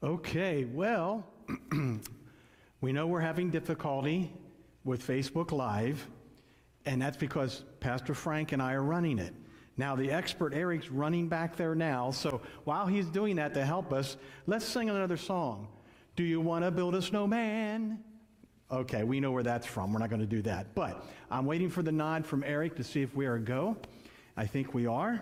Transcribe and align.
Okay, 0.00 0.64
well, 0.64 1.26
we 2.80 2.92
know 2.92 3.08
we're 3.08 3.18
having 3.18 3.50
difficulty 3.50 4.32
with 4.84 5.04
Facebook 5.04 5.50
Live, 5.50 6.06
and 6.86 7.02
that's 7.02 7.16
because 7.16 7.64
Pastor 7.80 8.14
Frank 8.14 8.52
and 8.52 8.62
I 8.62 8.74
are 8.74 8.84
running 8.84 9.18
it. 9.18 9.34
Now, 9.76 9.96
the 9.96 10.12
expert 10.12 10.54
Eric's 10.54 10.88
running 10.88 11.28
back 11.28 11.56
there 11.56 11.74
now, 11.74 12.12
so 12.12 12.40
while 12.62 12.86
he's 12.86 13.06
doing 13.06 13.34
that 13.36 13.54
to 13.54 13.64
help 13.64 13.92
us, 13.92 14.16
let's 14.46 14.64
sing 14.64 14.88
another 14.88 15.16
song. 15.16 15.66
Do 16.14 16.22
you 16.22 16.40
want 16.40 16.64
to 16.64 16.70
build 16.70 16.94
a 16.94 17.02
snowman? 17.02 17.98
Okay, 18.70 19.02
we 19.02 19.18
know 19.18 19.32
where 19.32 19.42
that's 19.42 19.66
from. 19.66 19.92
We're 19.92 19.98
not 19.98 20.10
going 20.10 20.20
to 20.20 20.26
do 20.26 20.42
that. 20.42 20.76
But 20.76 21.04
I'm 21.28 21.44
waiting 21.44 21.70
for 21.70 21.82
the 21.82 21.90
nod 21.92 22.24
from 22.24 22.44
Eric 22.44 22.76
to 22.76 22.84
see 22.84 23.02
if 23.02 23.16
we 23.16 23.26
are 23.26 23.34
a 23.34 23.40
go. 23.40 23.76
I 24.36 24.46
think 24.46 24.74
we 24.74 24.86
are. 24.86 25.20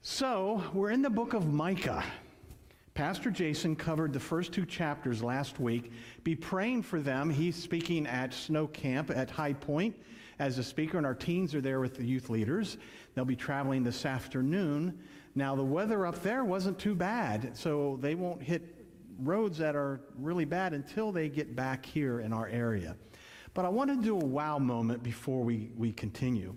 So, 0.00 0.62
we're 0.72 0.92
in 0.92 1.02
the 1.02 1.10
book 1.10 1.34
of 1.34 1.52
Micah. 1.52 2.02
Pastor 2.94 3.30
Jason 3.30 3.74
covered 3.74 4.12
the 4.12 4.20
first 4.20 4.52
two 4.52 4.66
chapters 4.66 5.22
last 5.22 5.58
week. 5.58 5.92
Be 6.24 6.34
praying 6.34 6.82
for 6.82 7.00
them. 7.00 7.30
He's 7.30 7.56
speaking 7.56 8.06
at 8.06 8.34
Snow 8.34 8.66
Camp 8.66 9.10
at 9.10 9.30
High 9.30 9.54
Point 9.54 9.96
as 10.38 10.58
a 10.58 10.62
speaker, 10.62 10.98
and 10.98 11.06
our 11.06 11.14
teens 11.14 11.54
are 11.54 11.62
there 11.62 11.80
with 11.80 11.96
the 11.96 12.04
youth 12.04 12.28
leaders. 12.28 12.76
They'll 13.14 13.24
be 13.24 13.34
traveling 13.34 13.82
this 13.82 14.04
afternoon. 14.04 14.98
Now, 15.34 15.56
the 15.56 15.64
weather 15.64 16.04
up 16.06 16.22
there 16.22 16.44
wasn't 16.44 16.78
too 16.78 16.94
bad, 16.94 17.56
so 17.56 17.98
they 18.02 18.14
won't 18.14 18.42
hit 18.42 18.84
roads 19.20 19.56
that 19.56 19.74
are 19.74 20.02
really 20.18 20.44
bad 20.44 20.74
until 20.74 21.12
they 21.12 21.30
get 21.30 21.56
back 21.56 21.86
here 21.86 22.20
in 22.20 22.30
our 22.30 22.48
area. 22.48 22.94
But 23.54 23.64
I 23.64 23.70
want 23.70 23.88
to 23.88 23.96
do 23.96 24.16
a 24.16 24.24
wow 24.24 24.58
moment 24.58 25.02
before 25.02 25.42
we, 25.42 25.70
we 25.78 25.92
continue. 25.92 26.54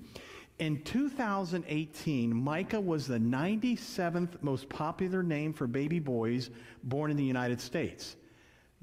In 0.58 0.82
2018, 0.84 2.34
Micah 2.34 2.80
was 2.80 3.08
the 3.08 3.18
97th 3.18 4.42
most 4.42 4.70
popular 4.70 5.22
name 5.22 5.52
for 5.52 5.68
baby 5.68 6.00
boys 6.00 6.50
born 6.84 7.12
in 7.12 7.18
the 7.18 7.26
United 7.26 7.60
States. 7.60 8.16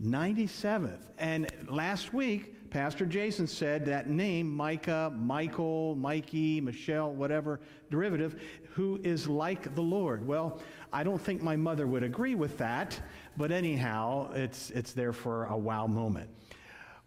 97th. 0.02 1.00
And 1.18 1.50
last 1.68 2.12
week, 2.12 2.70
Pastor 2.70 3.06
Jason 3.06 3.46
said 3.46 3.86
that 3.86 4.08
name, 4.08 4.54
Micah, 4.54 5.12
Michael, 5.16 5.94
Mikey, 5.94 6.60
Michelle, 6.60 7.12
whatever 7.12 7.60
derivative, 7.90 8.42
who 8.74 9.00
is 9.02 9.26
like 9.26 9.74
the 9.74 9.82
Lord. 9.82 10.26
Well, 10.26 10.60
I 10.92 11.02
don't 11.04 11.20
think 11.20 11.42
my 11.42 11.56
mother 11.56 11.86
would 11.86 12.02
agree 12.02 12.34
with 12.34 12.58
that, 12.58 13.00
but 13.38 13.50
anyhow, 13.50 14.30
it's, 14.34 14.70
it's 14.70 14.92
there 14.92 15.12
for 15.14 15.44
a 15.46 15.56
wow 15.56 15.86
moment. 15.86 16.28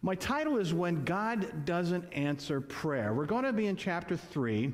My 0.01 0.15
title 0.15 0.57
is 0.57 0.73
When 0.73 1.03
God 1.03 1.65
Doesn't 1.65 2.05
Answer 2.13 2.61
Prayer. 2.61 3.13
We're 3.13 3.25
going 3.25 3.45
to 3.45 3.53
be 3.53 3.67
in 3.67 3.75
chapter 3.75 4.15
3 4.15 4.71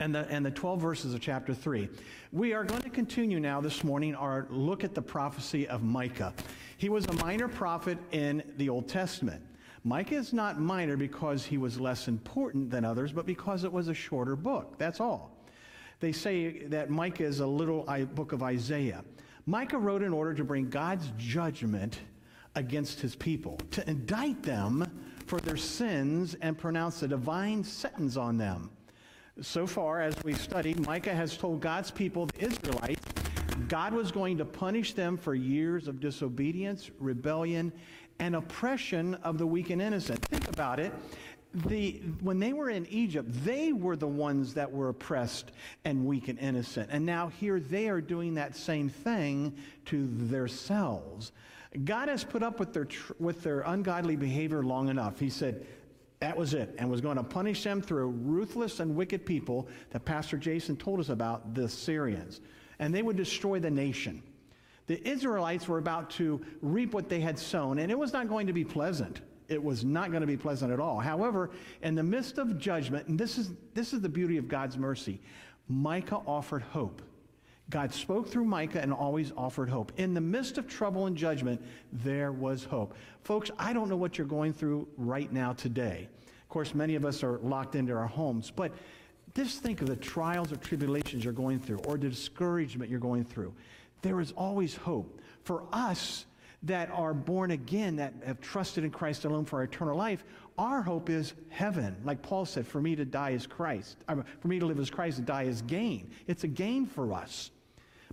and 0.00 0.14
the, 0.14 0.28
and 0.28 0.44
the 0.44 0.50
12 0.50 0.80
verses 0.80 1.14
of 1.14 1.20
chapter 1.20 1.52
3. 1.52 1.88
We 2.32 2.52
are 2.52 2.62
going 2.62 2.82
to 2.82 2.90
continue 2.90 3.40
now 3.40 3.60
this 3.60 3.82
morning 3.82 4.14
our 4.14 4.46
look 4.50 4.84
at 4.84 4.94
the 4.94 5.02
prophecy 5.02 5.66
of 5.66 5.82
Micah. 5.82 6.34
He 6.76 6.88
was 6.88 7.06
a 7.06 7.12
minor 7.14 7.48
prophet 7.48 7.98
in 8.12 8.42
the 8.58 8.68
Old 8.68 8.88
Testament. 8.88 9.42
Micah 9.82 10.16
is 10.16 10.32
not 10.32 10.60
minor 10.60 10.96
because 10.96 11.44
he 11.44 11.56
was 11.56 11.80
less 11.80 12.06
important 12.06 12.70
than 12.70 12.84
others, 12.84 13.12
but 13.12 13.26
because 13.26 13.64
it 13.64 13.72
was 13.72 13.88
a 13.88 13.94
shorter 13.94 14.36
book. 14.36 14.78
That's 14.78 15.00
all. 15.00 15.36
They 16.00 16.12
say 16.12 16.64
that 16.66 16.90
Micah 16.90 17.24
is 17.24 17.40
a 17.40 17.46
little 17.46 17.82
book 18.14 18.32
of 18.32 18.42
Isaiah. 18.42 19.02
Micah 19.46 19.78
wrote 19.78 20.02
in 20.02 20.12
order 20.12 20.34
to 20.34 20.44
bring 20.44 20.68
God's 20.68 21.10
judgment 21.16 21.98
against 22.58 23.00
his 23.00 23.16
people, 23.16 23.58
to 23.70 23.88
indict 23.88 24.42
them 24.42 24.86
for 25.26 25.40
their 25.40 25.56
sins 25.56 26.36
and 26.42 26.58
pronounce 26.58 27.02
a 27.02 27.08
divine 27.08 27.62
sentence 27.62 28.16
on 28.16 28.36
them. 28.36 28.70
So 29.40 29.66
far, 29.66 30.00
as 30.00 30.14
we've 30.24 30.40
studied, 30.40 30.84
Micah 30.84 31.14
has 31.14 31.36
told 31.36 31.60
God's 31.60 31.90
people, 31.90 32.26
the 32.26 32.46
Israelites, 32.46 33.00
God 33.68 33.92
was 33.92 34.10
going 34.10 34.38
to 34.38 34.44
punish 34.44 34.94
them 34.94 35.16
for 35.16 35.34
years 35.34 35.86
of 35.86 36.00
disobedience, 36.00 36.90
rebellion, 36.98 37.72
and 38.18 38.34
oppression 38.34 39.14
of 39.16 39.38
the 39.38 39.46
weak 39.46 39.70
and 39.70 39.80
innocent. 39.80 40.24
Think 40.26 40.48
about 40.48 40.80
it. 40.80 40.92
The, 41.66 42.02
when 42.20 42.40
they 42.40 42.52
were 42.52 42.68
in 42.70 42.86
Egypt, 42.86 43.28
they 43.44 43.72
were 43.72 43.96
the 43.96 44.08
ones 44.08 44.54
that 44.54 44.70
were 44.70 44.88
oppressed 44.88 45.52
and 45.84 46.04
weak 46.04 46.28
and 46.28 46.38
innocent. 46.38 46.90
And 46.92 47.06
now 47.06 47.28
here 47.28 47.60
they 47.60 47.88
are 47.88 48.00
doing 48.00 48.34
that 48.34 48.56
same 48.56 48.88
thing 48.88 49.56
to 49.86 50.06
themselves. 50.06 51.32
God 51.84 52.08
has 52.08 52.24
put 52.24 52.42
up 52.42 52.58
with 52.58 52.72
their, 52.72 52.88
with 53.18 53.42
their 53.42 53.60
ungodly 53.60 54.16
behavior 54.16 54.62
long 54.62 54.88
enough. 54.88 55.18
He 55.20 55.30
said, 55.30 55.66
that 56.20 56.36
was 56.36 56.54
it, 56.54 56.74
and 56.78 56.90
was 56.90 57.00
going 57.00 57.16
to 57.16 57.22
punish 57.22 57.62
them 57.62 57.80
through 57.80 58.08
ruthless 58.08 58.80
and 58.80 58.96
wicked 58.96 59.24
people 59.24 59.68
that 59.90 60.04
Pastor 60.04 60.36
Jason 60.36 60.76
told 60.76 60.98
us 60.98 61.10
about, 61.10 61.54
the 61.54 61.64
Assyrians. 61.64 62.40
And 62.80 62.92
they 62.92 63.02
would 63.02 63.16
destroy 63.16 63.60
the 63.60 63.70
nation. 63.70 64.22
The 64.86 65.06
Israelites 65.08 65.68
were 65.68 65.78
about 65.78 66.10
to 66.10 66.40
reap 66.62 66.94
what 66.94 67.08
they 67.08 67.20
had 67.20 67.38
sown, 67.38 67.78
and 67.78 67.90
it 67.90 67.98
was 67.98 68.12
not 68.12 68.28
going 68.28 68.46
to 68.46 68.52
be 68.52 68.64
pleasant. 68.64 69.20
It 69.48 69.62
was 69.62 69.84
not 69.84 70.10
going 70.10 70.22
to 70.22 70.26
be 70.26 70.36
pleasant 70.36 70.72
at 70.72 70.80
all. 70.80 70.98
However, 70.98 71.50
in 71.82 71.94
the 71.94 72.02
midst 72.02 72.38
of 72.38 72.58
judgment, 72.58 73.06
and 73.06 73.18
this 73.18 73.38
is, 73.38 73.50
this 73.74 73.92
is 73.92 74.00
the 74.00 74.08
beauty 74.08 74.38
of 74.38 74.48
God's 74.48 74.76
mercy, 74.76 75.20
Micah 75.68 76.20
offered 76.26 76.62
hope. 76.62 77.02
God 77.70 77.92
spoke 77.92 78.28
through 78.28 78.46
Micah 78.46 78.80
and 78.80 78.92
always 78.92 79.32
offered 79.36 79.68
hope. 79.68 79.92
In 79.98 80.14
the 80.14 80.20
midst 80.20 80.56
of 80.56 80.66
trouble 80.66 81.06
and 81.06 81.14
judgment, 81.16 81.62
there 81.92 82.32
was 82.32 82.64
hope. 82.64 82.94
Folks, 83.24 83.50
I 83.58 83.74
don't 83.74 83.90
know 83.90 83.96
what 83.96 84.16
you're 84.16 84.26
going 84.26 84.54
through 84.54 84.88
right 84.96 85.30
now 85.30 85.52
today. 85.52 86.08
Of 86.26 86.48
course, 86.48 86.74
many 86.74 86.94
of 86.94 87.04
us 87.04 87.22
are 87.22 87.38
locked 87.38 87.74
into 87.74 87.92
our 87.92 88.06
homes, 88.06 88.50
but 88.50 88.72
just 89.34 89.62
think 89.62 89.82
of 89.82 89.86
the 89.86 89.96
trials 89.96 90.50
or 90.50 90.56
tribulations 90.56 91.22
you're 91.22 91.34
going 91.34 91.58
through 91.58 91.78
or 91.80 91.98
the 91.98 92.08
discouragement 92.08 92.90
you're 92.90 93.00
going 93.00 93.24
through. 93.24 93.52
There 94.00 94.20
is 94.20 94.32
always 94.32 94.74
hope. 94.74 95.20
For 95.44 95.64
us 95.70 96.24
that 96.62 96.90
are 96.90 97.12
born 97.12 97.50
again, 97.50 97.96
that 97.96 98.14
have 98.24 98.40
trusted 98.40 98.82
in 98.82 98.90
Christ 98.90 99.26
alone 99.26 99.44
for 99.44 99.56
our 99.56 99.64
eternal 99.64 99.96
life, 99.96 100.24
our 100.56 100.80
hope 100.80 101.10
is 101.10 101.34
heaven. 101.50 101.96
Like 102.02 102.22
Paul 102.22 102.46
said, 102.46 102.66
for 102.66 102.80
me 102.80 102.96
to 102.96 103.04
die 103.04 103.30
is 103.30 103.46
Christ. 103.46 103.98
For 104.40 104.48
me 104.48 104.58
to 104.58 104.66
live 104.66 104.80
as 104.80 104.88
Christ 104.88 105.18
and 105.18 105.26
die 105.26 105.42
is 105.42 105.60
gain. 105.62 106.10
It's 106.26 106.44
a 106.44 106.48
gain 106.48 106.86
for 106.86 107.12
us. 107.12 107.50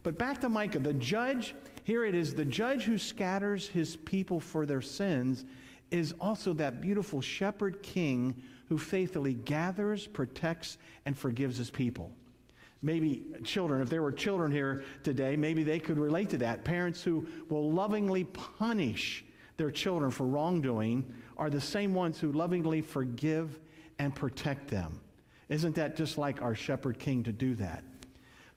But 0.06 0.20
back 0.20 0.40
to 0.42 0.50
Micah, 0.50 0.78
the 0.78 0.94
judge, 0.94 1.56
here 1.84 2.06
it 2.06 2.14
is, 2.14 2.36
the 2.36 2.46
judge 2.46 2.84
who 2.84 3.00
scatters 3.00 3.68
his 3.68 3.96
people 3.96 4.40
for 4.40 4.68
their 4.68 4.80
sins 4.80 5.46
is 5.90 6.14
also 6.22 6.54
that 6.54 6.80
beautiful 6.80 7.22
shepherd 7.22 7.82
king 7.82 8.40
who 8.70 8.78
faithfully 8.78 9.34
gathers, 9.34 10.06
protects, 10.06 10.78
and 11.08 11.18
forgives 11.18 11.58
his 11.58 11.72
people. 11.72 12.12
Maybe 12.84 13.24
children, 13.44 13.82
if 13.82 13.90
there 13.90 14.04
were 14.04 14.12
children 14.12 14.52
here 14.52 14.84
today, 15.02 15.36
maybe 15.36 15.64
they 15.64 15.80
could 15.80 15.98
relate 15.98 16.30
to 16.30 16.38
that. 16.38 16.64
Parents 16.64 17.02
who 17.02 17.26
will 17.50 17.72
lovingly 17.72 18.26
punish 18.26 19.26
their 19.58 19.72
children 19.72 20.12
for 20.12 20.28
wrongdoing 20.28 21.12
are 21.36 21.50
the 21.50 21.60
same 21.60 21.96
ones 21.96 22.20
who 22.20 22.32
lovingly 22.32 22.82
forgive 22.82 23.60
and 23.98 24.14
protect 24.14 24.68
them. 24.68 25.02
Isn't 25.50 25.74
that 25.76 25.96
just 25.96 26.20
like 26.20 26.44
our 26.44 26.54
shepherd 26.54 27.00
king 27.00 27.24
to 27.24 27.32
do 27.32 27.56
that? 27.56 27.84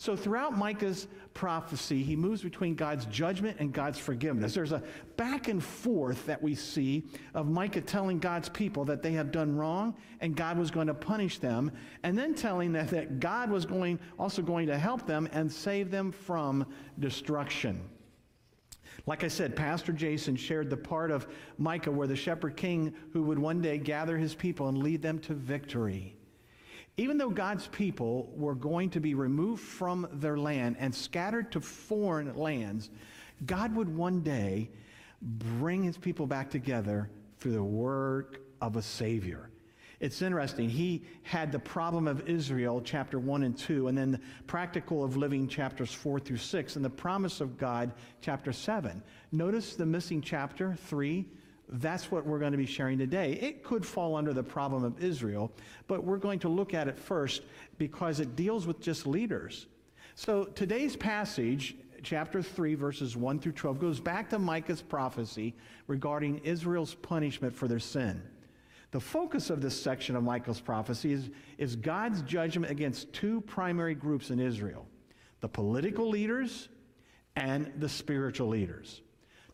So 0.01 0.15
throughout 0.15 0.57
Micah's 0.57 1.09
prophecy, 1.35 2.05
he 2.05 2.15
moves 2.15 2.41
between 2.41 2.77
God's 2.77 3.05
judgment 3.07 3.57
and 3.59 3.73
God's 3.73 3.99
forgiveness. 3.99 4.55
There's 4.55 4.71
a 4.71 4.81
back 5.17 5.49
and 5.49 5.63
forth 5.63 6.25
that 6.27 6.41
we 6.41 6.55
see 6.55 7.05
of 7.35 7.49
Micah 7.49 7.81
telling 7.81 8.21
God's 8.21 8.49
people 8.49 8.85
that 8.85 9.03
they 9.03 9.11
have 9.13 9.33
done 9.33 9.57
wrong 9.57 9.97
and 10.21 10.37
God 10.37 10.57
was 10.57 10.71
going 10.71 10.87
to 10.87 10.95
punish 10.95 11.39
them, 11.39 11.73
and 12.05 12.17
then 12.17 12.35
telling 12.35 12.73
that, 12.73 12.89
that 12.91 13.19
God 13.19 13.51
was 13.51 13.67
going, 13.67 13.99
also 14.21 14.41
going 14.41 14.69
to 14.69 14.79
help 14.79 15.05
them 15.05 15.29
and 15.33 15.51
save 15.51 15.91
them 15.91 16.13
from 16.13 16.65
destruction. 17.01 17.81
Like 19.07 19.25
I 19.25 19.29
said, 19.29 19.57
Pastor 19.57 19.93
Jason 19.93 20.37
shared 20.37 20.71
the 20.71 20.77
part 20.77 21.11
of 21.11 21.27
Micah 21.57 21.91
where 21.91 22.07
the 22.07 22.17
shepherd 22.17 22.57
king 22.57 22.95
who 23.13 23.25
would 23.25 23.39
one 23.39 23.61
day 23.61 23.79
gather 23.79 24.17
his 24.17 24.35
people 24.35 24.69
and 24.69 24.79
lead 24.79 25.03
them 25.03 25.19
to 25.21 25.35
victory. 25.35 26.18
Even 26.99 27.17
though 27.17 27.31
God's 27.31 27.69
people 27.69 28.31
were 28.37 28.57
going 28.57 28.91
to 28.91 29.01
be 29.01 29.15
removed 29.15 29.63
from 29.63 30.09
their 30.15 30.37
land 30.37 30.77
and 30.81 30.93
scattered 30.93 31.53
to 31.53 31.61
foreign 31.61 32.37
lands, 32.37 32.91
God 33.47 33.75
would 33.77 33.89
one 33.89 34.21
day 34.21 34.69
bring 35.23 35.85
his 35.85 35.97
people 35.97 36.27
back 36.27 36.51
together 36.51 37.09
through 37.39 37.53
the 37.53 37.63
work 37.63 38.41
of 38.61 38.75
a 38.75 38.83
Savior. 38.83 39.49
It's 40.01 40.23
interesting. 40.23 40.69
He 40.69 41.05
had 41.23 41.53
the 41.53 41.59
problem 41.61 42.09
of 42.09 42.29
Israel, 42.29 42.81
chapter 42.85 43.21
1 43.21 43.45
and 43.45 43.57
2, 43.57 43.87
and 43.87 43.97
then 43.97 44.13
the 44.13 44.21
practical 44.49 45.05
of 45.05 45.17
living, 45.17 45.47
chapters 45.47 45.93
4 45.93 46.19
through 46.19 46.37
6, 46.37 46.77
and 46.77 46.85
the 46.85 46.91
promise 46.91 47.41
of 47.41 47.59
God, 47.59 47.93
chapter 48.21 48.53
7. 48.53 49.03
Notice 49.31 49.77
the 49.77 49.87
missing 49.87 50.21
chapter 50.21 50.77
3, 50.87 51.27
that's 51.71 52.11
what 52.11 52.27
we're 52.27 52.39
going 52.39 52.53
to 52.53 52.59
be 52.59 52.67
sharing 52.67 52.99
today. 52.99 53.33
It 53.35 53.63
could 53.63 53.85
fall 53.85 54.17
under 54.17 54.33
the 54.33 54.43
problem 54.43 54.85
of 54.85 55.03
Israel, 55.03 55.53
but 55.87 56.05
we're 56.05 56.17
going 56.17 56.39
to 56.41 56.49
look 56.49 56.75
at 56.75 56.89
it 56.89 56.99
first 56.99 57.43
because 57.77 58.21
it 58.21 58.37
deals 58.37 58.67
with 58.67 58.81
just 58.81 59.07
leaders. 59.07 59.67
So 60.15 60.45
today's 60.45 60.97
passage, 60.97 61.77
chapter 62.03 62.43
3, 62.43 62.75
verses 62.75 63.17
1 63.17 63.39
through 63.39 63.53
12, 63.53 63.79
goes 63.79 64.01
back 64.01 64.31
to 64.31 64.39
Micah's 64.39 64.83
prophecy 64.83 65.55
regarding 65.87 66.39
Israel's 66.39 66.95
punishment 66.95 67.55
for 67.55 67.69
their 67.69 67.79
sin. 67.79 68.23
The 68.91 69.01
focus 69.01 69.51
of 69.51 69.61
this 69.61 69.81
section 69.81 70.17
of 70.17 70.25
Micah's 70.25 70.61
prophecy 70.61 71.13
is, 71.13 71.29
is 71.59 71.77
God's 71.77 72.23
judgment 72.23 72.73
against 72.73 73.13
two 73.13 73.43
primary 73.43 73.95
groups 73.95 74.31
in 74.31 74.41
Israel 74.41 74.87
the 75.41 75.49
political 75.49 76.09
leaders 76.09 76.69
and 77.37 77.71
the 77.77 77.89
spiritual 77.89 78.49
leaders. 78.49 79.03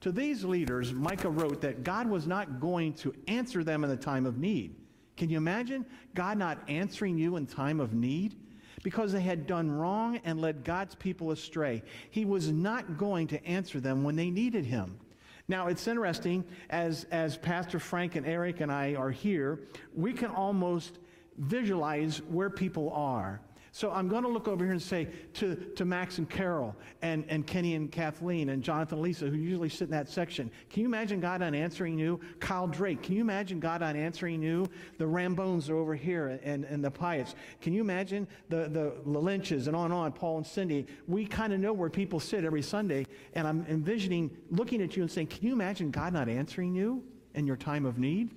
To 0.05 0.13
these 0.13 0.45
leaders, 0.45 0.93
Micah 0.93 1.31
wrote 1.31 1.63
that 1.63 1.83
God 1.83 2.07
was 2.07 2.27
not 2.27 2.61
going 2.61 2.93
to 2.97 3.15
answer 3.27 3.65
them 3.65 3.85
in 3.85 3.89
the 3.89 3.97
time 3.97 4.27
of 4.27 4.37
need. 4.37 4.75
Can 5.17 5.31
you 5.31 5.39
imagine 5.39 5.87
God 6.15 6.37
not 6.37 6.59
answering 6.69 7.17
you 7.17 7.37
in 7.37 7.47
time 7.47 7.81
of 7.81 7.95
need? 7.95 8.37
Because 8.83 9.13
they 9.13 9.23
had 9.23 9.47
done 9.47 9.71
wrong 9.71 10.21
and 10.27 10.43
led 10.43 10.63
God's 10.63 10.95
people 10.95 11.31
astray. 11.31 11.83
He 12.11 12.27
was 12.27 12.53
not 12.53 12.99
going 12.99 13.29
to 13.29 13.43
answer 13.47 13.81
them 13.81 14.05
when 14.05 14.15
they 14.15 14.29
needed 14.29 14.67
him. 14.67 15.01
Now, 15.49 15.69
it's 15.69 15.89
interesting, 15.89 16.45
as, 16.69 17.05
as 17.05 17.39
Pastor 17.39 17.79
Frank 17.79 18.15
and 18.15 18.27
Eric 18.27 18.61
and 18.61 18.71
I 18.71 18.97
are 18.97 19.11
here, 19.11 19.61
we 19.95 20.13
can 20.13 20.31
almost 20.31 20.99
visualize 21.39 22.19
where 22.29 22.51
people 22.51 22.91
are. 22.91 23.41
So 23.75 23.91
I'm 23.91 24.07
going 24.07 24.23
to 24.23 24.29
look 24.29 24.47
over 24.47 24.63
here 24.63 24.73
and 24.73 24.81
say 24.81 25.09
to, 25.33 25.57
to 25.75 25.85
Max 25.85 26.19
and 26.19 26.31
Carol 26.31 26.77
and, 27.03 27.25
and 27.29 27.45
Kenny 27.45 27.75
and 27.75 27.91
Kathleen 27.91 28.51
and 28.51 28.63
Jonathan 28.63 28.99
and 28.99 29.03
Lisa, 29.03 29.27
who 29.27 29.37
usually 29.37 29.69
sit 29.69 29.87
in 29.87 29.91
that 29.91 30.09
section, 30.09 30.49
can 30.71 30.83
you 30.83 30.87
imagine 30.87 31.19
God 31.19 31.43
on 31.43 31.57
answering 31.57 31.99
you? 31.99 32.21
Kyle 32.39 32.69
Drake, 32.69 33.03
can 33.03 33.17
you 33.17 33.21
imagine 33.21 33.59
God 33.59 33.83
on 33.83 33.97
answering 33.97 34.41
you? 34.41 34.69
The 34.99 35.07
Rambones 35.09 35.69
are 35.71 35.77
over 35.77 35.97
here 35.97 36.39
and, 36.45 36.63
and 36.63 36.85
the 36.85 36.91
Pyatts. 36.93 37.35
Can 37.61 37.73
you 37.73 37.81
imagine 37.81 38.29
the, 38.49 38.69
the, 38.69 38.93
the 39.05 39.19
Lynches 39.19 39.67
and 39.67 39.75
on 39.75 39.87
and 39.87 39.95
on, 39.95 40.13
Paul 40.13 40.37
and 40.37 40.47
Cindy? 40.47 40.87
We 41.09 41.27
kind 41.27 41.53
of 41.53 41.59
know 41.59 41.73
where 41.73 41.91
people 41.91 42.21
sit 42.21 42.45
every 42.45 42.63
Sunday, 42.63 43.09
and 43.35 43.45
I'm 43.45 43.67
envisioning 43.69 44.31
looking 44.53 44.83
at 44.83 44.97
you 44.97 45.03
and 45.03 45.11
saying, 45.11 45.27
can 45.27 45.45
you 45.45 45.53
imagine 45.53 45.91
God 45.91 46.13
not 46.13 46.29
answering 46.29 46.77
you 46.77 47.03
in 47.35 47.45
your 47.45 47.57
time 47.57 47.87
of 47.87 47.99
need? 47.99 48.31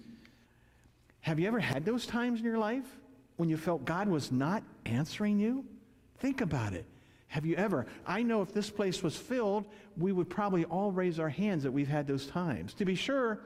Have 1.20 1.40
you 1.40 1.48
ever 1.48 1.60
had 1.60 1.86
those 1.86 2.08
times 2.08 2.40
in 2.40 2.46
your 2.46 2.58
life? 2.58 2.88
when 3.38 3.50
you 3.50 3.56
felt 3.56 3.86
God 3.86 4.08
was 4.08 4.32
not 4.32 4.64
answering 4.88 5.40
you? 5.40 5.66
Think 6.20 6.42
about 6.42 6.74
it. 6.74 6.86
Have 7.28 7.46
you 7.46 7.56
ever? 7.56 7.86
I 8.06 8.24
know 8.24 8.42
if 8.42 8.54
this 8.54 8.70
place 8.70 9.04
was 9.04 9.16
filled, 9.16 9.66
we 9.98 10.12
would 10.12 10.30
probably 10.30 10.66
all 10.66 10.92
raise 10.92 11.20
our 11.20 11.30
hands 11.30 11.64
that 11.64 11.72
we've 11.72 11.88
had 11.88 12.08
those 12.08 12.28
times. 12.28 12.74
To 12.76 12.86
be 12.86 12.96
sure, 12.96 13.40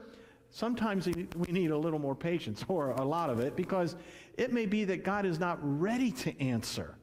sometimes 0.50 1.06
we 1.06 1.52
need 1.52 1.70
a 1.70 1.78
little 1.78 1.98
more 1.98 2.14
patience, 2.14 2.64
or 2.68 2.90
a 2.90 3.04
lot 3.04 3.28
of 3.28 3.40
it, 3.40 3.56
because 3.56 3.96
it 4.38 4.52
may 4.52 4.66
be 4.66 4.84
that 4.84 5.04
God 5.04 5.26
is 5.26 5.38
not 5.38 5.58
ready 5.62 6.12
to 6.12 6.40
answer. 6.40 6.94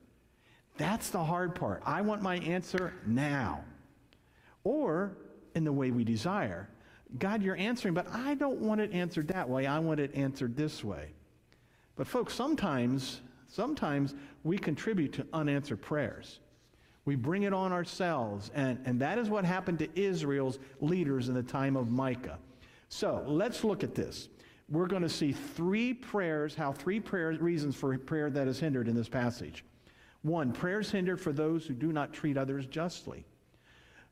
That's 0.77 1.09
the 1.09 1.24
hard 1.24 1.56
part. 1.56 1.83
I 1.86 2.01
want 2.01 2.21
my 2.21 2.38
answer 2.38 2.94
now. 3.06 3.65
Or 4.63 5.18
in 5.56 5.65
the 5.65 5.74
way 5.74 5.91
we 5.91 6.06
desire. 6.06 6.69
God, 7.18 7.41
you're 7.41 7.57
answering, 7.57 7.94
but 7.94 8.07
I 8.13 8.36
don't 8.36 8.59
want 8.59 8.81
it 8.81 8.94
answered 8.94 9.27
that 9.30 9.50
way. 9.50 9.65
I 9.65 9.80
want 9.80 10.00
it 10.00 10.15
answered 10.15 10.56
this 10.56 10.83
way. 10.83 11.12
But 11.95 12.07
folks, 12.07 12.33
sometimes, 12.33 13.21
sometimes 13.47 14.13
we 14.44 14.57
contribute 14.57 15.13
to 15.13 15.27
unanswered 15.33 15.81
prayers. 15.81 16.39
We 17.06 17.15
bring 17.15 17.44
it 17.44 17.53
on 17.53 17.71
ourselves, 17.71 18.51
and, 18.53 18.80
and 18.86 19.00
that 19.01 19.18
is 19.18 19.30
what 19.30 19.45
happened 19.45 19.80
to 19.80 20.00
Israel's 20.00 20.59
leaders 20.80 21.30
in 21.30 21.36
the 21.36 21.44
time 21.44 21.75
of 21.75 21.89
Micah. 21.89 22.38
So 22.89 23.24
let's 23.25 23.63
look 23.63 23.83
at 23.83 23.95
this. 23.95 24.30
We're 24.69 24.88
going 24.88 25.01
to 25.01 25.09
see 25.09 25.31
three 25.31 25.94
prayers, 25.94 26.53
how 26.53 26.71
three 26.71 27.00
prayer, 27.00 27.31
reasons 27.33 27.75
for 27.75 27.97
prayer 27.97 28.30
that 28.30 28.47
is 28.47 28.59
hindered 28.59 28.88
in 28.88 28.95
this 28.95 29.09
passage. 29.09 29.65
One, 30.21 30.51
prayers 30.51 30.91
hindered 30.91 31.19
for 31.19 31.31
those 31.31 31.65
who 31.65 31.74
do 31.74 31.91
not 31.91 32.13
treat 32.13 32.38
others 32.38 32.65
justly. 32.68 33.25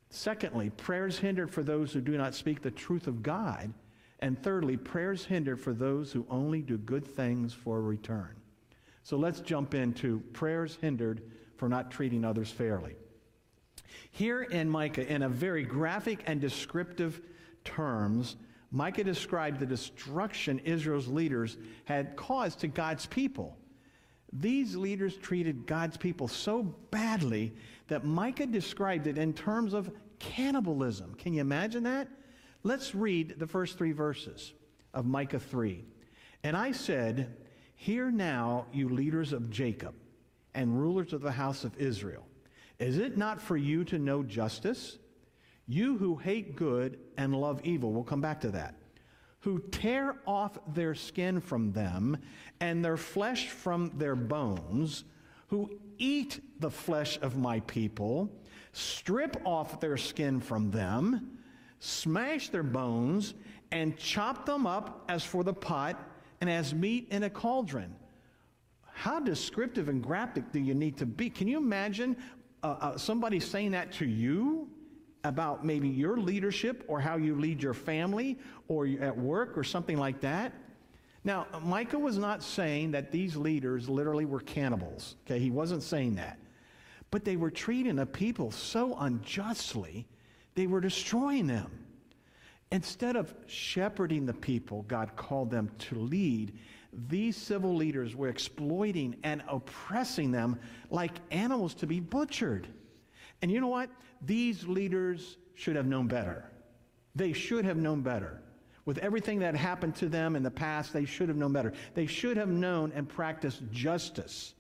Secondly, 0.10 0.70
prayers 0.72 1.20
hindered 1.20 1.52
for 1.52 1.64
those 1.64 1.92
who 1.92 2.02
do 2.02 2.18
not 2.18 2.34
speak 2.34 2.62
the 2.62 2.72
truth 2.72 3.08
of 3.08 3.22
God 3.22 3.74
and 4.20 4.42
thirdly, 4.42 4.78
prayers 4.78 5.26
hindered 5.26 5.60
for 5.60 5.74
those 5.74 6.12
who 6.12 6.26
only 6.30 6.62
do 6.62 6.78
good 6.78 7.06
things 7.06 7.54
for 7.54 7.78
a 7.78 7.82
return. 7.82 8.36
So 9.08 9.16
let's 9.16 9.40
jump 9.40 9.74
into 9.74 10.20
prayers 10.34 10.78
hindered 10.82 11.22
for 11.56 11.70
not 11.70 11.92
treating 11.92 12.26
others 12.26 12.52
fairly. 12.52 12.98
Here 14.12 14.42
in 14.42 14.70
Micah, 14.70 15.08
in 15.08 15.22
a 15.22 15.30
very 15.30 15.64
graphic 15.64 16.24
and 16.26 16.42
descriptive 16.42 17.22
terms, 17.64 18.36
Micah 18.70 19.06
described 19.06 19.62
the 19.62 19.66
destruction 19.66 20.60
Israel's 20.66 21.08
leaders 21.08 21.56
had 21.86 22.18
caused 22.18 22.60
to 22.60 22.68
God's 22.68 23.06
people. 23.06 23.58
These 24.34 24.76
leaders 24.76 25.16
treated 25.16 25.66
God's 25.66 25.96
people 25.96 26.28
so 26.28 26.64
badly 26.92 27.54
that 27.88 28.04
Micah 28.04 28.48
described 28.48 29.08
it 29.08 29.18
in 29.18 29.32
terms 29.32 29.74
of 29.74 29.90
cannibalism. 30.20 31.14
Can 31.14 31.34
you 31.34 31.40
imagine 31.40 31.84
that? 31.84 32.10
Let's 32.64 32.94
read 32.94 33.36
the 33.40 33.48
first 33.48 33.78
three 33.78 33.94
verses 33.94 34.52
of 34.94 35.06
Micah 35.06 35.40
3. 35.40 35.86
And 36.44 36.58
I 36.58 36.74
said, 36.74 37.38
Hear 37.80 38.10
now, 38.10 38.66
you 38.74 38.90
leaders 38.90 39.34
of 39.34 39.52
Jacob 39.52 39.94
and 40.56 40.82
rulers 40.82 41.14
of 41.14 41.22
the 41.22 41.32
house 41.32 41.64
of 41.64 41.78
Israel. 41.78 42.26
Is 42.80 42.98
it 42.98 43.18
not 43.18 43.40
for 43.40 43.56
you 43.56 43.84
to 43.86 44.00
know 44.00 44.24
justice? 44.24 44.98
You 45.68 45.98
who 45.98 46.16
hate 46.16 46.56
good 46.56 46.98
and 47.18 47.40
love 47.40 47.62
evil, 47.64 47.94
we'll 47.94 48.04
come 48.04 48.20
back 48.20 48.42
to 48.42 48.50
that, 48.50 48.76
who 49.42 49.60
tear 49.72 50.16
off 50.26 50.58
their 50.74 50.96
skin 50.96 51.40
from 51.40 51.72
them 51.72 52.18
and 52.60 52.84
their 52.84 52.98
flesh 52.98 53.50
from 53.50 53.92
their 53.96 54.16
bones, 54.16 55.04
who 55.48 55.80
eat 56.00 56.42
the 56.60 56.72
flesh 56.72 57.20
of 57.22 57.38
my 57.38 57.60
people, 57.62 58.30
strip 58.74 59.40
off 59.46 59.80
their 59.80 59.98
skin 59.98 60.40
from 60.40 60.72
them, 60.72 61.38
smash 61.80 62.50
their 62.50 62.64
bones, 62.64 63.36
and 63.72 63.98
chop 63.98 64.48
them 64.48 64.66
up 64.66 65.06
as 65.10 65.24
for 65.24 65.44
the 65.44 65.54
pot 65.54 66.04
and 66.42 66.50
as 66.50 66.74
meat 66.74 67.08
in 67.12 67.24
a 67.24 67.30
cauldron. 67.30 67.96
How 68.94 69.20
descriptive 69.20 69.90
and 69.90 70.02
graphic 70.02 70.52
do 70.52 70.60
you 70.60 70.74
need 70.74 70.98
to 70.98 71.06
be? 71.06 71.30
Can 71.30 71.48
you 71.48 71.58
imagine 71.58 72.18
uh, 72.64 72.68
uh, 72.80 72.98
somebody 72.98 73.40
saying 73.40 73.72
that 73.72 73.92
to 73.94 74.06
you 74.06 74.68
about 75.24 75.66
maybe 75.66 75.88
your 75.88 76.18
leadership 76.18 76.84
or 76.88 77.00
how 77.00 77.18
you 77.18 77.36
lead 77.40 77.62
your 77.62 77.74
family 77.74 78.38
or 78.68 78.88
at 78.88 79.16
work 79.16 79.58
or 79.58 79.64
something 79.64 79.98
like 79.98 80.20
that? 80.22 80.54
Now, 81.24 81.46
Micah 81.62 82.00
was 82.00 82.18
not 82.18 82.42
saying 82.42 82.92
that 82.92 83.12
these 83.12 83.36
leaders 83.36 83.90
literally 83.90 84.26
were 84.26 84.40
cannibals. 84.40 85.16
Okay, 85.26 85.40
he 85.40 85.52
wasn't 85.52 85.84
saying 85.84 86.16
that. 86.16 86.40
But 87.12 87.24
they 87.24 87.36
were 87.36 87.52
treating 87.52 88.00
a 88.00 88.06
people 88.06 88.52
so 88.52 88.96
unjustly 89.00 90.08
they 90.56 90.68
were 90.68 90.82
destroying 90.82 91.46
them. 91.46 91.70
Instead 92.72 93.16
of 93.16 93.34
shepherding 93.46 94.26
the 94.26 94.34
people 94.34 94.84
God 94.84 95.16
called 95.16 95.50
them 95.50 95.72
to 95.80 95.96
lead, 95.96 96.58
these 97.08 97.38
civil 97.38 97.76
leaders 97.76 98.16
were 98.16 98.28
exploiting 98.28 99.16
and 99.24 99.44
oppressing 99.48 100.32
them 100.32 100.60
like 100.90 101.14
animals 101.32 101.74
to 101.76 101.88
be 101.88 102.00
butchered. 102.00 102.68
And 103.42 103.52
you 103.52 103.62
know 103.62 103.68
what? 103.68 103.90
These 104.26 104.66
leaders 104.66 105.38
should 105.54 105.76
have 105.76 105.86
known 105.86 106.08
better. 106.08 106.50
They 107.16 107.34
should 107.34 107.66
have 107.66 107.78
known 107.78 108.02
better. 108.02 108.42
With 108.86 108.98
everything 109.00 109.40
that 109.40 109.56
happened 109.56 109.96
to 109.98 110.08
them 110.08 110.36
in 110.36 110.44
the 110.44 110.52
past, 110.52 110.94
they 110.94 111.06
should 111.06 111.28
have 111.28 111.38
known 111.38 111.54
better. 111.54 111.74
They 111.94 112.06
should 112.06 112.38
have 112.38 112.50
known 112.50 112.92
and 112.96 113.08
practiced 113.08 113.62
justice 113.72 114.54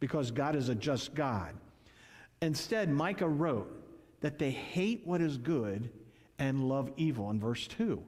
because 0.00 0.30
God 0.30 0.56
is 0.56 0.68
a 0.68 0.74
just 0.74 1.14
God. 1.14 1.54
Instead, 2.40 2.90
Micah 2.90 3.28
wrote, 3.28 3.84
that 4.24 4.38
they 4.38 4.50
hate 4.50 5.02
what 5.04 5.20
is 5.20 5.36
good 5.36 5.90
and 6.38 6.68
love 6.68 6.90
evil 6.96 7.30
in 7.30 7.38
verse 7.38 7.66
2. 7.68 8.02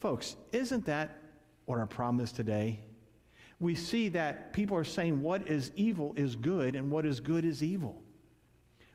Folks, 0.00 0.36
isn't 0.52 0.86
that 0.86 1.18
what 1.66 1.78
our 1.78 1.86
problem 1.86 2.22
is 2.22 2.32
today? 2.32 2.80
We 3.60 3.74
see 3.76 4.08
that 4.10 4.52
people 4.52 4.76
are 4.76 4.84
saying 4.84 5.22
what 5.22 5.46
is 5.48 5.70
evil 5.76 6.12
is 6.16 6.34
good 6.34 6.74
and 6.74 6.90
what 6.90 7.06
is 7.06 7.20
good 7.20 7.44
is 7.44 7.62
evil. 7.62 8.02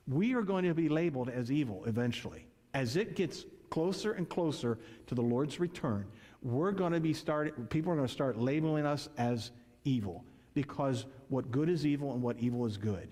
We 0.07 0.33
are 0.33 0.41
going 0.41 0.65
to 0.65 0.73
be 0.73 0.89
labeled 0.89 1.29
as 1.29 1.51
evil 1.51 1.85
eventually. 1.85 2.47
As 2.73 2.97
it 2.97 3.15
gets 3.15 3.45
closer 3.69 4.13
and 4.13 4.27
closer 4.27 4.79
to 5.07 5.15
the 5.15 5.21
Lord's 5.21 5.59
return, 5.59 6.05
we're 6.41 6.71
going 6.71 6.93
to 6.93 6.99
be 6.99 7.13
started, 7.13 7.69
people 7.69 7.91
are 7.91 7.95
going 7.95 8.07
to 8.07 8.13
start 8.13 8.37
labeling 8.37 8.85
us 8.85 9.09
as 9.17 9.51
evil 9.85 10.25
because 10.53 11.05
what 11.29 11.51
good 11.51 11.69
is 11.69 11.85
evil 11.85 12.13
and 12.13 12.21
what 12.21 12.37
evil 12.39 12.65
is 12.65 12.77
good. 12.77 13.09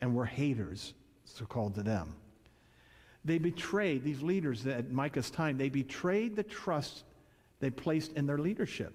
And 0.00 0.14
we're 0.14 0.24
haters, 0.24 0.94
so 1.24 1.44
called 1.44 1.74
to 1.76 1.82
them. 1.82 2.14
They 3.26 3.38
betrayed, 3.38 4.04
these 4.04 4.22
leaders 4.22 4.64
at 4.68 4.92
Micah's 4.92 5.30
time, 5.30 5.58
they 5.58 5.68
betrayed 5.68 6.36
the 6.36 6.44
trust 6.44 7.02
they 7.58 7.70
placed 7.70 8.12
in 8.12 8.24
their 8.24 8.38
leadership. 8.38 8.94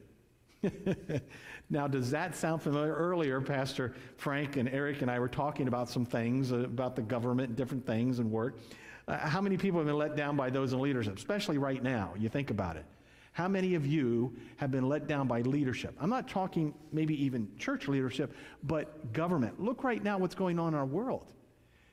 now, 1.70 1.86
does 1.88 2.12
that 2.12 2.34
sound 2.36 2.62
familiar? 2.62 2.94
Earlier, 2.94 3.42
Pastor 3.42 3.94
Frank 4.16 4.56
and 4.56 4.70
Eric 4.70 5.02
and 5.02 5.12
I 5.12 5.20
were 5.20 5.28
talking 5.28 5.68
about 5.68 5.90
some 5.90 6.06
things, 6.06 6.54
uh, 6.54 6.60
about 6.60 6.96
the 6.96 7.02
government 7.02 7.58
different 7.58 7.86
things 7.86 8.20
and 8.20 8.32
work. 8.32 8.58
Uh, 9.06 9.18
how 9.18 9.42
many 9.42 9.58
people 9.58 9.80
have 9.82 9.88
been 9.88 9.98
let 9.98 10.16
down 10.16 10.38
by 10.38 10.50
those 10.50 10.72
in 10.72 10.80
leadership, 10.80 11.18
especially 11.18 11.58
right 11.58 11.84
now? 11.84 12.14
You 12.18 12.30
think 12.30 12.52
about 12.52 12.78
it. 12.78 12.86
How 13.34 13.50
many 13.50 13.76
of 13.76 13.86
you 13.86 14.34
have 14.58 14.72
been 14.72 14.88
let 14.88 15.08
down 15.08 15.28
by 15.28 15.42
leadership? 15.42 15.94
I'm 16.00 16.10
not 16.10 16.30
talking 16.30 16.74
maybe 16.94 17.22
even 17.22 17.50
church 17.58 17.90
leadership, 17.90 18.34
but 18.64 19.12
government. 19.12 19.62
Look 19.62 19.84
right 19.84 20.02
now 20.02 20.18
what's 20.18 20.36
going 20.36 20.58
on 20.58 20.70
in 20.70 20.80
our 20.80 20.86
world, 20.86 21.34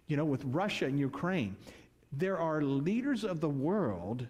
you 0.06 0.16
know, 0.16 0.24
with 0.24 0.44
Russia 0.44 0.86
and 0.86 1.00
Ukraine 1.00 1.56
there 2.12 2.38
are 2.38 2.62
leaders 2.62 3.24
of 3.24 3.40
the 3.40 3.48
world 3.48 4.26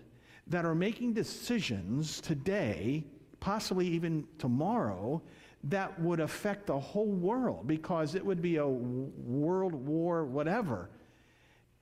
that 0.47 0.65
are 0.65 0.75
making 0.75 1.13
decisions 1.13 2.21
today, 2.21 3.05
possibly 3.41 3.87
even 3.87 4.27
tomorrow, 4.39 5.23
that 5.65 5.99
would 6.01 6.21
affect 6.21 6.67
the 6.67 6.79
whole 6.79 7.07
world 7.07 7.67
because 7.67 8.15
it 8.15 8.25
would 8.25 8.41
be 8.41 8.57
a 8.57 8.67
world 8.67 9.75
war, 9.75 10.25
whatever. 10.25 10.89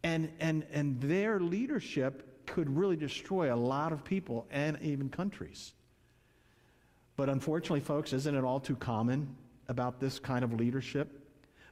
And, 0.02 0.30
and, 0.40 0.64
and 0.72 1.00
their 1.00 1.40
leadership 1.40 2.46
could 2.46 2.74
really 2.74 2.96
destroy 2.96 3.52
a 3.52 3.56
lot 3.56 3.92
of 3.92 4.04
people 4.04 4.46
and 4.50 4.78
even 4.80 5.08
countries. 5.08 5.72
But 7.16 7.28
unfortunately, 7.28 7.80
folks, 7.80 8.12
isn't 8.12 8.34
it 8.34 8.44
all 8.44 8.60
too 8.60 8.76
common 8.76 9.34
about 9.68 10.00
this 10.00 10.18
kind 10.18 10.44
of 10.44 10.52
leadership? 10.52 11.25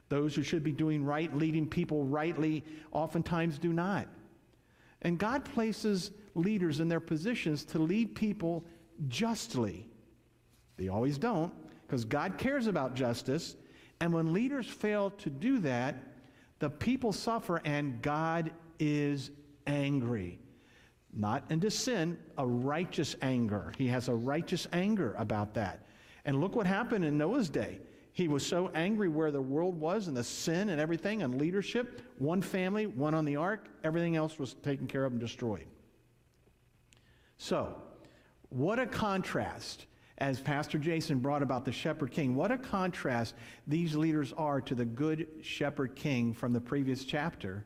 Those 0.09 0.35
who 0.35 0.43
should 0.43 0.63
be 0.63 0.71
doing 0.71 1.03
right, 1.03 1.35
leading 1.35 1.67
people 1.67 2.03
rightly, 2.03 2.63
oftentimes 2.91 3.57
do 3.57 3.73
not. 3.73 4.07
And 5.01 5.17
God 5.17 5.45
places 5.45 6.11
leaders 6.35 6.79
in 6.79 6.87
their 6.87 6.99
positions 6.99 7.63
to 7.65 7.79
lead 7.79 8.15
people 8.15 8.65
justly. 9.07 9.87
They 10.77 10.89
always 10.89 11.17
don't, 11.17 11.53
because 11.87 12.05
God 12.05 12.37
cares 12.37 12.67
about 12.67 12.95
justice. 12.95 13.55
And 13.99 14.13
when 14.13 14.33
leaders 14.33 14.67
fail 14.67 15.11
to 15.11 15.29
do 15.29 15.59
that, 15.59 15.95
the 16.59 16.69
people 16.69 17.13
suffer 17.13 17.61
and 17.65 18.01
God 18.01 18.51
is 18.79 19.31
angry. 19.67 20.39
Not 21.13 21.43
into 21.49 21.71
sin, 21.71 22.17
a 22.37 22.45
righteous 22.45 23.15
anger. 23.21 23.71
He 23.77 23.87
has 23.87 24.09
a 24.09 24.13
righteous 24.13 24.67
anger 24.73 25.15
about 25.17 25.53
that. 25.53 25.85
And 26.25 26.41
look 26.41 26.55
what 26.55 26.67
happened 26.67 27.05
in 27.05 27.17
Noah's 27.17 27.49
day. 27.49 27.79
He 28.15 28.29
was 28.29 28.45
so 28.45 28.71
angry 28.73 29.09
where 29.09 29.29
the 29.29 29.41
world 29.41 29.77
was 29.77 30.07
and 30.07 30.15
the 30.15 30.23
sin 30.23 30.69
and 30.69 30.79
everything 30.79 31.21
and 31.21 31.37
leadership. 31.37 32.01
One 32.17 32.41
family, 32.41 32.87
one 32.87 33.13
on 33.13 33.25
the 33.25 33.35
ark, 33.35 33.67
everything 33.83 34.15
else 34.15 34.39
was 34.39 34.53
taken 34.53 34.87
care 34.87 35.03
of 35.03 35.11
and 35.11 35.19
destroyed. 35.19 35.65
So, 37.37 37.75
what 38.47 38.79
a 38.79 38.85
contrast, 38.85 39.87
as 40.19 40.39
Pastor 40.39 40.77
Jason 40.77 41.19
brought 41.19 41.43
about 41.43 41.65
the 41.65 41.73
shepherd 41.73 42.11
king, 42.11 42.35
what 42.35 42.53
a 42.53 42.57
contrast 42.57 43.35
these 43.67 43.97
leaders 43.97 44.31
are 44.37 44.61
to 44.61 44.75
the 44.75 44.85
good 44.85 45.27
shepherd 45.41 45.93
king 45.97 46.33
from 46.33 46.53
the 46.53 46.61
previous 46.61 47.03
chapter 47.03 47.65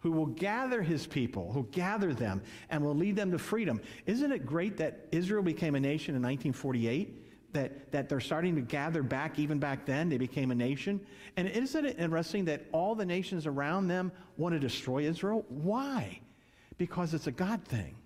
who 0.00 0.10
will 0.10 0.26
gather 0.26 0.82
his 0.82 1.06
people, 1.06 1.52
who 1.52 1.68
gather 1.70 2.12
them, 2.12 2.42
and 2.68 2.84
will 2.84 2.96
lead 2.96 3.14
them 3.14 3.30
to 3.30 3.38
freedom. 3.38 3.80
Isn't 4.06 4.32
it 4.32 4.44
great 4.44 4.76
that 4.78 5.06
Israel 5.12 5.44
became 5.44 5.76
a 5.76 5.80
nation 5.80 6.16
in 6.16 6.20
1948? 6.20 7.23
That, 7.54 7.90
that 7.92 8.08
they're 8.08 8.20
starting 8.20 8.54
to 8.56 8.60
gather 8.60 9.02
back 9.02 9.38
even 9.38 9.58
back 9.58 9.86
then. 9.86 10.08
They 10.08 10.18
became 10.18 10.50
a 10.50 10.54
nation. 10.54 11.00
And 11.36 11.48
isn't 11.48 11.86
it 11.86 11.98
interesting 11.98 12.44
that 12.44 12.66
all 12.72 12.94
the 12.94 13.06
nations 13.06 13.46
around 13.46 13.88
them 13.88 14.12
want 14.36 14.54
to 14.54 14.58
destroy 14.58 15.04
Israel? 15.04 15.44
Why? 15.48 16.20
Because 16.76 17.14
it's 17.14 17.26
a 17.26 17.32
God 17.32 17.64
thing. 17.64 17.96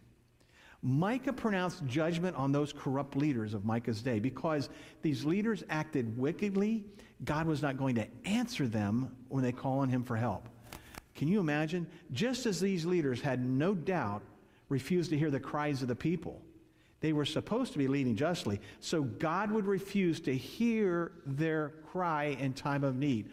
Micah 0.83 1.33
pronounced 1.33 1.85
judgment 1.87 2.37
on 2.37 2.53
those 2.53 2.73
corrupt 2.73 3.17
leaders 3.17 3.53
of 3.53 3.65
Micah's 3.65 4.01
day 4.01 4.21
because 4.21 4.69
these 5.03 5.25
leaders 5.25 5.65
acted 5.69 6.17
wickedly. 6.17 6.85
God 7.25 7.47
was 7.47 7.63
not 7.63 7.77
going 7.77 7.97
to 7.97 8.07
answer 8.25 8.69
them 8.69 9.17
when 9.29 9.43
they 9.43 9.51
call 9.51 9.81
on 9.81 9.89
him 9.89 10.05
for 10.05 10.15
help. 10.15 10.49
Can 11.17 11.27
you 11.27 11.41
imagine? 11.41 11.87
Just 12.13 12.47
as 12.47 12.61
these 12.61 12.85
leaders 12.85 13.21
had 13.21 13.45
no 13.45 13.75
doubt 13.75 14.23
refused 14.69 15.11
to 15.11 15.19
hear 15.19 15.31
the 15.31 15.41
cries 15.41 15.83
of 15.83 15.89
the 15.89 15.97
people, 15.97 16.41
they 17.01 17.13
were 17.13 17.25
supposed 17.25 17.73
to 17.73 17.79
be 17.79 17.87
leading 17.87 18.17
justly. 18.17 18.61
So 18.81 19.03
God 19.03 19.51
would 19.51 19.67
refuse 19.67 20.21
to 20.23 20.37
hear 20.37 21.13
their 21.25 21.71
cry 21.91 22.37
in 22.41 22.53
time 22.53 22.85
of 22.85 22.97
need. 22.97 23.31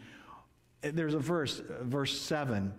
There's 0.82 1.14
a 1.14 1.18
verse, 1.18 1.62
verse 1.80 2.18
7, 2.18 2.72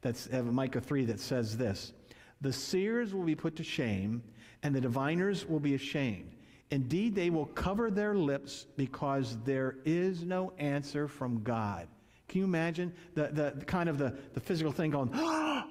that's 0.00 0.30
Micah 0.32 0.80
3, 0.80 1.04
that 1.06 1.20
says 1.20 1.56
this 1.56 1.92
The 2.40 2.52
seers 2.52 3.12
will 3.12 3.24
be 3.24 3.34
put 3.34 3.56
to 3.56 3.64
shame, 3.64 4.22
and 4.62 4.74
the 4.74 4.80
diviners 4.80 5.46
will 5.46 5.60
be 5.60 5.74
ashamed. 5.74 6.32
Indeed, 6.70 7.14
they 7.14 7.30
will 7.30 7.46
cover 7.46 7.90
their 7.90 8.14
lips 8.14 8.66
because 8.76 9.36
there 9.44 9.76
is 9.84 10.22
no 10.22 10.52
answer 10.58 11.08
from 11.08 11.42
God. 11.42 11.88
Can 12.28 12.38
you 12.38 12.44
imagine 12.44 12.94
the, 13.14 13.26
the, 13.26 13.54
the 13.56 13.64
kind 13.64 13.88
of 13.88 13.98
the, 13.98 14.16
the 14.34 14.40
physical 14.40 14.70
thing 14.70 14.92
going, 14.92 15.12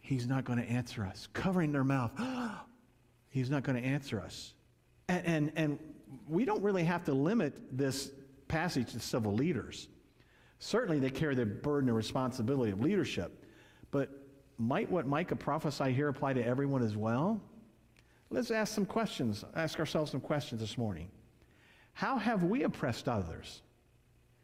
he's 0.00 0.26
not 0.26 0.44
going 0.44 0.58
to 0.58 0.68
answer 0.68 1.04
us, 1.04 1.28
covering 1.32 1.70
their 1.70 1.84
mouth. 1.84 2.10
He's 3.30 3.50
not 3.50 3.62
going 3.62 3.80
to 3.80 3.86
answer 3.86 4.20
us. 4.20 4.54
And, 5.08 5.26
and, 5.26 5.52
and 5.56 5.78
we 6.28 6.44
don't 6.44 6.62
really 6.62 6.84
have 6.84 7.04
to 7.04 7.12
limit 7.12 7.54
this 7.76 8.10
passage 8.48 8.92
to 8.92 9.00
civil 9.00 9.34
leaders. 9.34 9.88
Certainly, 10.58 11.00
they 11.00 11.10
carry 11.10 11.34
the 11.34 11.46
burden 11.46 11.88
and 11.88 11.96
responsibility 11.96 12.72
of 12.72 12.80
leadership. 12.80 13.44
But 13.90 14.10
might 14.58 14.90
what 14.90 15.06
Micah 15.06 15.36
prophesy 15.36 15.92
here 15.92 16.08
apply 16.08 16.32
to 16.34 16.44
everyone 16.44 16.82
as 16.82 16.96
well? 16.96 17.40
Let's 18.30 18.50
ask 18.50 18.74
some 18.74 18.84
questions, 18.84 19.44
ask 19.54 19.78
ourselves 19.78 20.10
some 20.10 20.20
questions 20.20 20.60
this 20.60 20.76
morning. 20.76 21.08
How 21.92 22.18
have 22.18 22.44
we 22.44 22.64
oppressed 22.64 23.08
others? 23.08 23.62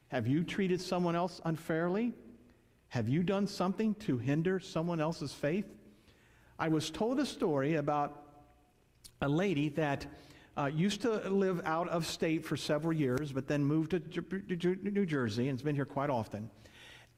Have 0.09 0.27
you 0.27 0.45
treated 0.45 0.81
someone 0.81 1.17
else 1.17 1.41
unfairly? 1.45 2.15
Have 2.89 3.09
you 3.09 3.23
done 3.23 3.47
something 3.47 3.95
to 3.97 4.17
hinder 4.17 4.61
someone 4.61 5.01
else's 5.01 5.33
faith? 5.33 5.67
I 6.59 6.69
was 6.69 6.89
told 6.89 7.19
a 7.19 7.27
story 7.27 7.75
about 7.75 8.24
a 9.21 9.29
lady 9.29 9.69
that 9.71 10.07
uh, 10.57 10.67
used 10.67 11.03
to 11.03 11.29
live 11.29 11.61
out 11.65 11.89
of 11.89 12.07
state 12.07 12.45
for 12.45 12.57
several 12.57 12.93
years, 12.93 13.33
but 13.33 13.49
then 13.49 13.65
moved 13.65 13.91
to 13.91 14.25
New 14.49 15.07
Jersey 15.07 15.49
and 15.49 15.59
has 15.59 15.63
been 15.63 15.75
here 15.75 15.85
quite 15.85 16.11
often. 16.11 16.51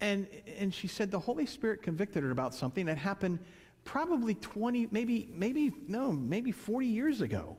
And, 0.01 0.27
and 0.59 0.73
she 0.73 0.89
said 0.89 1.11
the 1.11 1.19
Holy 1.19 1.47
Spirit 1.47 1.83
convicted 1.83 2.23
her 2.23 2.31
about 2.31 2.55
something 2.55 2.87
that 2.87 2.99
happened 2.99 3.39
probably 3.85 4.35
20, 4.35 4.89
maybe, 4.91 5.31
maybe, 5.33 5.73
no, 5.87 6.13
maybe 6.13 6.53
40 6.53 6.87
years 6.87 7.21
ago. 7.21 7.57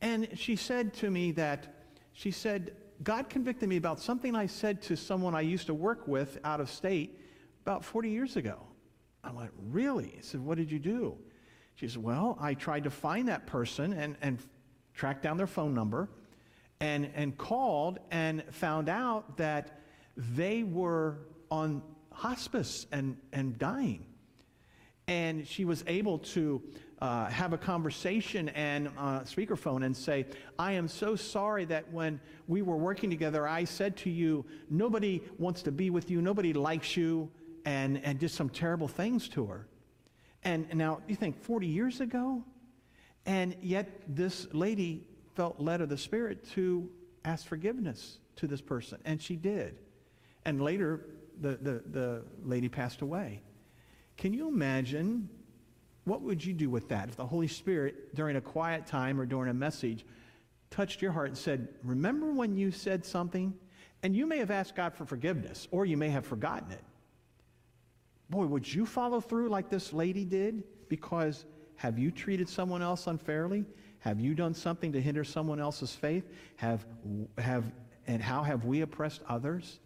And 0.00 0.28
she 0.34 0.56
said 0.56 0.92
to 0.94 1.10
me 1.10 1.32
that, 1.32 1.74
she 2.12 2.30
said, 2.30 2.76
God 3.02 3.28
convicted 3.30 3.68
me 3.68 3.76
about 3.76 4.00
something 4.00 4.34
I 4.34 4.46
said 4.46 4.82
to 4.82 4.96
someone 4.96 5.34
I 5.34 5.40
used 5.40 5.66
to 5.66 5.74
work 5.74 6.06
with 6.06 6.38
out 6.44 6.60
of 6.60 6.68
state 6.70 7.18
about 7.62 7.84
40 7.84 8.10
years 8.10 8.36
ago. 8.36 8.58
I 9.24 9.32
went, 9.32 9.50
really? 9.70 10.16
I 10.18 10.20
said, 10.22 10.40
what 10.40 10.58
did 10.58 10.70
you 10.70 10.78
do? 10.78 11.16
She 11.82 11.88
says, 11.88 11.98
Well, 11.98 12.38
I 12.40 12.54
tried 12.54 12.84
to 12.84 12.90
find 12.90 13.26
that 13.26 13.44
person 13.48 13.92
and, 13.92 14.14
and 14.22 14.38
track 14.94 15.20
down 15.20 15.36
their 15.36 15.48
phone 15.48 15.74
number 15.74 16.08
and, 16.78 17.10
and 17.16 17.36
called 17.36 17.98
and 18.12 18.44
found 18.52 18.88
out 18.88 19.36
that 19.38 19.80
they 20.16 20.62
were 20.62 21.18
on 21.50 21.82
hospice 22.12 22.86
and, 22.92 23.16
and 23.32 23.58
dying. 23.58 24.06
And 25.08 25.44
she 25.44 25.64
was 25.64 25.82
able 25.88 26.18
to 26.18 26.62
uh, 27.00 27.26
have 27.26 27.52
a 27.52 27.58
conversation 27.58 28.50
and 28.50 28.86
uh, 28.96 29.22
speakerphone 29.22 29.84
and 29.84 29.96
say, 29.96 30.26
I 30.60 30.74
am 30.74 30.86
so 30.86 31.16
sorry 31.16 31.64
that 31.64 31.92
when 31.92 32.20
we 32.46 32.62
were 32.62 32.76
working 32.76 33.10
together, 33.10 33.48
I 33.48 33.64
said 33.64 33.96
to 33.96 34.10
you, 34.10 34.44
nobody 34.70 35.20
wants 35.36 35.62
to 35.62 35.72
be 35.72 35.90
with 35.90 36.12
you, 36.12 36.22
nobody 36.22 36.52
likes 36.52 36.96
you, 36.96 37.28
and, 37.64 38.00
and 38.04 38.20
did 38.20 38.30
some 38.30 38.50
terrible 38.50 38.86
things 38.86 39.28
to 39.30 39.46
her. 39.46 39.66
And 40.44 40.74
now 40.74 41.00
you 41.06 41.14
think 41.14 41.40
40 41.42 41.66
years 41.66 42.00
ago? 42.00 42.42
And 43.26 43.56
yet 43.62 44.02
this 44.08 44.48
lady 44.52 45.06
felt 45.34 45.60
led 45.60 45.80
of 45.80 45.88
the 45.88 45.96
Spirit 45.96 46.48
to 46.50 46.90
ask 47.24 47.46
forgiveness 47.46 48.18
to 48.36 48.46
this 48.46 48.60
person. 48.60 48.98
And 49.04 49.22
she 49.22 49.36
did. 49.36 49.78
And 50.44 50.60
later, 50.60 51.06
the, 51.40 51.56
the, 51.56 51.82
the 51.90 52.24
lady 52.44 52.68
passed 52.68 53.02
away. 53.02 53.42
Can 54.16 54.34
you 54.34 54.48
imagine 54.48 55.28
what 56.04 56.22
would 56.22 56.44
you 56.44 56.52
do 56.52 56.68
with 56.68 56.88
that 56.88 57.08
if 57.08 57.16
the 57.16 57.26
Holy 57.26 57.48
Spirit, 57.48 58.14
during 58.14 58.36
a 58.36 58.40
quiet 58.40 58.86
time 58.86 59.20
or 59.20 59.26
during 59.26 59.50
a 59.50 59.54
message, 59.54 60.04
touched 60.70 61.00
your 61.00 61.12
heart 61.12 61.28
and 61.28 61.38
said, 61.38 61.68
Remember 61.84 62.32
when 62.32 62.56
you 62.56 62.72
said 62.72 63.04
something? 63.06 63.54
And 64.02 64.16
you 64.16 64.26
may 64.26 64.38
have 64.38 64.50
asked 64.50 64.74
God 64.74 64.94
for 64.94 65.04
forgiveness, 65.04 65.68
or 65.70 65.86
you 65.86 65.96
may 65.96 66.08
have 66.08 66.26
forgotten 66.26 66.72
it. 66.72 66.82
Boy, 68.32 68.46
would 68.46 68.72
you 68.72 68.86
follow 68.86 69.20
through 69.20 69.50
like 69.50 69.68
this 69.68 69.92
lady 69.92 70.24
did? 70.24 70.64
Because 70.88 71.44
have 71.76 71.98
you 71.98 72.10
treated 72.10 72.48
someone 72.48 72.80
else 72.80 73.06
unfairly? 73.06 73.66
Have 73.98 74.20
you 74.20 74.34
done 74.34 74.54
something 74.54 74.90
to 74.92 75.02
hinder 75.02 75.22
someone 75.22 75.60
else's 75.60 75.94
faith? 75.94 76.24
Have, 76.56 76.86
have, 77.36 77.70
and 78.06 78.22
how 78.22 78.42
have 78.42 78.64
we 78.64 78.80
oppressed 78.80 79.20
others? 79.28 79.80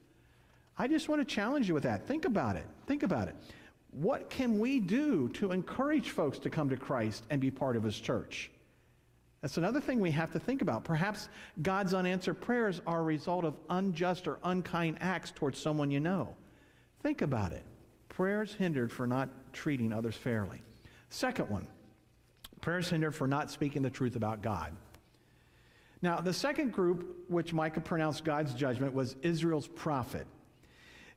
I 0.79 0.87
just 0.87 1.09
want 1.09 1.21
to 1.21 1.35
challenge 1.35 1.67
you 1.67 1.75
with 1.75 1.83
that. 1.83 2.07
Think 2.07 2.25
about 2.25 2.55
it. 2.55 2.65
Think 2.87 3.03
about 3.03 3.27
it. 3.27 3.35
What 3.91 4.31
can 4.31 4.61
we 4.61 4.79
do 4.79 5.29
to 5.31 5.51
encourage 5.51 6.11
folks 6.11 6.39
to 6.39 6.49
come 6.49 6.69
to 6.69 6.77
Christ 6.77 7.25
and 7.31 7.41
be 7.41 7.51
part 7.51 7.75
of 7.75 7.83
his 7.83 7.99
church? 7.99 8.53
That's 9.43 9.57
another 9.57 9.81
thing 9.81 9.99
we 9.99 10.13
have 10.13 10.31
to 10.31 10.39
think 10.39 10.63
about. 10.63 10.85
Perhaps 10.85 11.31
God's 11.63 11.95
unanswered 11.95 12.41
prayers 12.41 12.81
are 12.87 13.01
a 13.01 13.03
result 13.03 13.45
of 13.45 13.57
unjust 13.71 14.29
or 14.29 14.39
unkind 14.45 14.99
acts 15.01 15.33
towards 15.33 15.59
someone 15.59 15.91
you 15.91 15.99
know. 15.99 16.37
Think 17.03 17.23
about 17.23 17.51
it. 17.51 17.65
Prayers 18.17 18.55
hindered 18.55 18.91
for 18.91 19.07
not 19.07 19.29
treating 19.53 19.93
others 19.93 20.17
fairly. 20.17 20.63
Second 21.11 21.51
one, 21.51 21.67
prayers 22.63 22.89
hindered 22.89 23.15
for 23.15 23.27
not 23.27 23.51
speaking 23.51 23.83
the 23.83 23.91
truth 23.91 24.17
about 24.17 24.41
God. 24.41 24.75
Now, 26.01 26.23
the 26.23 26.33
second 26.33 26.73
group, 26.73 27.27
which 27.29 27.53
Micah 27.53 27.83
pronounced 27.83 28.25
God's 28.25 28.55
judgment, 28.55 28.95
was 28.95 29.17
Israel's 29.21 29.69
prophet. 29.69 30.27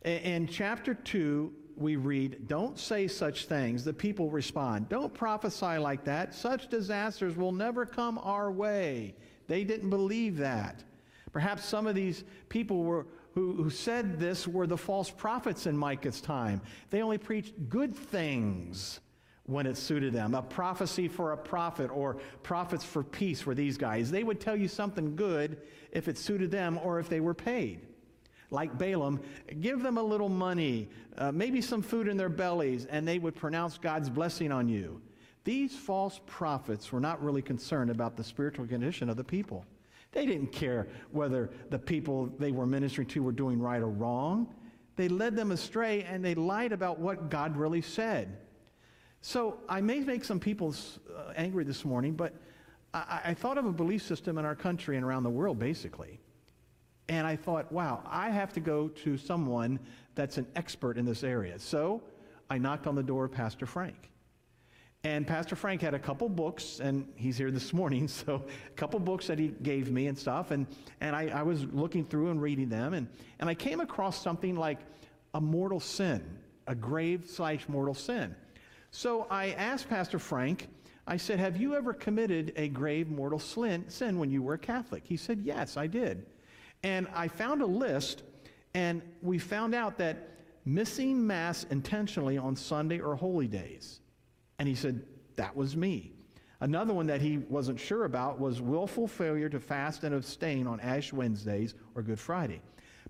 In 0.03 0.45
chapter 0.45 0.93
2, 0.93 1.53
we 1.77 1.95
read, 1.95 2.49
Don't 2.49 2.77
say 2.77 3.07
such 3.07 3.45
things. 3.45 3.85
The 3.85 3.93
people 3.93 4.29
respond, 4.29 4.89
Don't 4.89 5.13
prophesy 5.13 5.77
like 5.77 6.03
that. 6.03 6.35
Such 6.35 6.67
disasters 6.67 7.37
will 7.37 7.53
never 7.53 7.85
come 7.85 8.17
our 8.17 8.51
way. 8.51 9.15
They 9.47 9.63
didn't 9.63 9.89
believe 9.89 10.35
that. 10.39 10.83
Perhaps 11.31 11.63
some 11.63 11.87
of 11.87 11.95
these 11.95 12.25
people 12.49 12.83
were, 12.83 13.05
who, 13.33 13.53
who 13.53 13.69
said 13.69 14.19
this 14.19 14.48
were 14.48 14.67
the 14.67 14.77
false 14.77 15.09
prophets 15.09 15.65
in 15.65 15.77
Micah's 15.77 16.21
time. 16.21 16.62
They 16.89 17.01
only 17.01 17.17
preached 17.17 17.53
good 17.69 17.95
things 17.95 19.00
when 19.50 19.65
it 19.65 19.77
suited 19.77 20.13
them. 20.13 20.36
A 20.36 20.41
prophecy 20.41 21.07
for 21.07 21.31
a 21.31 21.38
prophet 21.38 21.89
or 21.91 22.17
prophets 22.43 22.83
for 22.83 23.03
peace 23.03 23.45
were 23.45 23.55
these 23.55 23.77
guys. 23.77 24.12
They 24.12 24.24
would 24.24 24.39
tell 24.39 24.55
you 24.55 24.67
something 24.67 25.15
good 25.15 25.57
if 25.91 26.07
it 26.07 26.17
suited 26.17 26.51
them 26.51 26.79
or 26.83 27.00
if 27.00 27.09
they 27.09 27.19
were 27.19 27.33
paid. 27.33 27.88
Like 28.51 28.77
Balaam, 28.77 29.19
give 29.59 29.83
them 29.83 29.98
a 29.98 30.03
little 30.03 30.29
money, 30.29 30.89
uh, 31.17 31.31
maybe 31.31 31.62
some 31.62 31.81
food 31.81 32.07
in 32.07 32.17
their 32.17 32.29
bellies, 32.29 32.86
and 32.86 33.07
they 33.07 33.19
would 33.19 33.36
pronounce 33.36 33.77
God's 33.77 34.09
blessing 34.09 34.51
on 34.51 34.67
you. 34.67 35.01
These 35.43 35.75
false 35.75 36.19
prophets 36.25 36.91
were 36.91 37.00
not 37.00 37.24
really 37.24 37.41
concerned 37.41 37.91
about 37.91 38.17
the 38.17 38.24
spiritual 38.24 38.67
condition 38.67 39.09
of 39.09 39.17
the 39.17 39.24
people. 39.24 39.65
They 40.11 40.25
didn't 40.25 40.51
care 40.51 40.87
whether 41.11 41.51
the 41.69 41.79
people 41.79 42.27
they 42.39 42.51
were 42.51 42.65
ministering 42.65 43.07
to 43.09 43.23
were 43.23 43.31
doing 43.31 43.59
right 43.59 43.81
or 43.81 43.89
wrong. 43.89 44.53
They 44.95 45.07
led 45.07 45.35
them 45.35 45.51
astray 45.51 46.03
and 46.03 46.25
they 46.25 46.35
lied 46.35 46.71
about 46.71 46.99
what 46.99 47.29
God 47.29 47.55
really 47.55 47.81
said. 47.81 48.37
So 49.21 49.59
I 49.67 49.81
may 49.81 49.99
make 49.99 50.23
some 50.23 50.39
people 50.39 50.73
uh, 51.15 51.33
angry 51.35 51.63
this 51.63 51.85
morning, 51.85 52.13
but 52.13 52.33
I, 52.93 53.21
I 53.25 53.33
thought 53.33 53.57
of 53.57 53.65
a 53.65 53.71
belief 53.71 54.01
system 54.01 54.37
in 54.37 54.45
our 54.45 54.55
country 54.55 54.95
and 54.95 55.05
around 55.05 55.23
the 55.23 55.29
world, 55.29 55.59
basically. 55.59 56.19
And 57.07 57.25
I 57.25 57.35
thought, 57.35 57.71
wow, 57.71 58.03
I 58.05 58.29
have 58.29 58.53
to 58.53 58.59
go 58.59 58.87
to 58.87 59.17
someone 59.17 59.79
that's 60.15 60.37
an 60.37 60.47
expert 60.55 60.97
in 60.97 61.05
this 61.05 61.23
area. 61.23 61.57
So 61.59 62.01
I 62.49 62.57
knocked 62.57 62.87
on 62.87 62.95
the 62.95 63.03
door 63.03 63.25
of 63.25 63.31
Pastor 63.31 63.65
Frank. 63.65 64.09
And 65.05 65.25
Pastor 65.25 65.55
Frank 65.55 65.81
had 65.81 65.93
a 65.93 65.99
couple 65.99 66.27
books, 66.27 66.81
and 66.81 67.07
he's 67.15 67.37
here 67.37 67.51
this 67.51 67.71
morning, 67.79 68.07
so 68.07 68.43
a 68.67 68.71
couple 68.71 68.99
books 68.99 69.27
that 69.27 69.39
he 69.39 69.47
gave 69.63 69.91
me 69.91 70.07
and 70.07 70.17
stuff. 70.17 70.51
And, 70.51 70.67
and 70.99 71.15
I, 71.15 71.27
I 71.27 71.43
was 71.43 71.63
looking 71.65 72.05
through 72.05 72.31
and 72.31 72.41
reading 72.41 72.67
them, 72.67 72.93
and, 72.93 73.07
and 73.39 73.49
I 73.49 73.53
came 73.53 73.79
across 73.79 74.21
something 74.21 74.55
like 74.55 74.79
a 75.33 75.39
mortal 75.39 75.79
sin, 75.79 76.21
a 76.67 76.75
grave 76.75 77.25
slash 77.27 77.69
mortal 77.69 77.93
sin. 77.93 78.35
So 78.91 79.25
I 79.29 79.51
asked 79.51 79.87
Pastor 79.87 80.19
Frank, 80.19 80.67
I 81.07 81.15
said, 81.15 81.39
Have 81.39 81.55
you 81.55 81.75
ever 81.75 81.93
committed 81.93 82.51
a 82.57 82.67
grave 82.67 83.09
mortal 83.09 83.39
sin 83.39 83.85
when 84.19 84.29
you 84.29 84.41
were 84.41 84.55
a 84.55 84.59
Catholic? 84.59 85.03
He 85.05 85.15
said, 85.15 85.39
Yes, 85.43 85.77
I 85.77 85.87
did. 85.87 86.25
And 86.83 87.07
I 87.13 87.29
found 87.29 87.61
a 87.61 87.65
list, 87.65 88.23
and 88.73 89.01
we 89.21 89.37
found 89.37 89.73
out 89.73 89.97
that 89.99 90.29
missing 90.65 91.25
Mass 91.25 91.65
intentionally 91.71 92.37
on 92.37 92.55
Sunday 92.55 92.99
or 92.99 93.15
holy 93.15 93.47
days 93.47 94.01
and 94.59 94.67
he 94.67 94.75
said, 94.75 95.01
That 95.35 95.55
was 95.55 95.75
me. 95.75 96.11
Another 96.61 96.93
one 96.93 97.07
that 97.07 97.21
he 97.21 97.37
wasn't 97.37 97.79
sure 97.79 98.03
about 98.03 98.39
was 98.39 98.61
willful 98.61 99.07
failure 99.07 99.47
to 99.47 99.59
fast 99.59 100.03
and 100.03 100.13
abstain 100.13 100.67
on 100.67 100.79
Ash 100.81 101.13
Wednesdays 101.13 101.73
or 101.95 102.01
Good 102.01 102.19
Friday. 102.19 102.61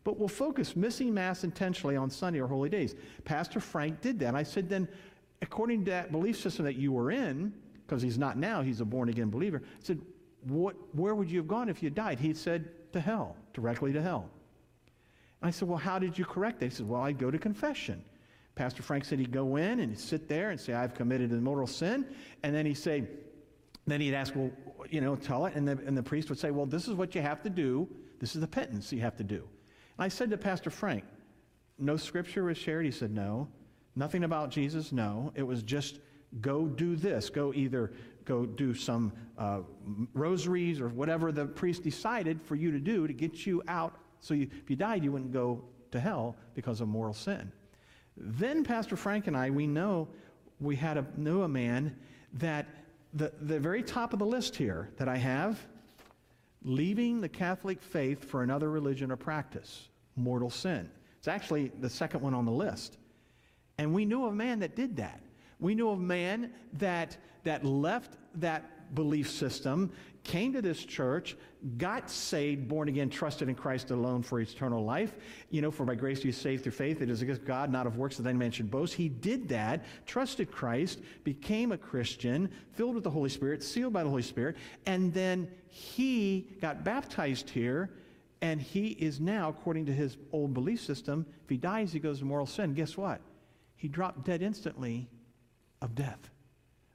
But 0.04 0.20
we'll 0.20 0.28
focus 0.28 0.76
missing 0.76 1.14
Mass 1.14 1.44
intentionally 1.44 1.96
on 1.96 2.10
Sunday 2.10 2.40
or 2.40 2.48
holy 2.48 2.70
days. 2.70 2.96
Pastor 3.26 3.60
Frank 3.60 4.02
did 4.02 4.20
that. 4.20 4.36
I 4.36 4.44
said, 4.44 4.70
then, 4.70 4.88
according 5.42 5.86
to 5.86 5.92
that 5.92 6.12
belief 6.12 6.40
system 6.40 6.64
that 6.66 6.76
you 6.76 6.92
were 6.92 7.12
in, 7.12 7.54
because 7.86 8.04
he's 8.04 8.20
not 8.20 8.38
now, 8.38 8.62
he's 8.62 8.82
a 8.82 8.86
born 8.86 9.10
again 9.10 9.32
believer, 9.32 9.62
I 9.66 9.84
said, 9.84 10.00
what, 10.44 10.76
where 10.94 11.16
would 11.16 11.30
you 11.30 11.40
have 11.40 11.48
gone 11.48 11.70
if 11.70 11.82
you 11.82 11.90
died? 11.90 12.20
He 12.20 12.34
said, 12.34 12.94
to 12.94 13.00
hell, 13.00 13.36
directly 13.54 13.92
to 13.94 14.02
hell. 14.02 14.30
I 15.42 15.52
said, 15.52 15.68
well, 15.68 15.78
how 15.78 16.00
did 16.00 16.18
you 16.18 16.26
correct 16.26 16.62
it? 16.62 16.66
He 16.66 16.72
said, 16.72 16.88
well, 16.88 17.02
I'd 17.02 17.18
go 17.18 17.32
to 17.32 17.38
confession. 17.38 18.04
Pastor 18.60 18.84
Frank 18.84 19.06
said 19.06 19.20
he'd 19.20 19.32
go 19.32 19.56
in 19.56 19.80
and 19.80 19.98
sit 19.98 20.28
there 20.28 20.50
and 20.50 20.60
say, 20.60 20.74
I've 20.74 20.94
committed 20.94 21.32
a 21.32 21.36
mortal 21.36 21.66
sin. 21.66 22.06
And 22.44 22.54
then 22.54 22.66
he'd 22.66 22.74
say, 22.74 23.08
then 23.88 24.02
he'd 24.02 24.14
ask, 24.14 24.36
well, 24.36 24.52
you 24.90 25.00
know, 25.00 25.16
tell 25.16 25.46
it. 25.46 25.56
And 25.56 25.66
the, 25.66 25.80
and 25.88 25.98
the 25.98 26.04
priest 26.04 26.28
would 26.28 26.38
say, 26.38 26.52
well, 26.52 26.66
this 26.66 26.90
is 26.90 26.94
what 26.94 27.16
you 27.16 27.22
have 27.22 27.42
to 27.44 27.50
do. 27.50 27.88
This 28.20 28.36
is 28.36 28.42
the 28.42 28.48
penance 28.48 28.92
you 28.92 29.00
have 29.00 29.16
to 29.16 29.24
do. 29.24 29.48
And 29.98 30.04
I 30.04 30.10
said 30.10 30.30
to 30.32 30.38
Pastor 30.38 30.70
Frank, 30.70 31.06
no 31.78 31.96
scripture 31.96 32.44
was 32.44 32.58
shared? 32.58 32.84
He 32.84 32.92
said, 32.92 33.12
no. 33.12 33.48
Nothing 33.96 34.26
about 34.26 34.50
Jesus? 34.50 34.92
No. 34.92 35.32
It 35.36 35.44
was 35.44 35.64
just 35.64 36.00
go 36.42 36.66
do 36.66 36.98
this. 36.98 37.30
Go 37.30 37.54
either 37.54 37.94
go 38.26 38.46
do 38.46 38.74
some 38.74 39.14
uh, 39.38 39.62
rosaries 40.14 40.82
or 40.82 40.90
whatever 40.90 41.32
the 41.32 41.46
priest 41.46 41.82
decided 41.82 42.42
for 42.42 42.58
you 42.58 42.72
to 42.72 42.80
do 42.80 43.08
to 43.08 43.14
get 43.14 43.46
you 43.46 43.64
out. 43.70 43.96
So 44.20 44.34
you, 44.34 44.50
if 44.52 44.70
you 44.70 44.76
died, 44.76 45.06
you 45.06 45.14
wouldn't 45.14 45.32
go 45.32 45.64
to 45.92 46.00
hell 46.02 46.36
because 46.56 46.82
of 46.82 46.90
mortal 46.90 47.14
sin. 47.14 47.54
Then 48.20 48.64
Pastor 48.64 48.96
Frank 48.96 49.28
and 49.28 49.36
I, 49.36 49.50
we 49.50 49.66
know 49.66 50.08
we 50.60 50.76
had 50.76 50.98
a, 50.98 51.06
knew 51.18 51.44
a 51.44 51.48
man 51.48 51.96
that 52.34 52.68
the, 53.14 53.32
the 53.42 53.60
very 53.60 53.82
top 53.82 54.14
of 54.14 54.20
the 54.20 54.26
list 54.26 54.56
here 54.56 54.90
that 54.98 55.08
I 55.08 55.18
have, 55.18 55.66
leaving 56.64 57.22
the 57.22 57.30
Catholic 57.30 57.82
faith 57.82 58.24
for 58.24 58.44
another 58.44 58.70
religion 58.70 59.12
or 59.12 59.16
practice, 59.16 59.88
mortal 60.16 60.50
sin. 60.50 60.90
It's 61.18 61.28
actually 61.28 61.72
the 61.80 61.90
second 61.90 62.22
one 62.22 62.34
on 62.34 62.46
the 62.46 62.52
list. 62.52 62.98
And 63.78 63.94
we 63.94 64.06
knew 64.06 64.26
a 64.26 64.32
man 64.32 64.60
that 64.60 64.76
did 64.76 64.98
that. 64.98 65.22
We 65.60 65.74
knew 65.74 65.90
a 65.90 65.98
man 65.98 66.52
that, 66.74 67.18
that 67.44 67.66
left 67.66 68.18
that 68.36 68.94
belief 68.96 69.30
system, 69.30 69.92
came 70.24 70.54
to 70.54 70.62
this 70.62 70.84
church, 70.84 71.36
got 71.78 72.10
saved, 72.10 72.68
born 72.68 72.88
again, 72.88 73.10
trusted 73.10 73.50
in 73.50 73.56
Christ 73.56 73.92
alone 73.92 74.22
for 74.24 74.40
eternal 74.40 74.84
life. 74.84 75.16
You 75.50 75.62
know, 75.62 75.72
for 75.72 75.86
by 75.86 75.96
grace 75.96 76.24
you 76.24 76.32
saved 76.32 76.64
through 76.64 76.74
faith. 76.74 77.02
It 77.02 77.10
is 77.10 77.22
against 77.22 77.46
God, 77.46 77.72
not 77.72 77.88
of 77.88 77.98
works 77.98 78.18
that 78.18 78.28
any 78.28 78.38
man 78.38 78.52
should 78.52 78.72
boast. 78.72 78.94
He 78.94 79.10
did 79.10 79.50
that, 79.50 79.86
trusted 80.06 80.52
Christ, 80.52 81.00
became 81.24 81.72
a 81.72 81.78
Christian, 81.78 82.50
filled 82.74 82.96
with 82.96 83.04
the 83.04 83.10
Holy 83.10 83.30
Spirit, 83.30 83.64
sealed 83.64 83.94
by 83.94 84.04
the 84.04 84.10
Holy 84.10 84.22
Spirit, 84.22 84.58
and 84.86 85.14
then 85.14 85.50
he 85.68 86.48
got 86.62 86.84
baptized 86.84 87.50
here. 87.50 87.90
And 88.42 88.62
he 88.62 88.92
is 88.92 89.20
now, 89.20 89.50
according 89.50 89.86
to 89.88 89.92
his 89.92 90.16
old 90.32 90.54
belief 90.54 90.80
system, 90.80 91.26
if 91.44 91.50
he 91.50 91.58
dies, 91.58 91.92
he 91.92 92.00
goes 92.00 92.20
to 92.20 92.26
mortal 92.26 92.48
sin. 92.48 92.74
Guess 92.74 92.96
what? 92.96 93.20
He 93.76 93.90
dropped 93.90 94.24
dead 94.24 94.42
instantly 94.42 95.10
of 95.82 95.94
death. 95.94 96.30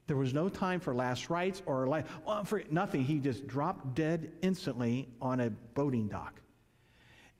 There 0.07 0.17
was 0.17 0.33
no 0.33 0.49
time 0.49 0.79
for 0.79 0.93
last 0.93 1.29
rites 1.29 1.63
or 1.65 1.87
life. 1.87 2.05
Well, 2.25 2.43
for 2.45 2.61
nothing. 2.69 3.03
He 3.03 3.19
just 3.19 3.47
dropped 3.47 3.95
dead 3.95 4.31
instantly 4.41 5.07
on 5.21 5.39
a 5.39 5.49
boating 5.49 6.07
dock. 6.07 6.39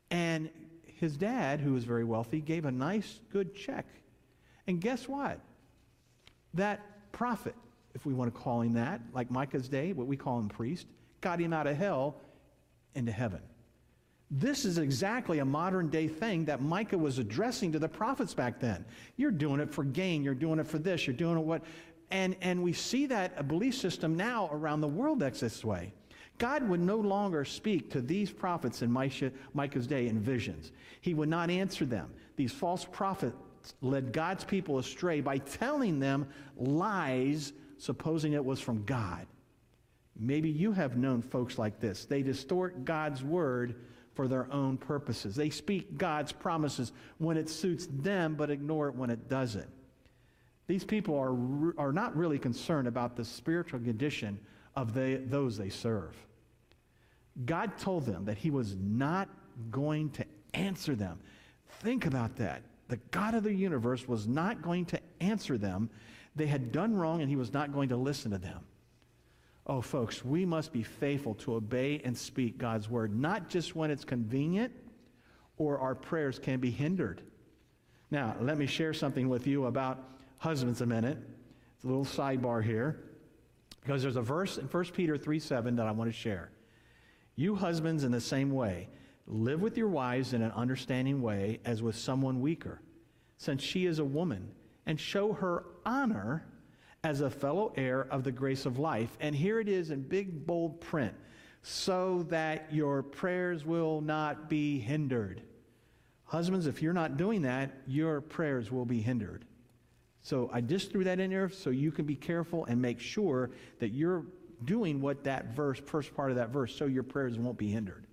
And 0.10 0.49
his 0.86 1.15
dad, 1.17 1.60
who 1.60 1.73
was 1.73 1.84
very 1.84 2.04
wealthy, 2.04 2.41
gave 2.41 2.65
a 2.65 2.71
nice, 2.71 3.19
good 3.32 3.54
check. 3.54 3.86
And 4.67 4.82
guess 4.82 5.08
what? 5.08 5.39
That 6.56 7.12
prophet, 7.12 7.56
if 7.93 8.06
we 8.06 8.13
want 8.13 8.34
to 8.34 8.39
call 8.39 8.62
him 8.62 8.73
that, 8.73 9.01
like 9.13 9.30
Micah's 9.30 9.67
day, 9.67 9.93
what 9.93 10.08
we 10.08 10.17
call 10.17 10.39
him 10.39 10.49
priest, 10.49 10.88
got 11.21 11.39
him 11.39 11.54
out 11.54 11.67
of 11.67 11.78
hell 11.78 12.15
into 12.95 13.12
heaven. 13.12 13.41
This 14.32 14.65
is 14.65 14.80
exactly 14.80 15.39
a 15.39 15.45
modern 15.45 15.89
day 15.89 16.08
thing 16.08 16.45
that 16.45 16.62
Micah 16.62 16.97
was 16.97 17.19
addressing 17.19 17.71
to 17.73 17.80
the 17.80 17.88
prophets 17.88 18.34
back 18.34 18.60
then. 18.60 18.84
You're 19.17 19.32
doing 19.32 19.60
it 19.60 19.71
for 19.71 19.84
gain. 19.84 20.23
You're 20.23 20.34
doing 20.34 20.58
it 20.60 20.67
for 20.67 20.80
this. 20.80 21.06
You're 21.06 21.15
doing 21.15 21.38
it 21.38 21.43
what 21.43 21.62
and, 22.11 22.35
and 22.41 22.61
we 22.63 22.73
see 22.73 23.05
that 23.07 23.33
a 23.37 23.43
belief 23.43 23.75
system 23.75 24.15
now 24.15 24.49
around 24.51 24.81
the 24.81 24.87
world 24.87 25.19
that's 25.19 25.39
this 25.39 25.63
way. 25.63 25.93
God 26.37 26.67
would 26.67 26.81
no 26.81 26.97
longer 26.97 27.45
speak 27.45 27.89
to 27.91 28.01
these 28.01 28.29
prophets 28.29 28.81
in 28.81 28.91
Micah's 28.91 29.87
day 29.87 30.07
in 30.07 30.19
visions. 30.19 30.71
He 31.01 31.13
would 31.13 31.29
not 31.29 31.49
answer 31.49 31.85
them. 31.85 32.11
These 32.35 32.51
false 32.51 32.85
prophets 32.85 33.35
led 33.81 34.11
God's 34.11 34.43
people 34.43 34.77
astray 34.77 35.21
by 35.21 35.37
telling 35.37 35.99
them 35.99 36.27
lies, 36.57 37.53
supposing 37.77 38.33
it 38.33 38.43
was 38.43 38.59
from 38.59 38.83
God. 38.83 39.25
Maybe 40.17 40.49
you 40.49 40.71
have 40.73 40.97
known 40.97 41.21
folks 41.21 41.57
like 41.57 41.79
this. 41.79 42.05
They 42.05 42.21
distort 42.21 42.85
God's 42.85 43.23
word 43.23 43.75
for 44.13 44.27
their 44.27 44.51
own 44.51 44.77
purposes. 44.77 45.35
They 45.35 45.49
speak 45.49 45.97
God's 45.97 46.31
promises 46.31 46.91
when 47.17 47.37
it 47.37 47.49
suits 47.49 47.87
them, 47.91 48.35
but 48.35 48.49
ignore 48.49 48.87
it 48.87 48.95
when 48.95 49.09
it 49.09 49.29
doesn't. 49.29 49.69
These 50.67 50.84
people 50.84 51.17
are, 51.17 51.73
are 51.78 51.91
not 51.91 52.15
really 52.15 52.39
concerned 52.39 52.88
about 52.88 53.15
the 53.15 53.23
spiritual 53.23 53.80
condition 53.80 54.39
of 54.75 54.93
the, 54.93 55.21
those 55.25 55.58
they 55.58 55.69
serve. 55.69 56.15
God 57.45 57.78
told 57.78 58.06
them 58.06 58.25
that 58.25 58.38
he 58.38 58.49
was 58.49 58.75
not 58.75 59.30
going 59.69 60.10
to 60.12 60.25
answer 60.54 60.95
them. 60.95 61.19
Think 61.82 62.06
about 62.06 62.38
that. 62.38 62.63
The 62.88 62.97
God 63.12 63.34
of 63.34 63.43
the 63.43 63.54
universe 63.54 64.08
was 64.08 64.28
not 64.28 64.62
going 64.62 64.86
to 64.86 64.99
answer 65.19 65.58
them. 65.58 65.89
They 66.36 66.47
had 66.47 66.71
done 66.71 66.95
wrong 66.95 67.21
and 67.21 67.30
he 67.30 67.36
was 67.36 67.54
not 67.54 67.73
going 67.73 67.89
to 67.89 67.97
listen 67.97 68.32
to 68.32 68.38
them. 68.38 68.62
Oh, 69.67 69.82
folks, 69.82 70.23
we 70.23 70.45
must 70.45 70.71
be 70.71 70.84
faithful 70.84 71.34
to 71.36 71.56
obey 71.56 72.01
and 72.06 72.15
speak 72.15 72.58
God's 72.58 72.89
word, 72.89 73.15
not 73.15 73.49
just 73.49 73.75
when 73.75 73.89
it's 73.89 74.06
convenient 74.06 74.71
or 75.58 75.80
our 75.80 75.95
prayers 75.95 76.38
can 76.38 76.60
be 76.60 76.69
hindered. 76.69 77.21
Now, 78.12 78.36
let 78.39 78.58
me 78.58 78.67
share 78.67 78.93
something 78.93 79.28
with 79.28 79.47
you 79.47 79.65
about 79.65 80.04
husbands 80.45 80.81
a 80.81 80.86
minute. 80.86 81.17
It's 81.73 81.84
a 81.86 81.88
little 81.88 82.05
sidebar 82.05 82.63
here 82.63 82.99
because 83.81 84.03
there's 84.03 84.15
a 84.15 84.21
verse 84.21 84.60
in 84.60 84.67
1 84.67 84.86
Peter 84.93 85.17
3 85.17 85.39
7 85.39 85.75
that 85.75 85.88
I 85.88 85.91
want 85.91 86.08
to 86.08 86.15
share. 86.15 86.51
You 87.36 87.55
husbands, 87.55 88.03
in 88.03 88.12
the 88.12 88.21
same 88.21 88.51
way, 88.51 88.88
live 89.25 89.63
with 89.63 89.75
your 89.75 89.88
wives 89.88 90.34
in 90.34 90.43
an 90.43 90.51
understanding 90.51 91.19
way 91.19 91.62
as 91.65 91.81
with 91.81 91.95
someone 91.95 92.41
weaker, 92.41 92.79
since 93.39 93.63
she 93.63 93.88
is 93.88 93.97
a 93.97 94.05
woman, 94.05 94.51
and 94.86 94.99
show 94.99 95.34
her 95.34 95.65
honor 95.84 96.45
as 97.03 97.21
a 97.21 97.29
fellow 97.31 97.73
heir 97.75 98.03
of 98.12 98.23
the 98.23 98.31
grace 98.31 98.67
of 98.67 98.77
life. 98.77 99.17
And 99.19 99.34
here 99.34 99.60
it 99.60 99.67
is 99.67 99.89
in 99.89 100.03
big, 100.03 100.45
bold 100.45 100.79
print 100.79 101.15
so 101.63 102.21
that 102.29 102.71
your 102.71 103.01
prayers 103.01 103.65
will 103.65 103.99
not 103.99 104.47
be 104.47 104.77
hindered. 104.77 105.41
Husbands, 106.25 106.67
if 106.67 106.84
you're 106.84 106.93
not 106.93 107.17
doing 107.17 107.41
that, 107.41 107.81
your 107.88 108.21
prayers 108.21 108.71
will 108.71 108.86
be 108.86 109.01
hindered. 109.01 109.43
So 110.25 110.49
I 110.51 110.59
just 110.59 110.91
threw 110.91 111.03
that 111.03 111.19
in 111.19 111.29
there 111.29 111.49
so 111.49 111.69
you 111.69 111.91
can 111.91 112.05
be 112.05 112.15
careful 112.15 112.65
and 112.65 112.81
make 112.81 112.99
sure 112.99 113.51
that 113.77 113.89
you're 113.89 114.25
doing 114.63 114.99
what 114.99 115.23
that 115.25 115.55
verse, 115.55 115.77
first 115.77 116.15
part 116.15 116.31
of 116.31 116.38
that 116.38 116.49
verse, 116.49 116.75
so 116.75 116.88
your 116.88 117.03
prayers 117.03 117.38
won't 117.38 117.59
be 117.59 117.67
hindered. 117.67 118.07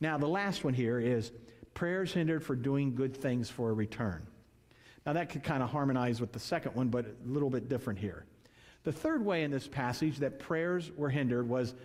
Now, 0.00 0.18
the 0.18 0.26
last 0.26 0.64
one 0.64 0.74
here 0.74 0.98
is 0.98 1.30
prayers 1.72 2.12
hindered 2.12 2.42
for 2.42 2.56
doing 2.56 2.96
good 2.96 3.16
things 3.16 3.48
for 3.48 3.70
a 3.70 3.72
return. 3.72 4.26
Now, 5.06 5.12
that 5.12 5.30
could 5.30 5.44
kind 5.44 5.62
of 5.62 5.70
harmonize 5.70 6.20
with 6.20 6.32
the 6.32 6.40
second 6.40 6.74
one, 6.74 6.88
but 6.88 7.06
a 7.06 7.14
little 7.24 7.48
bit 7.48 7.68
different 7.68 8.00
here. 8.00 8.24
The 8.82 8.90
third 8.90 9.24
way 9.24 9.44
in 9.44 9.52
this 9.52 9.68
passage 9.68 10.18
that 10.18 10.40
prayers 10.40 10.90
were 10.96 11.10
hindered 11.10 11.48
was 11.48 11.76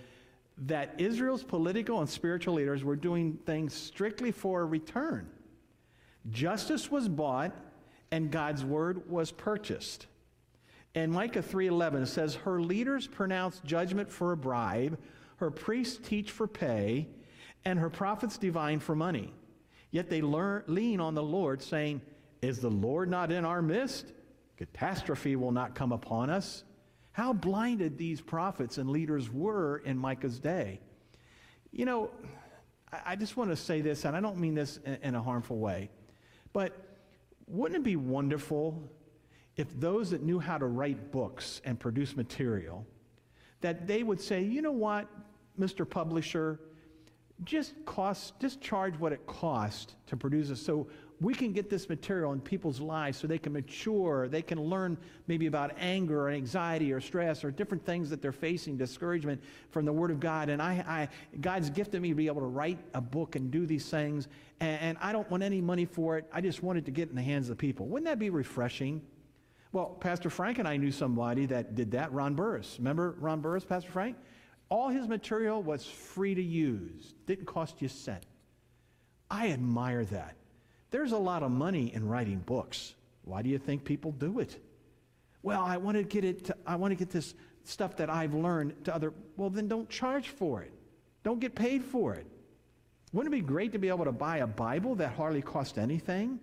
that 0.58 0.96
Israel's 0.98 1.44
political 1.44 2.00
and 2.00 2.10
spiritual 2.10 2.56
leaders 2.56 2.84
were 2.84 2.96
doing 2.96 3.38
things 3.46 3.76
strictly 3.76 4.32
for 4.32 4.62
a 4.62 4.66
return. 4.66 5.30
Justice 6.32 6.90
was 6.90 7.08
bought 7.08 7.56
and 8.16 8.32
God's 8.32 8.64
word 8.64 9.10
was 9.10 9.34
purchased. 9.34 10.08
And 10.96 11.12
Micah 11.12 11.42
3:11 11.42 12.06
says 12.06 12.36
her 12.36 12.62
leaders 12.62 13.08
pronounce 13.08 13.60
judgment 13.66 14.10
for 14.10 14.32
a 14.32 14.38
bribe, 14.38 14.98
her 15.36 15.52
priests 15.52 16.00
teach 16.02 16.32
for 16.32 16.48
pay, 16.48 17.10
and 17.66 17.78
her 17.78 17.90
prophets 17.90 18.38
divine 18.38 18.80
for 18.80 18.96
money. 18.96 19.34
Yet 19.92 20.10
they 20.10 20.22
learn, 20.22 20.64
lean 20.68 21.02
on 21.02 21.14
the 21.14 21.22
Lord 21.22 21.62
saying, 21.62 22.00
"Is 22.42 22.60
the 22.60 22.72
Lord 22.72 23.10
not 23.10 23.34
in 23.34 23.44
our 23.44 23.62
midst? 23.62 24.14
Catastrophe 24.56 25.36
will 25.36 25.52
not 25.52 25.76
come 25.76 25.92
upon 25.92 26.30
us." 26.30 26.64
How 27.12 27.34
blinded 27.34 27.98
these 27.98 28.22
prophets 28.22 28.78
and 28.78 28.90
leaders 28.90 29.30
were 29.30 29.80
in 29.80 29.98
Micah's 29.98 30.40
day. 30.40 30.80
You 31.74 31.84
know, 31.84 32.12
I 32.94 33.18
just 33.18 33.36
want 33.36 33.50
to 33.50 33.58
say 33.58 33.82
this, 33.82 34.06
and 34.06 34.16
I 34.16 34.22
don't 34.22 34.38
mean 34.38 34.56
this 34.56 34.78
in 34.78 35.16
a 35.16 35.22
harmful 35.22 35.58
way, 35.58 35.90
but 36.54 36.85
wouldn't 37.48 37.82
it 37.82 37.84
be 37.84 37.96
wonderful 37.96 38.90
if 39.58 39.80
those 39.80 40.12
that 40.12 40.22
knew 40.22 40.40
how 40.40 40.58
to 40.58 40.66
write 40.66 41.12
books 41.12 41.62
and 41.64 41.80
produce 41.80 42.16
material, 42.16 42.86
that 43.62 43.88
they 43.88 44.04
would 44.04 44.20
say, 44.20 44.44
you 44.44 44.62
know 44.62 44.72
what, 44.72 45.08
Mr. 45.60 45.90
Publisher, 45.90 46.60
just 47.44 47.74
cost, 47.86 48.40
just 48.40 48.62
charge 48.62 48.98
what 48.98 49.14
it 49.14 49.26
costs 49.28 49.96
to 50.08 50.18
produce 50.18 50.50
it 50.50 50.58
so 50.58 50.88
we 51.22 51.34
can 51.34 51.54
get 51.54 51.70
this 51.70 51.88
material 51.88 52.34
in 52.34 52.42
people's 52.42 52.80
lives 52.82 53.18
so 53.18 53.28
they 53.28 53.38
can 53.38 53.54
mature, 53.54 54.28
they 54.28 54.42
can 54.42 54.62
learn 54.62 54.98
maybe 55.28 55.46
about 55.46 55.72
anger 55.80 56.22
or 56.22 56.30
anxiety 56.30 56.92
or 56.92 57.00
stress 57.00 57.44
or 57.44 57.52
different 57.52 57.86
things 57.86 58.10
that 58.10 58.22
they're 58.22 58.32
facing, 58.32 58.78
discouragement 58.78 59.42
from 59.70 59.86
the 59.86 59.94
Word 59.94 60.12
of 60.12 60.20
God. 60.20 60.50
And 60.50 60.62
I, 60.62 60.84
I 60.88 61.38
God's 61.40 61.70
gifted 61.70 62.02
me 62.02 62.10
to 62.10 62.16
be 62.16 62.28
able 62.28 62.42
to 62.42 62.48
write 62.48 62.80
a 62.94 63.02
book 63.02 63.36
and 63.36 63.50
do 63.50 63.66
these 63.66 63.90
things. 63.90 64.28
And, 64.60 64.82
and 64.82 64.98
I 65.02 65.14
don't 65.14 65.30
want 65.32 65.44
any 65.44 65.62
money 65.62 65.86
for 65.86 66.18
it. 66.18 66.26
I 66.34 66.42
just 66.42 66.64
wanted 66.64 66.86
to 66.86 66.92
get 66.92 67.10
in 67.10 67.16
the 67.16 67.24
hands 67.24 67.50
of 67.50 67.58
the 67.58 67.62
people. 67.62 67.88
Wouldn't 67.88 68.08
that 68.08 68.20
be 68.20 68.30
refreshing? 68.30 69.02
Well, 69.72 69.90
Pastor 69.90 70.30
Frank 70.30 70.60
and 70.60 70.68
I 70.68 70.78
knew 70.78 70.92
somebody 70.92 71.46
that 71.48 71.76
did 71.76 71.92
that, 71.92 72.12
Ron 72.12 72.34
Burris. 72.34 72.76
Remember 72.78 73.16
Ron 73.20 73.42
Burris, 73.42 73.66
Pastor 73.66 73.92
Frank? 73.92 74.18
All 74.70 74.90
his 74.90 75.08
material 75.08 75.62
was 75.62 75.86
free 75.86 76.34
to 76.36 76.42
use, 76.42 77.14
didn't 77.26 77.46
cost 77.46 77.82
you 77.82 77.86
a 77.86 77.90
cent. 77.90 78.26
I 79.30 79.52
admire 79.52 80.06
that. 80.06 80.36
There's 80.96 81.12
a 81.12 81.18
lot 81.18 81.44
of 81.44 81.52
money 81.52 81.94
in 81.94 82.08
writing 82.08 82.40
books. 82.40 82.96
Why 83.26 83.42
do 83.42 83.50
you 83.50 83.58
think 83.58 83.84
people 83.84 84.14
do 84.14 84.40
it? 84.40 84.64
Well, 85.44 85.62
I 85.62 85.76
want 85.76 85.98
to 85.98 86.04
get 86.04 86.24
it 86.24 86.46
to, 86.46 86.56
I 86.66 86.78
want 86.78 86.92
to 86.92 86.96
get 86.96 87.10
this 87.10 87.36
stuff 87.66 87.98
that 87.98 88.10
I've 88.10 88.34
learned 88.34 88.86
to 88.86 88.96
other 88.96 89.12
well 89.36 89.50
then 89.50 89.68
don't 89.68 89.90
charge 89.90 90.30
for 90.30 90.62
it. 90.62 90.72
Don't 91.22 91.42
get 91.42 91.54
paid 91.54 91.84
for 91.84 92.14
it. 92.14 92.26
Wouldn't 93.12 93.36
it 93.36 93.38
be 93.38 93.46
great 93.46 93.74
to 93.74 93.78
be 93.78 93.90
able 93.90 94.06
to 94.06 94.14
buy 94.14 94.38
a 94.38 94.48
Bible 94.48 94.96
that 94.96 95.12
hardly 95.12 95.42
cost 95.42 95.78
anything? 95.78 96.40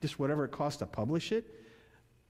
Just 0.00 0.20
whatever 0.20 0.44
it 0.44 0.52
costs 0.52 0.78
to 0.78 0.86
publish 0.86 1.32
it? 1.32 1.44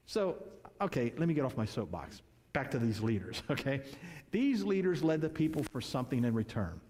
So, 0.07 0.43
okay, 0.81 1.13
let 1.19 1.29
me 1.29 1.35
get 1.35 1.45
off 1.45 1.59
my 1.59 1.67
soapbox. 1.67 2.23
Back 2.55 2.71
to 2.71 2.79
these 2.79 3.03
leaders, 3.03 3.43
okay? 3.51 3.83
These 4.31 4.65
leaders 4.65 5.03
led 5.03 5.21
the 5.21 5.29
people 5.29 5.63
for 5.63 5.83
something 5.83 6.25
in 6.25 6.33
return. 6.33 6.81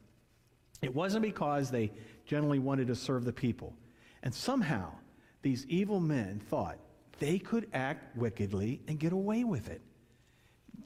It 0.81 0.95
wasn't 0.95 1.23
because 1.23 1.73
they 1.73 1.91
generally 2.25 2.61
wanted 2.61 2.87
to 2.87 2.95
serve 2.95 3.25
the 3.25 3.33
people. 3.33 3.75
And 4.27 4.35
somehow, 4.35 4.91
these 5.43 5.65
evil 5.67 6.01
men 6.01 6.41
thought 6.51 6.79
they 7.21 7.39
could 7.39 7.69
act 7.73 8.17
wickedly 8.17 8.81
and 8.89 8.99
get 8.99 9.13
away 9.13 9.45
with 9.45 9.71
it. 9.71 9.81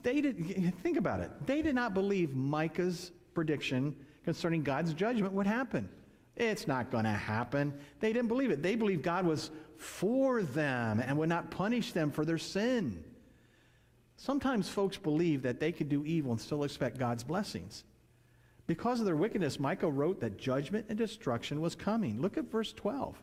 They 0.03 0.21
did, 0.21 0.75
think 0.83 0.99
about 0.99 1.21
it. 1.21 1.31
They 1.47 1.63
did 1.63 1.75
not 1.75 1.95
believe 1.95 2.35
Micah's 2.35 3.13
prediction 3.33 3.97
concerning 4.27 4.63
God's 4.63 4.93
judgment 4.93 5.33
would 5.33 5.47
happen. 5.47 5.89
It's 6.37 6.69
not 6.69 6.91
going 6.91 7.05
to 7.05 7.13
happen. 7.13 7.73
They 7.99 8.13
didn't 8.13 8.29
believe 8.29 8.51
it. 8.51 8.63
They 8.63 8.75
believed 8.75 9.03
God 9.03 9.25
was 9.25 9.51
for 9.79 10.43
them 10.43 11.01
and 11.01 11.17
would 11.17 11.31
not 11.31 11.51
punish 11.51 11.93
them 11.93 12.11
for 12.11 12.27
their 12.27 12.37
sin. 12.37 13.03
Sometimes 14.19 14.69
folks 14.69 14.99
believe 14.99 15.41
that 15.45 15.61
they 15.61 15.73
could 15.73 15.89
do 15.89 16.05
evil 16.05 16.33
and 16.33 16.41
still 16.41 16.63
expect 16.63 16.99
God's 16.99 17.25
blessings. 17.25 17.85
Because 18.67 19.01
of 19.01 19.07
their 19.07 19.17
wickedness, 19.17 19.59
Micah 19.59 19.91
wrote 19.91 20.21
that 20.21 20.37
judgment 20.37 20.85
and 20.91 20.99
destruction 20.99 21.63
was 21.63 21.75
coming. 21.75 22.21
Look 22.21 22.37
at 22.37 22.53
verse 22.53 22.75
12. 22.75 23.17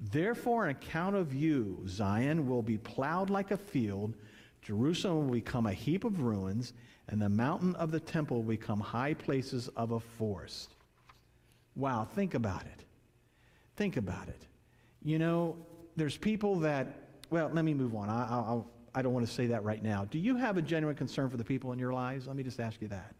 Therefore, 0.00 0.64
on 0.64 0.70
account 0.70 1.16
of 1.16 1.34
you, 1.34 1.82
Zion 1.86 2.48
will 2.48 2.62
be 2.62 2.78
plowed 2.78 3.30
like 3.30 3.50
a 3.50 3.56
field, 3.56 4.14
Jerusalem 4.62 5.26
will 5.26 5.34
become 5.34 5.66
a 5.66 5.72
heap 5.72 6.04
of 6.04 6.20
ruins, 6.20 6.72
and 7.08 7.20
the 7.20 7.28
mountain 7.28 7.74
of 7.76 7.90
the 7.90 8.00
temple 8.00 8.38
will 8.38 8.56
become 8.56 8.80
high 8.80 9.14
places 9.14 9.68
of 9.76 9.92
a 9.92 10.00
forest. 10.00 10.74
Wow, 11.74 12.04
think 12.04 12.34
about 12.34 12.62
it. 12.62 12.84
Think 13.76 13.96
about 13.96 14.28
it. 14.28 14.46
You 15.02 15.18
know, 15.18 15.56
there's 15.96 16.16
people 16.16 16.60
that, 16.60 17.18
well, 17.30 17.50
let 17.52 17.64
me 17.64 17.74
move 17.74 17.94
on. 17.94 18.08
I, 18.08 18.22
I, 18.22 18.60
I 18.98 19.02
don't 19.02 19.12
want 19.12 19.26
to 19.26 19.32
say 19.32 19.46
that 19.46 19.64
right 19.64 19.82
now. 19.82 20.04
Do 20.04 20.18
you 20.18 20.36
have 20.36 20.56
a 20.56 20.62
genuine 20.62 20.96
concern 20.96 21.30
for 21.30 21.36
the 21.36 21.44
people 21.44 21.72
in 21.72 21.78
your 21.78 21.92
lives? 21.92 22.26
Let 22.26 22.36
me 22.36 22.42
just 22.42 22.60
ask 22.60 22.80
you 22.82 22.88
that. 22.88 23.14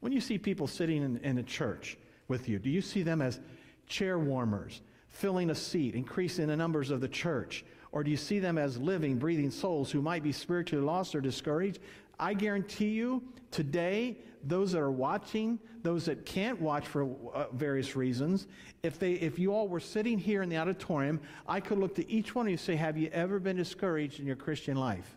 When 0.00 0.12
you 0.12 0.20
see 0.20 0.38
people 0.38 0.66
sitting 0.66 1.02
in, 1.02 1.18
in 1.18 1.38
a 1.38 1.42
church 1.42 1.98
with 2.28 2.48
you, 2.48 2.58
do 2.58 2.70
you 2.70 2.80
see 2.80 3.02
them 3.02 3.20
as 3.20 3.40
chair 3.86 4.18
warmers? 4.18 4.80
Filling 5.10 5.50
a 5.50 5.54
seat, 5.54 5.94
increasing 5.94 6.46
the 6.46 6.56
numbers 6.56 6.90
of 6.90 7.00
the 7.00 7.08
church? 7.08 7.64
Or 7.92 8.04
do 8.04 8.10
you 8.10 8.16
see 8.16 8.38
them 8.38 8.56
as 8.56 8.78
living, 8.78 9.18
breathing 9.18 9.50
souls 9.50 9.90
who 9.90 10.00
might 10.00 10.22
be 10.22 10.32
spiritually 10.32 10.84
lost 10.84 11.14
or 11.14 11.20
discouraged? 11.20 11.80
I 12.18 12.34
guarantee 12.34 12.90
you, 12.90 13.22
today, 13.50 14.18
those 14.44 14.72
that 14.72 14.80
are 14.80 14.90
watching, 14.90 15.58
those 15.82 16.04
that 16.04 16.24
can't 16.24 16.60
watch 16.60 16.86
for 16.86 17.08
uh, 17.34 17.46
various 17.52 17.96
reasons, 17.96 18.46
if, 18.82 18.98
they, 18.98 19.12
if 19.14 19.38
you 19.38 19.52
all 19.52 19.68
were 19.68 19.80
sitting 19.80 20.18
here 20.18 20.42
in 20.42 20.48
the 20.48 20.56
auditorium, 20.56 21.20
I 21.48 21.60
could 21.60 21.78
look 21.78 21.94
to 21.96 22.10
each 22.10 22.34
one 22.34 22.46
of 22.46 22.50
you 22.50 22.54
and 22.54 22.60
say, 22.60 22.76
Have 22.76 22.96
you 22.96 23.08
ever 23.12 23.38
been 23.38 23.56
discouraged 23.56 24.20
in 24.20 24.26
your 24.26 24.36
Christian 24.36 24.76
life? 24.76 25.16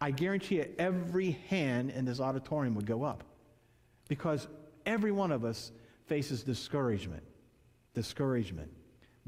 I 0.00 0.10
guarantee 0.10 0.56
you, 0.56 0.74
every 0.78 1.32
hand 1.48 1.90
in 1.90 2.04
this 2.04 2.20
auditorium 2.20 2.74
would 2.74 2.86
go 2.86 3.02
up 3.02 3.24
because 4.08 4.48
every 4.86 5.12
one 5.12 5.32
of 5.32 5.44
us 5.44 5.72
faces 6.06 6.42
discouragement. 6.42 7.22
Discouragement. 7.94 8.70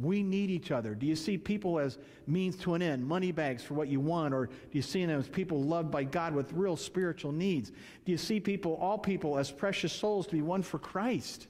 We 0.01 0.23
need 0.23 0.51
each 0.51 0.71
other. 0.71 0.95
Do 0.95 1.07
you 1.07 1.17
see 1.17 1.37
people 1.37 1.79
as 1.79 1.99
means 2.27 2.57
to 2.59 2.75
an 2.75 2.83
end, 2.83 3.07
money 3.07 3.33
bags 3.33 3.63
for 3.63 3.75
what 3.75 3.89
you 3.89 4.01
want, 4.01 4.33
or 4.33 4.47
do 4.47 4.53
you 4.73 4.83
see 4.83 5.05
them 5.05 5.19
as 5.19 5.29
people 5.29 5.63
loved 5.63 5.91
by 5.91 6.05
God 6.05 6.35
with 6.35 6.53
real 6.53 6.77
spiritual 6.77 7.33
needs? 7.33 7.71
Do 8.05 8.13
you 8.13 8.19
see 8.19 8.41
people, 8.41 8.77
all 8.77 8.99
people, 8.99 9.37
as 9.39 9.51
precious 9.51 9.93
souls 9.93 10.27
to 10.29 10.33
be 10.33 10.43
won 10.43 10.63
for 10.63 10.79
Christ? 10.79 11.49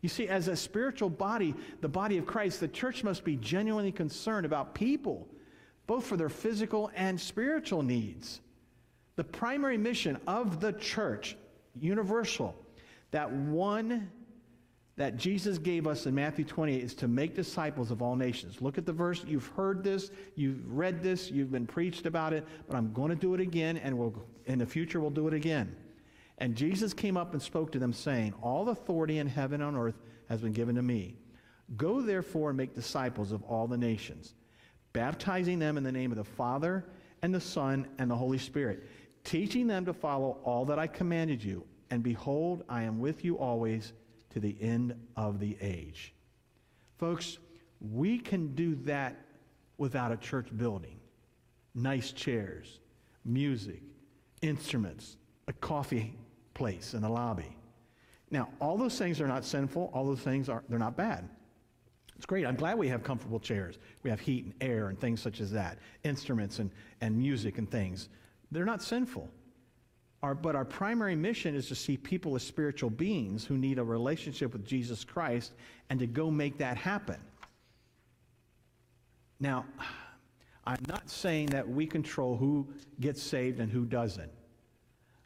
You 0.00 0.08
see, 0.08 0.28
as 0.28 0.48
a 0.48 0.56
spiritual 0.56 1.10
body, 1.10 1.54
the 1.80 1.88
body 1.88 2.18
of 2.18 2.26
Christ, 2.26 2.60
the 2.60 2.68
church 2.68 3.04
must 3.04 3.24
be 3.24 3.36
genuinely 3.36 3.92
concerned 3.92 4.44
about 4.44 4.74
people, 4.74 5.28
both 5.86 6.04
for 6.04 6.16
their 6.16 6.28
physical 6.28 6.90
and 6.94 7.20
spiritual 7.20 7.82
needs. 7.82 8.40
The 9.16 9.24
primary 9.24 9.78
mission 9.78 10.18
of 10.26 10.60
the 10.60 10.72
church, 10.72 11.36
universal, 11.74 12.56
that 13.12 13.30
one 13.30 14.10
that 15.02 15.16
Jesus 15.16 15.58
gave 15.58 15.88
us 15.88 16.06
in 16.06 16.14
Matthew 16.14 16.44
28 16.44 16.80
is 16.80 16.94
to 16.94 17.08
make 17.08 17.34
disciples 17.34 17.90
of 17.90 18.02
all 18.02 18.14
nations. 18.14 18.62
Look 18.62 18.78
at 18.78 18.86
the 18.86 18.92
verse. 18.92 19.24
You've 19.26 19.48
heard 19.48 19.82
this, 19.82 20.12
you've 20.36 20.64
read 20.70 21.02
this, 21.02 21.28
you've 21.28 21.50
been 21.50 21.66
preached 21.66 22.06
about 22.06 22.32
it, 22.32 22.46
but 22.68 22.76
I'm 22.76 22.92
going 22.92 23.08
to 23.08 23.16
do 23.16 23.34
it 23.34 23.40
again, 23.40 23.78
and 23.78 23.98
we'll, 23.98 24.14
in 24.46 24.60
the 24.60 24.64
future 24.64 25.00
we'll 25.00 25.10
do 25.10 25.26
it 25.26 25.34
again. 25.34 25.74
And 26.38 26.54
Jesus 26.54 26.94
came 26.94 27.16
up 27.16 27.32
and 27.32 27.42
spoke 27.42 27.72
to 27.72 27.80
them, 27.80 27.92
saying, 27.92 28.32
All 28.42 28.68
authority 28.68 29.18
in 29.18 29.26
heaven 29.26 29.60
and 29.60 29.76
on 29.76 29.82
earth 29.82 29.96
has 30.28 30.40
been 30.40 30.52
given 30.52 30.76
to 30.76 30.82
me. 30.82 31.16
Go 31.76 32.00
therefore 32.00 32.50
and 32.50 32.56
make 32.56 32.72
disciples 32.72 33.32
of 33.32 33.42
all 33.42 33.66
the 33.66 33.76
nations, 33.76 34.34
baptizing 34.92 35.58
them 35.58 35.76
in 35.76 35.82
the 35.82 35.90
name 35.90 36.12
of 36.12 36.16
the 36.16 36.22
Father 36.22 36.84
and 37.22 37.34
the 37.34 37.40
Son 37.40 37.88
and 37.98 38.08
the 38.08 38.14
Holy 38.14 38.38
Spirit, 38.38 38.88
teaching 39.24 39.66
them 39.66 39.84
to 39.84 39.92
follow 39.92 40.38
all 40.44 40.64
that 40.66 40.78
I 40.78 40.86
commanded 40.86 41.42
you. 41.42 41.64
And 41.90 42.04
behold, 42.04 42.62
I 42.68 42.84
am 42.84 43.00
with 43.00 43.24
you 43.24 43.36
always 43.36 43.94
to 44.32 44.40
the 44.40 44.56
end 44.60 44.94
of 45.16 45.38
the 45.38 45.56
age. 45.60 46.14
Folks, 46.98 47.38
we 47.80 48.18
can 48.18 48.54
do 48.54 48.74
that 48.84 49.16
without 49.78 50.12
a 50.12 50.16
church 50.16 50.48
building. 50.56 50.98
Nice 51.74 52.12
chairs, 52.12 52.80
music, 53.24 53.82
instruments, 54.40 55.16
a 55.48 55.52
coffee 55.54 56.16
place 56.54 56.94
in 56.94 57.04
a 57.04 57.12
lobby. 57.12 57.56
Now, 58.30 58.48
all 58.60 58.76
those 58.76 58.98
things 58.98 59.20
are 59.20 59.26
not 59.26 59.44
sinful, 59.44 59.90
all 59.92 60.06
those 60.06 60.20
things 60.20 60.48
are 60.48 60.62
they're 60.68 60.78
not 60.78 60.96
bad. 60.96 61.28
It's 62.16 62.26
great. 62.26 62.46
I'm 62.46 62.54
glad 62.54 62.78
we 62.78 62.88
have 62.88 63.02
comfortable 63.02 63.40
chairs. 63.40 63.78
We 64.04 64.10
have 64.10 64.20
heat 64.20 64.44
and 64.44 64.54
air 64.60 64.88
and 64.88 65.00
things 65.00 65.20
such 65.20 65.40
as 65.40 65.50
that, 65.52 65.78
instruments 66.04 66.60
and, 66.60 66.70
and 67.00 67.16
music 67.16 67.58
and 67.58 67.68
things. 67.68 68.08
They're 68.52 68.64
not 68.64 68.82
sinful. 68.82 69.28
Our, 70.22 70.34
but 70.36 70.54
our 70.54 70.64
primary 70.64 71.16
mission 71.16 71.56
is 71.56 71.66
to 71.68 71.74
see 71.74 71.96
people 71.96 72.36
as 72.36 72.44
spiritual 72.44 72.90
beings 72.90 73.44
who 73.44 73.58
need 73.58 73.78
a 73.78 73.84
relationship 73.84 74.52
with 74.52 74.64
Jesus 74.64 75.04
Christ 75.04 75.52
and 75.90 75.98
to 75.98 76.06
go 76.06 76.30
make 76.30 76.58
that 76.58 76.76
happen. 76.76 77.18
Now, 79.40 79.64
I'm 80.64 80.84
not 80.86 81.10
saying 81.10 81.46
that 81.46 81.68
we 81.68 81.86
control 81.86 82.36
who 82.36 82.68
gets 83.00 83.20
saved 83.20 83.58
and 83.58 83.70
who 83.70 83.84
doesn't. 83.84 84.30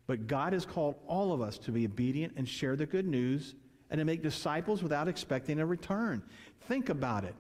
But 0.07 0.27
God 0.27 0.55
has 0.55 0.65
called 0.65 0.95
all 1.07 1.33
of 1.33 1.43
us 1.43 1.59
to 1.59 1.73
be 1.73 1.85
obedient 1.85 2.33
and 2.37 2.49
share 2.49 2.77
the 2.77 2.87
good 2.87 3.07
news 3.07 3.55
and 3.91 3.99
to 3.99 4.05
make 4.07 4.23
disciples 4.23 4.83
without 4.83 5.09
expecting 5.09 5.61
a 5.61 5.67
return. 5.67 6.23
Think 6.69 6.89
about 6.89 7.25
it. 7.25 7.35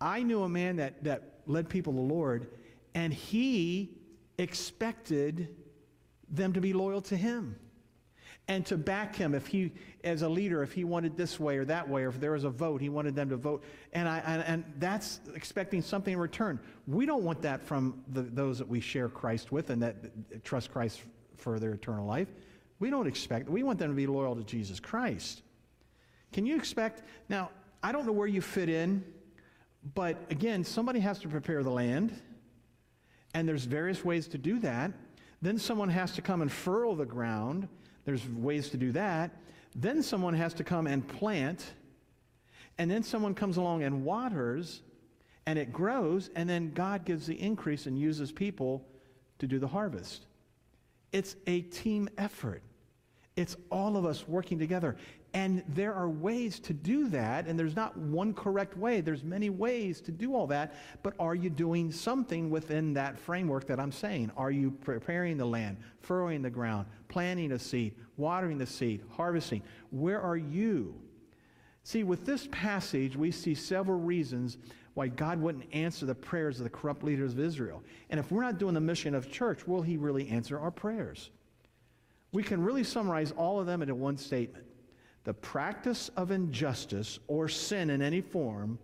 I 0.00 0.22
knew 0.22 0.42
a 0.42 0.48
man 0.48 0.76
that, 0.76 1.02
that 1.04 1.40
led 1.46 1.68
people 1.68 1.92
to 1.94 1.98
the 1.98 2.04
Lord, 2.04 2.48
and 2.94 3.12
he 3.14 3.96
expected 4.38 5.56
them 6.30 6.52
to 6.52 6.60
be 6.60 6.72
loyal 6.72 7.02
to 7.02 7.16
him 7.16 7.56
and 8.50 8.66
to 8.66 8.76
back 8.76 9.14
him 9.14 9.34
if 9.34 9.46
he 9.46 9.72
as 10.02 10.22
a 10.22 10.28
leader 10.28 10.62
if 10.62 10.72
he 10.72 10.82
wanted 10.82 11.16
this 11.16 11.38
way 11.38 11.56
or 11.56 11.64
that 11.64 11.88
way 11.88 12.02
or 12.02 12.08
if 12.08 12.18
there 12.18 12.32
was 12.32 12.42
a 12.42 12.50
vote 12.50 12.80
he 12.80 12.88
wanted 12.88 13.14
them 13.14 13.28
to 13.28 13.36
vote. 13.36 13.62
And 13.92 14.08
i 14.08 14.18
and, 14.26 14.42
and 14.42 14.64
that's 14.78 15.20
expecting 15.34 15.80
something 15.82 16.14
in 16.14 16.18
return. 16.18 16.58
We 16.88 17.06
don't 17.06 17.22
want 17.22 17.42
that 17.42 17.62
from 17.62 18.02
the, 18.08 18.22
those 18.22 18.58
that 18.58 18.68
we 18.68 18.80
share 18.80 19.08
christ 19.08 19.52
with 19.52 19.70
and 19.70 19.82
that, 19.82 20.44
trust 20.44 20.72
christ 20.72 21.02
for 21.36 21.60
their 21.60 21.72
eternal 21.72 22.06
life. 22.06 22.28
We 22.80 22.90
don't 22.90 23.06
expect 23.06 23.48
we 23.48 23.62
want 23.62 23.78
them 23.78 23.90
to 23.90 23.96
be 23.96 24.08
loyal 24.08 24.34
to 24.34 24.42
jesus 24.42 24.80
christ. 24.80 25.42
Can 26.32 26.44
you 26.44 26.56
expect 26.56 27.02
now 27.28 27.50
i 27.82 27.92
don't 27.92 28.04
know 28.04 28.12
where 28.12 28.26
you 28.28 28.40
fit 28.40 28.68
in 28.68 29.04
but 29.94 30.16
again 30.28 30.64
somebody 30.64 30.98
has 30.98 31.18
to 31.20 31.28
prepare 31.28 31.62
the 31.62 31.70
land 31.70 32.20
and 33.32 33.48
there's 33.48 33.64
various 33.64 34.04
ways 34.04 34.26
to 34.26 34.38
do 34.38 34.58
that 34.58 34.92
then 35.42 35.58
someone 35.58 35.88
has 35.88 36.12
to 36.12 36.22
come 36.22 36.42
and 36.42 36.50
furrow 36.50 36.94
the 36.94 37.06
ground 37.06 37.68
there's 38.04 38.28
ways 38.28 38.70
to 38.70 38.76
do 38.76 38.92
that. 38.92 39.30
Then 39.74 40.02
someone 40.02 40.34
has 40.34 40.54
to 40.54 40.64
come 40.64 40.86
and 40.86 41.06
plant, 41.06 41.64
and 42.78 42.90
then 42.90 43.02
someone 43.02 43.34
comes 43.34 43.56
along 43.56 43.82
and 43.82 44.04
waters, 44.04 44.82
and 45.46 45.58
it 45.58 45.72
grows, 45.72 46.30
and 46.34 46.48
then 46.48 46.72
God 46.72 47.04
gives 47.04 47.26
the 47.26 47.40
increase 47.40 47.86
and 47.86 47.98
uses 47.98 48.32
people 48.32 48.84
to 49.38 49.46
do 49.46 49.58
the 49.58 49.68
harvest. 49.68 50.26
It's 51.12 51.36
a 51.46 51.60
team 51.62 52.08
effort. 52.18 52.62
It's 53.36 53.56
all 53.70 53.96
of 53.96 54.04
us 54.04 54.26
working 54.26 54.58
together. 54.58 54.96
And 55.32 55.62
there 55.68 55.94
are 55.94 56.08
ways 56.08 56.58
to 56.60 56.72
do 56.72 57.08
that, 57.10 57.46
and 57.46 57.56
there's 57.56 57.76
not 57.76 57.96
one 57.96 58.34
correct 58.34 58.76
way. 58.76 59.00
There's 59.00 59.22
many 59.22 59.48
ways 59.48 60.00
to 60.02 60.10
do 60.10 60.34
all 60.34 60.48
that, 60.48 60.74
but 61.04 61.14
are 61.20 61.36
you 61.36 61.50
doing 61.50 61.92
something 61.92 62.50
within 62.50 62.94
that 62.94 63.16
framework 63.16 63.66
that 63.68 63.78
I'm 63.78 63.92
saying? 63.92 64.32
Are 64.36 64.50
you 64.50 64.72
preparing 64.72 65.36
the 65.36 65.44
land, 65.44 65.76
furrowing 66.00 66.42
the 66.42 66.50
ground, 66.50 66.86
planting 67.06 67.52
a 67.52 67.60
seed, 67.60 67.94
watering 68.16 68.58
the 68.58 68.66
seed, 68.66 69.02
harvesting? 69.08 69.62
Where 69.90 70.20
are 70.20 70.36
you? 70.36 71.00
See, 71.84 72.02
with 72.02 72.26
this 72.26 72.48
passage, 72.50 73.16
we 73.16 73.30
see 73.30 73.54
several 73.54 74.00
reasons 74.00 74.58
why 74.94 75.06
God 75.06 75.40
wouldn't 75.40 75.72
answer 75.72 76.06
the 76.06 76.14
prayers 76.14 76.58
of 76.58 76.64
the 76.64 76.70
corrupt 76.70 77.04
leaders 77.04 77.34
of 77.34 77.38
Israel. 77.38 77.84
And 78.10 78.18
if 78.18 78.32
we're 78.32 78.42
not 78.42 78.58
doing 78.58 78.74
the 78.74 78.80
mission 78.80 79.14
of 79.14 79.30
church, 79.30 79.64
will 79.66 79.82
he 79.82 79.96
really 79.96 80.28
answer 80.28 80.58
our 80.58 80.72
prayers? 80.72 81.30
We 82.32 82.42
can 82.42 82.62
really 82.62 82.84
summarize 82.84 83.30
all 83.30 83.60
of 83.60 83.66
them 83.66 83.80
into 83.82 83.94
one 83.94 84.16
statement 84.16 84.66
the 85.24 85.34
practice 85.34 86.10
of 86.16 86.30
injustice 86.30 87.18
or 87.26 87.48
sin 87.48 87.90
in 87.90 88.00
any 88.00 88.20
form 88.20 88.78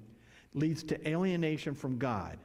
leads 0.55 0.83
to 0.85 1.09
alienation 1.09 1.75
from 1.75 1.99
God. 1.99 2.39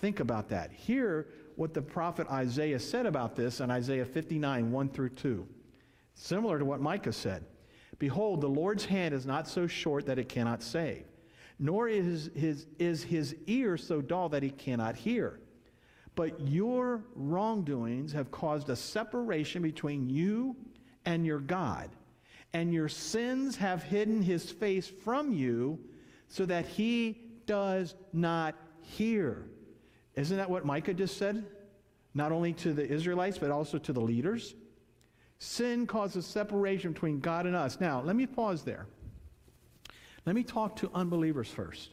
Think 0.00 0.20
about 0.20 0.48
that. 0.50 0.70
Hear 0.72 1.28
what 1.56 1.72
the 1.72 1.82
prophet 1.82 2.26
Isaiah 2.30 2.78
said 2.78 3.06
about 3.06 3.36
this 3.36 3.60
in 3.60 3.70
Isaiah 3.70 4.04
59, 4.04 4.70
1 4.70 4.88
through 4.90 5.10
2. 5.10 5.46
Similar 6.14 6.58
to 6.58 6.64
what 6.64 6.80
Micah 6.80 7.12
said. 7.12 7.44
Behold, 7.98 8.40
the 8.40 8.48
Lord's 8.48 8.84
hand 8.84 9.14
is 9.14 9.24
not 9.24 9.48
so 9.48 9.66
short 9.66 10.04
that 10.06 10.18
it 10.18 10.28
cannot 10.28 10.62
save, 10.62 11.04
nor 11.58 11.88
is 11.88 12.30
his, 12.34 12.66
is 12.78 13.02
his 13.02 13.36
ear 13.46 13.76
so 13.76 14.00
dull 14.00 14.28
that 14.30 14.42
he 14.42 14.50
cannot 14.50 14.96
hear. 14.96 15.40
But 16.16 16.40
your 16.40 17.02
wrongdoings 17.14 18.12
have 18.12 18.30
caused 18.30 18.68
a 18.68 18.76
separation 18.76 19.62
between 19.62 20.10
you 20.10 20.56
and 21.04 21.24
your 21.24 21.40
God 21.40 21.90
and 22.54 22.72
your 22.72 22.88
sins 22.88 23.56
have 23.56 23.82
hidden 23.82 24.22
his 24.22 24.50
face 24.50 24.86
from 24.86 25.32
you 25.32 25.78
so 26.28 26.46
that 26.46 26.64
he 26.64 27.20
does 27.46 27.96
not 28.12 28.54
hear. 28.80 29.44
Isn't 30.14 30.36
that 30.36 30.48
what 30.48 30.64
Micah 30.64 30.94
just 30.94 31.18
said? 31.18 31.44
Not 32.14 32.30
only 32.30 32.52
to 32.54 32.72
the 32.72 32.88
Israelites, 32.88 33.38
but 33.38 33.50
also 33.50 33.76
to 33.78 33.92
the 33.92 34.00
leaders. 34.00 34.54
Sin 35.40 35.84
causes 35.84 36.24
separation 36.24 36.92
between 36.92 37.18
God 37.18 37.44
and 37.46 37.56
us. 37.56 37.80
Now, 37.80 38.00
let 38.00 38.14
me 38.14 38.24
pause 38.24 38.62
there. 38.62 38.86
Let 40.24 40.36
me 40.36 40.44
talk 40.44 40.76
to 40.76 40.90
unbelievers 40.94 41.48
first. 41.48 41.90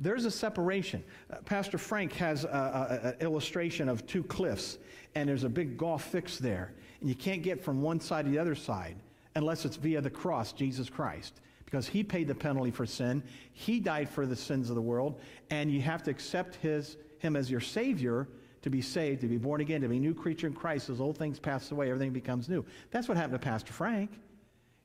There's 0.00 0.24
a 0.24 0.30
separation. 0.30 1.04
Uh, 1.32 1.36
Pastor 1.44 1.78
Frank 1.78 2.12
has 2.14 2.44
an 2.44 3.14
illustration 3.20 3.88
of 3.88 4.04
two 4.08 4.24
cliffs, 4.24 4.76
and 5.14 5.28
there's 5.28 5.44
a 5.44 5.48
big 5.48 5.78
gulf 5.78 6.02
fix 6.02 6.38
there, 6.38 6.74
and 6.98 7.08
you 7.08 7.14
can't 7.14 7.44
get 7.44 7.62
from 7.62 7.80
one 7.80 8.00
side 8.00 8.24
to 8.24 8.30
the 8.32 8.38
other 8.38 8.56
side 8.56 8.96
unless 9.36 9.64
it's 9.64 9.76
via 9.76 10.00
the 10.00 10.10
cross, 10.10 10.52
Jesus 10.52 10.88
Christ. 10.88 11.40
Because 11.64 11.86
he 11.88 12.04
paid 12.04 12.28
the 12.28 12.34
penalty 12.34 12.70
for 12.70 12.86
sin. 12.86 13.22
He 13.52 13.80
died 13.80 14.08
for 14.08 14.26
the 14.26 14.36
sins 14.36 14.68
of 14.68 14.76
the 14.76 14.82
world. 14.82 15.20
And 15.50 15.70
you 15.70 15.80
have 15.82 16.02
to 16.04 16.10
accept 16.10 16.56
his, 16.56 16.96
him 17.18 17.36
as 17.36 17.50
your 17.50 17.60
Savior 17.60 18.28
to 18.62 18.70
be 18.70 18.80
saved, 18.80 19.20
to 19.22 19.28
be 19.28 19.36
born 19.36 19.60
again, 19.60 19.80
to 19.80 19.88
be 19.88 19.96
a 19.96 20.00
new 20.00 20.14
creature 20.14 20.46
in 20.46 20.52
Christ. 20.52 20.88
As 20.88 21.00
old 21.00 21.18
things 21.18 21.38
pass 21.38 21.70
away, 21.70 21.90
everything 21.90 22.12
becomes 22.12 22.48
new. 22.48 22.64
That's 22.90 23.08
what 23.08 23.16
happened 23.16 23.40
to 23.40 23.44
Pastor 23.44 23.72
Frank. 23.72 24.10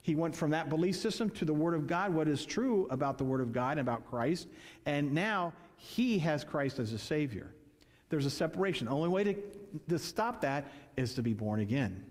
He 0.01 0.15
went 0.15 0.35
from 0.35 0.51
that 0.51 0.69
belief 0.69 0.95
system 0.95 1.29
to 1.31 1.45
the 1.45 1.53
Word 1.53 1.75
of 1.75 1.85
God, 1.85 2.13
what 2.13 2.27
is 2.27 2.45
true 2.45 2.88
about 2.89 3.17
the 3.17 3.23
Word 3.23 3.41
of 3.41 3.51
God 3.51 3.71
and 3.71 3.81
about 3.81 4.09
Christ. 4.09 4.47
And 4.85 5.13
now 5.13 5.53
he 5.75 6.19
has 6.19 6.43
Christ 6.43 6.79
as 6.79 6.91
a 6.93 6.97
Savior. 6.97 7.53
There's 8.09 8.25
a 8.25 8.31
separation. 8.31 8.88
The 8.88 8.93
only 8.93 9.09
way 9.09 9.23
to, 9.25 9.35
to 9.89 9.99
stop 9.99 10.41
that 10.41 10.71
is 10.97 11.13
to 11.13 11.21
be 11.21 11.33
born 11.33 11.59
again. 11.59 12.05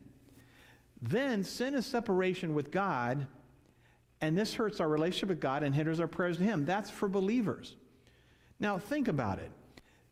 Then 1.00 1.44
sin 1.44 1.74
is 1.74 1.86
separation 1.86 2.54
with 2.54 2.70
God, 2.70 3.26
and 4.20 4.36
this 4.36 4.54
hurts 4.54 4.80
our 4.80 4.88
relationship 4.88 5.28
with 5.28 5.40
God 5.40 5.62
and 5.62 5.74
hinders 5.74 6.00
our 6.00 6.08
prayers 6.08 6.38
to 6.38 6.44
Him. 6.44 6.64
That's 6.64 6.90
for 6.90 7.08
believers. 7.08 7.76
Now, 8.58 8.78
think 8.78 9.08
about 9.08 9.38
it. 9.38 9.50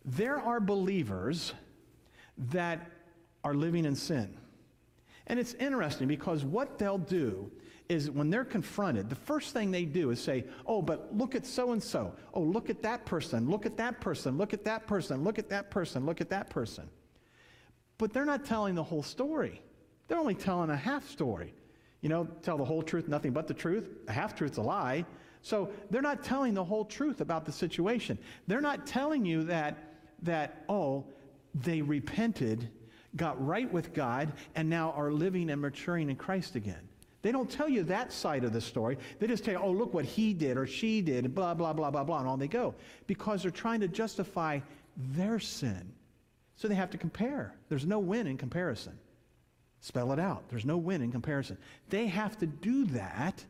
There 0.04 0.36
are 0.36 0.60
believers 0.60 1.52
that 2.50 2.90
are 3.42 3.54
living 3.54 3.84
in 3.84 3.96
sin. 3.96 4.36
And 5.26 5.40
it's 5.40 5.54
interesting 5.54 6.06
because 6.06 6.44
what 6.44 6.78
they'll 6.78 6.98
do 6.98 7.50
is 7.88 8.10
when 8.10 8.30
they're 8.30 8.44
confronted, 8.44 9.08
the 9.08 9.16
first 9.16 9.52
thing 9.52 9.70
they 9.70 9.84
do 9.84 10.10
is 10.10 10.20
say, 10.20 10.44
Oh, 10.66 10.82
but 10.82 11.16
look 11.16 11.34
at 11.34 11.46
so 11.46 11.72
and 11.72 11.82
so. 11.82 12.14
Oh, 12.34 12.40
look 12.40 12.70
at 12.70 12.82
that 12.82 13.04
person. 13.06 13.48
Look 13.50 13.66
at 13.66 13.76
that 13.76 14.00
person. 14.00 14.38
Look 14.38 14.52
at 14.52 14.64
that 14.64 14.86
person. 14.86 15.24
Look 15.24 15.38
at 15.38 15.48
that 15.50 15.70
person. 15.70 16.06
Look 16.06 16.20
at 16.20 16.30
that 16.30 16.50
person. 16.50 16.88
But 17.98 18.12
they're 18.12 18.24
not 18.24 18.44
telling 18.44 18.74
the 18.74 18.82
whole 18.82 19.02
story. 19.02 19.60
They're 20.08 20.18
only 20.18 20.34
telling 20.34 20.70
a 20.70 20.76
half 20.76 21.08
story. 21.08 21.54
You 22.00 22.08
know, 22.08 22.28
tell 22.42 22.56
the 22.56 22.64
whole 22.64 22.82
truth, 22.82 23.08
nothing 23.08 23.32
but 23.32 23.48
the 23.48 23.54
truth. 23.54 23.88
A 24.08 24.12
half 24.12 24.34
truth's 24.34 24.58
a 24.58 24.62
lie. 24.62 25.04
So 25.42 25.70
they're 25.90 26.02
not 26.02 26.22
telling 26.22 26.54
the 26.54 26.64
whole 26.64 26.84
truth 26.84 27.20
about 27.20 27.44
the 27.44 27.52
situation. 27.52 28.18
They're 28.46 28.60
not 28.60 28.86
telling 28.86 29.24
you 29.24 29.44
that, 29.44 29.94
that 30.22 30.64
oh, 30.68 31.04
they 31.54 31.82
repented, 31.82 32.68
got 33.16 33.44
right 33.44 33.72
with 33.72 33.92
God, 33.92 34.32
and 34.54 34.68
now 34.68 34.92
are 34.92 35.10
living 35.10 35.50
and 35.50 35.60
maturing 35.60 36.10
in 36.10 36.16
Christ 36.16 36.54
again. 36.56 36.88
They 37.22 37.32
don't 37.32 37.50
tell 37.50 37.68
you 37.68 37.82
that 37.84 38.12
side 38.12 38.44
of 38.44 38.52
the 38.52 38.60
story. 38.60 38.98
They 39.18 39.26
just 39.26 39.44
tell 39.44 39.54
you, 39.54 39.60
oh, 39.60 39.72
look 39.72 39.94
what 39.94 40.04
he 40.04 40.32
did 40.32 40.56
or 40.56 40.66
she 40.66 41.00
did, 41.00 41.24
and 41.24 41.34
blah, 41.34 41.54
blah, 41.54 41.72
blah, 41.72 41.90
blah, 41.90 42.04
blah, 42.04 42.20
and 42.20 42.28
on 42.28 42.38
they 42.38 42.46
go. 42.46 42.74
Because 43.06 43.42
they're 43.42 43.50
trying 43.50 43.80
to 43.80 43.88
justify 43.88 44.60
their 44.96 45.40
sin. 45.40 45.92
So 46.56 46.68
they 46.68 46.74
have 46.74 46.90
to 46.90 46.98
compare. 46.98 47.54
There's 47.68 47.84
no 47.84 47.98
win 47.98 48.26
in 48.26 48.36
comparison. 48.36 48.98
Spell 49.80 50.12
it 50.12 50.18
out. 50.18 50.48
There's 50.48 50.64
no 50.64 50.76
win 50.76 51.02
in 51.02 51.12
comparison. 51.12 51.58
They 51.88 52.06
have 52.06 52.36
to 52.38 52.46
do 52.46 52.86
that 52.86 53.44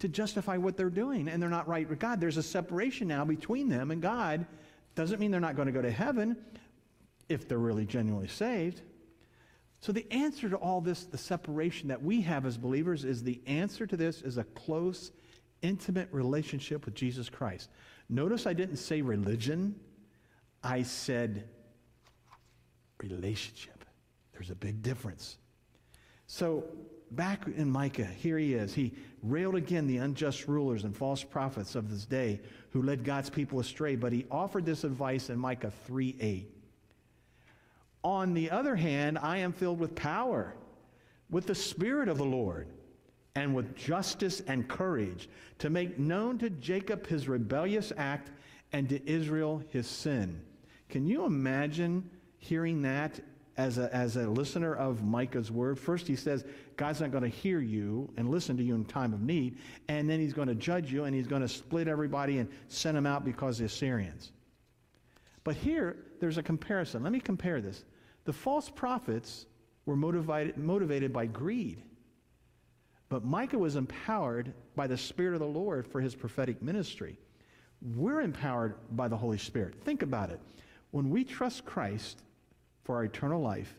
to 0.00 0.08
justify 0.08 0.56
what 0.56 0.76
they're 0.76 0.90
doing, 0.90 1.28
and 1.28 1.42
they're 1.42 1.50
not 1.50 1.68
right 1.68 1.88
with 1.88 1.98
God. 1.98 2.20
There's 2.20 2.36
a 2.36 2.42
separation 2.42 3.08
now 3.08 3.24
between 3.24 3.68
them 3.68 3.90
and 3.90 4.00
God. 4.00 4.46
Doesn't 4.94 5.20
mean 5.20 5.30
they're 5.30 5.40
not 5.40 5.56
going 5.56 5.66
to 5.66 5.72
go 5.72 5.82
to 5.82 5.90
heaven 5.90 6.36
if 7.28 7.46
they're 7.46 7.58
really 7.58 7.86
genuinely 7.86 8.28
saved. 8.28 8.82
So 9.80 9.92
the 9.92 10.06
answer 10.10 10.48
to 10.50 10.56
all 10.56 10.80
this, 10.80 11.04
the 11.04 11.18
separation 11.18 11.88
that 11.88 12.02
we 12.02 12.20
have 12.22 12.44
as 12.44 12.58
believers, 12.58 13.04
is 13.04 13.22
the 13.22 13.40
answer 13.46 13.86
to 13.86 13.96
this 13.96 14.20
is 14.22 14.36
a 14.36 14.44
close, 14.44 15.10
intimate 15.62 16.08
relationship 16.12 16.84
with 16.84 16.94
Jesus 16.94 17.28
Christ. 17.28 17.70
Notice 18.08 18.46
I 18.46 18.52
didn't 18.52 18.76
say 18.76 19.00
religion, 19.00 19.74
I 20.62 20.82
said 20.82 21.48
relationship. 23.02 23.84
There's 24.32 24.50
a 24.50 24.54
big 24.54 24.82
difference. 24.82 25.38
So 26.32 26.62
back 27.10 27.44
in 27.56 27.68
Micah, 27.68 28.04
here 28.04 28.38
he 28.38 28.54
is. 28.54 28.72
He 28.72 28.92
railed 29.20 29.56
again 29.56 29.88
the 29.88 29.96
unjust 29.96 30.46
rulers 30.46 30.84
and 30.84 30.96
false 30.96 31.24
prophets 31.24 31.74
of 31.74 31.90
this 31.90 32.06
day 32.06 32.40
who 32.70 32.82
led 32.82 33.02
God's 33.02 33.28
people 33.28 33.58
astray, 33.58 33.96
but 33.96 34.12
he 34.12 34.26
offered 34.30 34.64
this 34.64 34.84
advice 34.84 35.28
in 35.28 35.40
Micah 35.40 35.72
3 35.88 36.16
8. 36.20 36.48
On 38.04 38.32
the 38.32 38.48
other 38.48 38.76
hand, 38.76 39.18
I 39.18 39.38
am 39.38 39.52
filled 39.52 39.80
with 39.80 39.96
power, 39.96 40.54
with 41.30 41.46
the 41.46 41.54
Spirit 41.54 42.08
of 42.08 42.16
the 42.16 42.24
Lord, 42.24 42.68
and 43.34 43.52
with 43.52 43.74
justice 43.74 44.40
and 44.46 44.68
courage, 44.68 45.28
to 45.58 45.68
make 45.68 45.98
known 45.98 46.38
to 46.38 46.48
Jacob 46.48 47.08
his 47.08 47.26
rebellious 47.26 47.92
act 47.96 48.30
and 48.72 48.88
to 48.88 49.10
Israel 49.10 49.64
his 49.70 49.88
sin. 49.88 50.40
Can 50.88 51.08
you 51.08 51.24
imagine 51.24 52.08
hearing 52.38 52.82
that 52.82 53.20
as 53.60 53.76
a, 53.76 53.94
as 53.94 54.16
a 54.16 54.26
listener 54.26 54.74
of 54.74 55.04
Micah's 55.04 55.50
word? 55.50 55.78
First, 55.78 56.06
he 56.06 56.16
says, 56.16 56.44
God's 56.76 57.00
not 57.00 57.10
going 57.10 57.22
to 57.22 57.28
hear 57.28 57.60
you 57.60 58.10
and 58.16 58.30
listen 58.30 58.56
to 58.56 58.62
you 58.62 58.74
in 58.74 58.86
time 58.86 59.12
of 59.12 59.20
need, 59.20 59.58
and 59.88 60.08
then 60.08 60.18
he's 60.18 60.32
going 60.32 60.48
to 60.48 60.54
judge 60.54 60.90
you 60.90 61.04
and 61.04 61.14
he's 61.14 61.26
going 61.26 61.42
to 61.42 61.48
split 61.48 61.86
everybody 61.86 62.38
and 62.38 62.48
send 62.68 62.96
them 62.96 63.06
out 63.06 63.24
because 63.24 63.58
the 63.58 63.66
Assyrians. 63.66 64.32
But 65.44 65.56
here, 65.56 65.96
there's 66.20 66.38
a 66.38 66.42
comparison. 66.42 67.02
Let 67.02 67.12
me 67.12 67.20
compare 67.20 67.60
this. 67.60 67.84
The 68.24 68.32
false 68.32 68.70
prophets 68.70 69.46
were 69.84 69.96
motivated, 69.96 70.56
motivated 70.56 71.12
by 71.12 71.26
greed. 71.26 71.82
But 73.10 73.24
Micah 73.24 73.58
was 73.58 73.76
empowered 73.76 74.54
by 74.74 74.86
the 74.86 74.96
Spirit 74.96 75.34
of 75.34 75.40
the 75.40 75.46
Lord 75.46 75.86
for 75.86 76.00
his 76.00 76.14
prophetic 76.14 76.62
ministry. 76.62 77.18
We're 77.94 78.20
empowered 78.20 78.76
by 78.92 79.08
the 79.08 79.16
Holy 79.16 79.38
Spirit. 79.38 79.74
Think 79.84 80.02
about 80.02 80.30
it. 80.30 80.40
When 80.92 81.10
we 81.10 81.24
trust 81.24 81.64
Christ 81.64 82.22
for 82.84 82.96
our 82.96 83.04
eternal 83.04 83.40
life, 83.40 83.74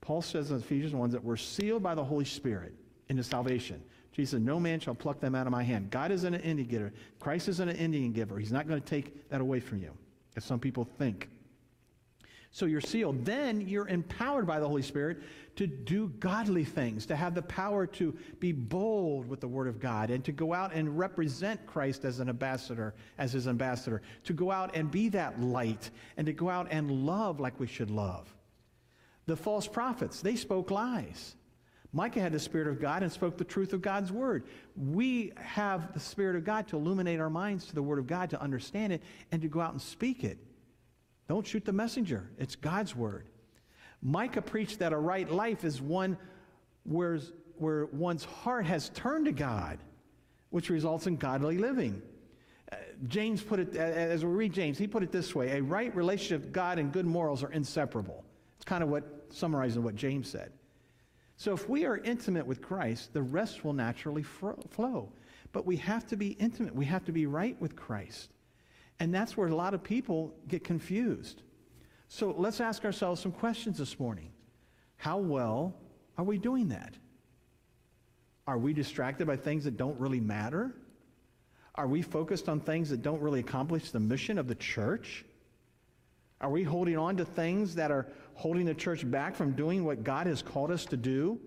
Paul 0.00 0.22
says 0.22 0.50
in 0.50 0.58
Ephesians 0.58 0.94
1 0.94 1.10
that 1.10 1.24
we're 1.24 1.36
sealed 1.36 1.82
by 1.82 1.94
the 1.94 2.04
Holy 2.04 2.24
Spirit 2.24 2.74
into 3.08 3.22
salvation. 3.22 3.82
Jesus 4.12 4.32
said, 4.32 4.42
No 4.42 4.60
man 4.60 4.78
shall 4.78 4.94
pluck 4.94 5.20
them 5.20 5.34
out 5.34 5.46
of 5.46 5.50
my 5.50 5.62
hand. 5.62 5.90
God 5.90 6.12
isn't 6.12 6.34
an 6.34 6.40
Indian 6.40 6.68
giver. 6.68 6.92
Christ 7.20 7.48
isn't 7.48 7.68
an 7.68 7.76
Indian 7.76 8.12
giver. 8.12 8.38
He's 8.38 8.52
not 8.52 8.68
going 8.68 8.80
to 8.80 8.86
take 8.86 9.28
that 9.30 9.40
away 9.40 9.60
from 9.60 9.78
you, 9.78 9.92
as 10.36 10.44
some 10.44 10.60
people 10.60 10.84
think. 10.84 11.28
So 12.54 12.66
you're 12.66 12.80
sealed. 12.80 13.24
Then 13.24 13.62
you're 13.62 13.88
empowered 13.88 14.46
by 14.46 14.60
the 14.60 14.68
Holy 14.68 14.82
Spirit 14.82 15.24
to 15.56 15.66
do 15.66 16.12
godly 16.20 16.64
things, 16.64 17.04
to 17.06 17.16
have 17.16 17.34
the 17.34 17.42
power 17.42 17.84
to 17.84 18.16
be 18.38 18.52
bold 18.52 19.26
with 19.26 19.40
the 19.40 19.48
Word 19.48 19.66
of 19.66 19.80
God, 19.80 20.08
and 20.08 20.24
to 20.24 20.30
go 20.30 20.54
out 20.54 20.72
and 20.72 20.96
represent 20.96 21.66
Christ 21.66 22.04
as 22.04 22.20
an 22.20 22.28
ambassador, 22.28 22.94
as 23.18 23.32
his 23.32 23.48
ambassador, 23.48 24.02
to 24.22 24.32
go 24.32 24.52
out 24.52 24.76
and 24.76 24.88
be 24.88 25.08
that 25.08 25.40
light, 25.40 25.90
and 26.16 26.28
to 26.28 26.32
go 26.32 26.48
out 26.48 26.68
and 26.70 26.92
love 26.92 27.40
like 27.40 27.58
we 27.58 27.66
should 27.66 27.90
love. 27.90 28.32
The 29.26 29.36
false 29.36 29.66
prophets, 29.66 30.20
they 30.20 30.36
spoke 30.36 30.70
lies. 30.70 31.34
Micah 31.92 32.20
had 32.20 32.32
the 32.32 32.38
Spirit 32.38 32.68
of 32.68 32.80
God 32.80 33.02
and 33.02 33.10
spoke 33.10 33.36
the 33.36 33.42
truth 33.42 33.72
of 33.72 33.82
God's 33.82 34.12
Word. 34.12 34.44
We 34.76 35.32
have 35.34 35.92
the 35.92 35.98
Spirit 35.98 36.36
of 36.36 36.44
God 36.44 36.68
to 36.68 36.76
illuminate 36.76 37.18
our 37.18 37.30
minds 37.30 37.66
to 37.66 37.74
the 37.74 37.82
Word 37.82 37.98
of 37.98 38.06
God, 38.06 38.30
to 38.30 38.40
understand 38.40 38.92
it, 38.92 39.02
and 39.32 39.42
to 39.42 39.48
go 39.48 39.60
out 39.60 39.72
and 39.72 39.82
speak 39.82 40.22
it. 40.22 40.38
Don't 41.28 41.46
shoot 41.46 41.64
the 41.64 41.72
messenger. 41.72 42.30
It's 42.38 42.56
God's 42.56 42.94
word. 42.94 43.26
Micah 44.02 44.42
preached 44.42 44.80
that 44.80 44.92
a 44.92 44.98
right 44.98 45.30
life 45.30 45.64
is 45.64 45.80
one 45.80 46.18
where, 46.84 47.18
where 47.56 47.86
one's 47.86 48.24
heart 48.24 48.66
has 48.66 48.90
turned 48.90 49.24
to 49.24 49.32
God, 49.32 49.78
which 50.50 50.68
results 50.68 51.06
in 51.06 51.16
godly 51.16 51.56
living. 51.56 52.02
Uh, 52.70 52.76
James 53.08 53.42
put 53.42 53.58
it, 53.58 53.74
as 53.76 54.24
we 54.24 54.30
read 54.30 54.52
James, 54.52 54.76
he 54.76 54.86
put 54.86 55.02
it 55.02 55.10
this 55.10 55.34
way 55.34 55.56
a 55.56 55.62
right 55.62 55.94
relationship 55.96 56.42
with 56.42 56.52
God 56.52 56.78
and 56.78 56.92
good 56.92 57.06
morals 57.06 57.42
are 57.42 57.52
inseparable. 57.52 58.24
It's 58.56 58.64
kind 58.64 58.82
of 58.82 58.90
what 58.90 59.04
summarizing 59.30 59.82
what 59.82 59.96
James 59.96 60.28
said. 60.28 60.52
So 61.36 61.52
if 61.52 61.68
we 61.68 61.84
are 61.84 61.98
intimate 61.98 62.46
with 62.46 62.62
Christ, 62.62 63.12
the 63.12 63.22
rest 63.22 63.64
will 63.64 63.72
naturally 63.72 64.22
flow. 64.22 65.12
But 65.52 65.66
we 65.66 65.76
have 65.78 66.06
to 66.08 66.16
be 66.16 66.28
intimate, 66.32 66.74
we 66.74 66.84
have 66.84 67.04
to 67.06 67.12
be 67.12 67.26
right 67.26 67.60
with 67.60 67.74
Christ. 67.74 68.33
And 69.00 69.12
that's 69.12 69.36
where 69.36 69.48
a 69.48 69.54
lot 69.54 69.74
of 69.74 69.82
people 69.82 70.34
get 70.48 70.64
confused. 70.64 71.42
So 72.08 72.34
let's 72.36 72.60
ask 72.60 72.84
ourselves 72.84 73.20
some 73.20 73.32
questions 73.32 73.78
this 73.78 73.98
morning. 73.98 74.30
How 74.96 75.18
well 75.18 75.74
are 76.16 76.24
we 76.24 76.38
doing 76.38 76.68
that? 76.68 76.94
Are 78.46 78.58
we 78.58 78.72
distracted 78.72 79.26
by 79.26 79.36
things 79.36 79.64
that 79.64 79.76
don't 79.76 79.98
really 79.98 80.20
matter? 80.20 80.74
Are 81.74 81.88
we 81.88 82.02
focused 82.02 82.48
on 82.48 82.60
things 82.60 82.90
that 82.90 83.02
don't 83.02 83.20
really 83.20 83.40
accomplish 83.40 83.90
the 83.90 84.00
mission 84.00 84.38
of 84.38 84.46
the 84.46 84.54
church? 84.54 85.24
Are 86.40 86.50
we 86.50 86.62
holding 86.62 86.96
on 86.96 87.16
to 87.16 87.24
things 87.24 87.74
that 87.74 87.90
are 87.90 88.06
holding 88.34 88.66
the 88.66 88.74
church 88.74 89.10
back 89.10 89.34
from 89.34 89.52
doing 89.52 89.84
what 89.84 90.04
God 90.04 90.26
has 90.26 90.42
called 90.42 90.70
us 90.70 90.84
to 90.86 90.96
do? 90.96 91.40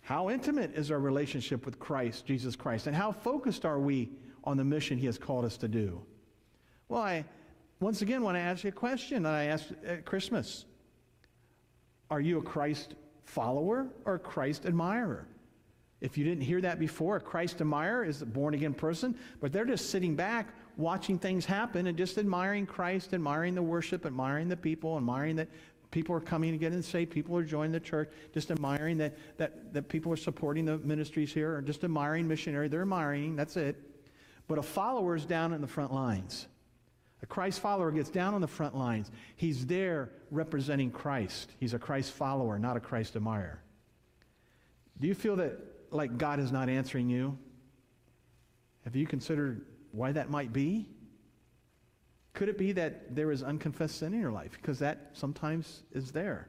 How 0.00 0.30
intimate 0.30 0.74
is 0.74 0.90
our 0.90 1.00
relationship 1.00 1.66
with 1.66 1.80
Christ, 1.80 2.24
Jesus 2.24 2.54
Christ? 2.54 2.86
And 2.86 2.94
how 2.94 3.10
focused 3.10 3.64
are 3.64 3.80
we 3.80 4.10
on 4.44 4.56
the 4.56 4.64
mission 4.64 4.96
he 4.96 5.06
has 5.06 5.18
called 5.18 5.44
us 5.44 5.56
to 5.58 5.68
do? 5.68 6.00
Well, 6.88 7.02
I 7.02 7.24
once 7.80 8.02
again 8.02 8.22
want 8.22 8.36
to 8.36 8.40
ask 8.40 8.64
you 8.64 8.68
a 8.68 8.72
question 8.72 9.24
that 9.24 9.34
I 9.34 9.44
asked 9.44 9.72
at 9.84 10.04
Christmas. 10.04 10.64
Are 12.10 12.20
you 12.20 12.38
a 12.38 12.42
Christ 12.42 12.94
follower 13.24 13.88
or 14.04 14.14
a 14.14 14.18
Christ 14.18 14.66
admirer? 14.66 15.26
If 16.00 16.16
you 16.16 16.24
didn't 16.24 16.44
hear 16.44 16.60
that 16.60 16.78
before, 16.78 17.16
a 17.16 17.20
Christ 17.20 17.60
admirer 17.60 18.04
is 18.04 18.22
a 18.22 18.26
born 18.26 18.54
again 18.54 18.74
person, 18.74 19.16
but 19.40 19.52
they're 19.52 19.64
just 19.64 19.90
sitting 19.90 20.14
back 20.14 20.48
watching 20.76 21.18
things 21.18 21.44
happen 21.44 21.86
and 21.86 21.96
just 21.96 22.18
admiring 22.18 22.66
Christ, 22.66 23.14
admiring 23.14 23.54
the 23.54 23.62
worship, 23.62 24.06
admiring 24.06 24.48
the 24.48 24.56
people, 24.56 24.96
admiring 24.96 25.36
that 25.36 25.48
people 25.90 26.14
are 26.14 26.20
coming 26.20 26.52
to 26.52 26.58
get 26.58 26.72
in 26.72 26.82
saved, 26.82 27.10
people 27.10 27.36
are 27.36 27.44
joining 27.44 27.72
the 27.72 27.80
church, 27.80 28.10
just 28.32 28.50
admiring 28.50 28.98
that, 28.98 29.16
that, 29.38 29.72
that 29.72 29.88
people 29.88 30.12
are 30.12 30.16
supporting 30.16 30.66
the 30.66 30.78
ministries 30.78 31.32
here, 31.32 31.56
or 31.56 31.62
just 31.62 31.82
admiring 31.82 32.28
missionary. 32.28 32.68
They're 32.68 32.82
admiring, 32.82 33.34
that's 33.34 33.56
it. 33.56 33.76
But 34.46 34.58
a 34.58 34.62
follower 34.62 35.16
is 35.16 35.24
down 35.24 35.52
in 35.52 35.60
the 35.60 35.66
front 35.66 35.92
lines. 35.92 36.46
A 37.22 37.26
Christ 37.26 37.60
follower 37.60 37.90
gets 37.90 38.10
down 38.10 38.34
on 38.34 38.40
the 38.40 38.46
front 38.46 38.76
lines. 38.76 39.10
He's 39.36 39.66
there 39.66 40.10
representing 40.30 40.90
Christ. 40.90 41.50
He's 41.58 41.74
a 41.74 41.78
Christ 41.78 42.12
follower, 42.12 42.58
not 42.58 42.76
a 42.76 42.80
Christ 42.80 43.16
admirer. 43.16 43.60
Do 45.00 45.06
you 45.06 45.14
feel 45.14 45.36
that 45.36 45.58
like 45.90 46.18
God 46.18 46.40
is 46.40 46.52
not 46.52 46.68
answering 46.68 47.08
you? 47.08 47.38
Have 48.84 48.94
you 48.96 49.06
considered 49.06 49.64
why 49.92 50.12
that 50.12 50.30
might 50.30 50.52
be? 50.52 50.86
Could 52.34 52.48
it 52.50 52.58
be 52.58 52.72
that 52.72 53.16
there 53.16 53.32
is 53.32 53.42
unconfessed 53.42 53.98
sin 53.98 54.12
in 54.12 54.20
your 54.20 54.30
life? 54.30 54.52
Because 54.52 54.78
that 54.80 55.10
sometimes 55.14 55.82
is 55.92 56.12
there. 56.12 56.48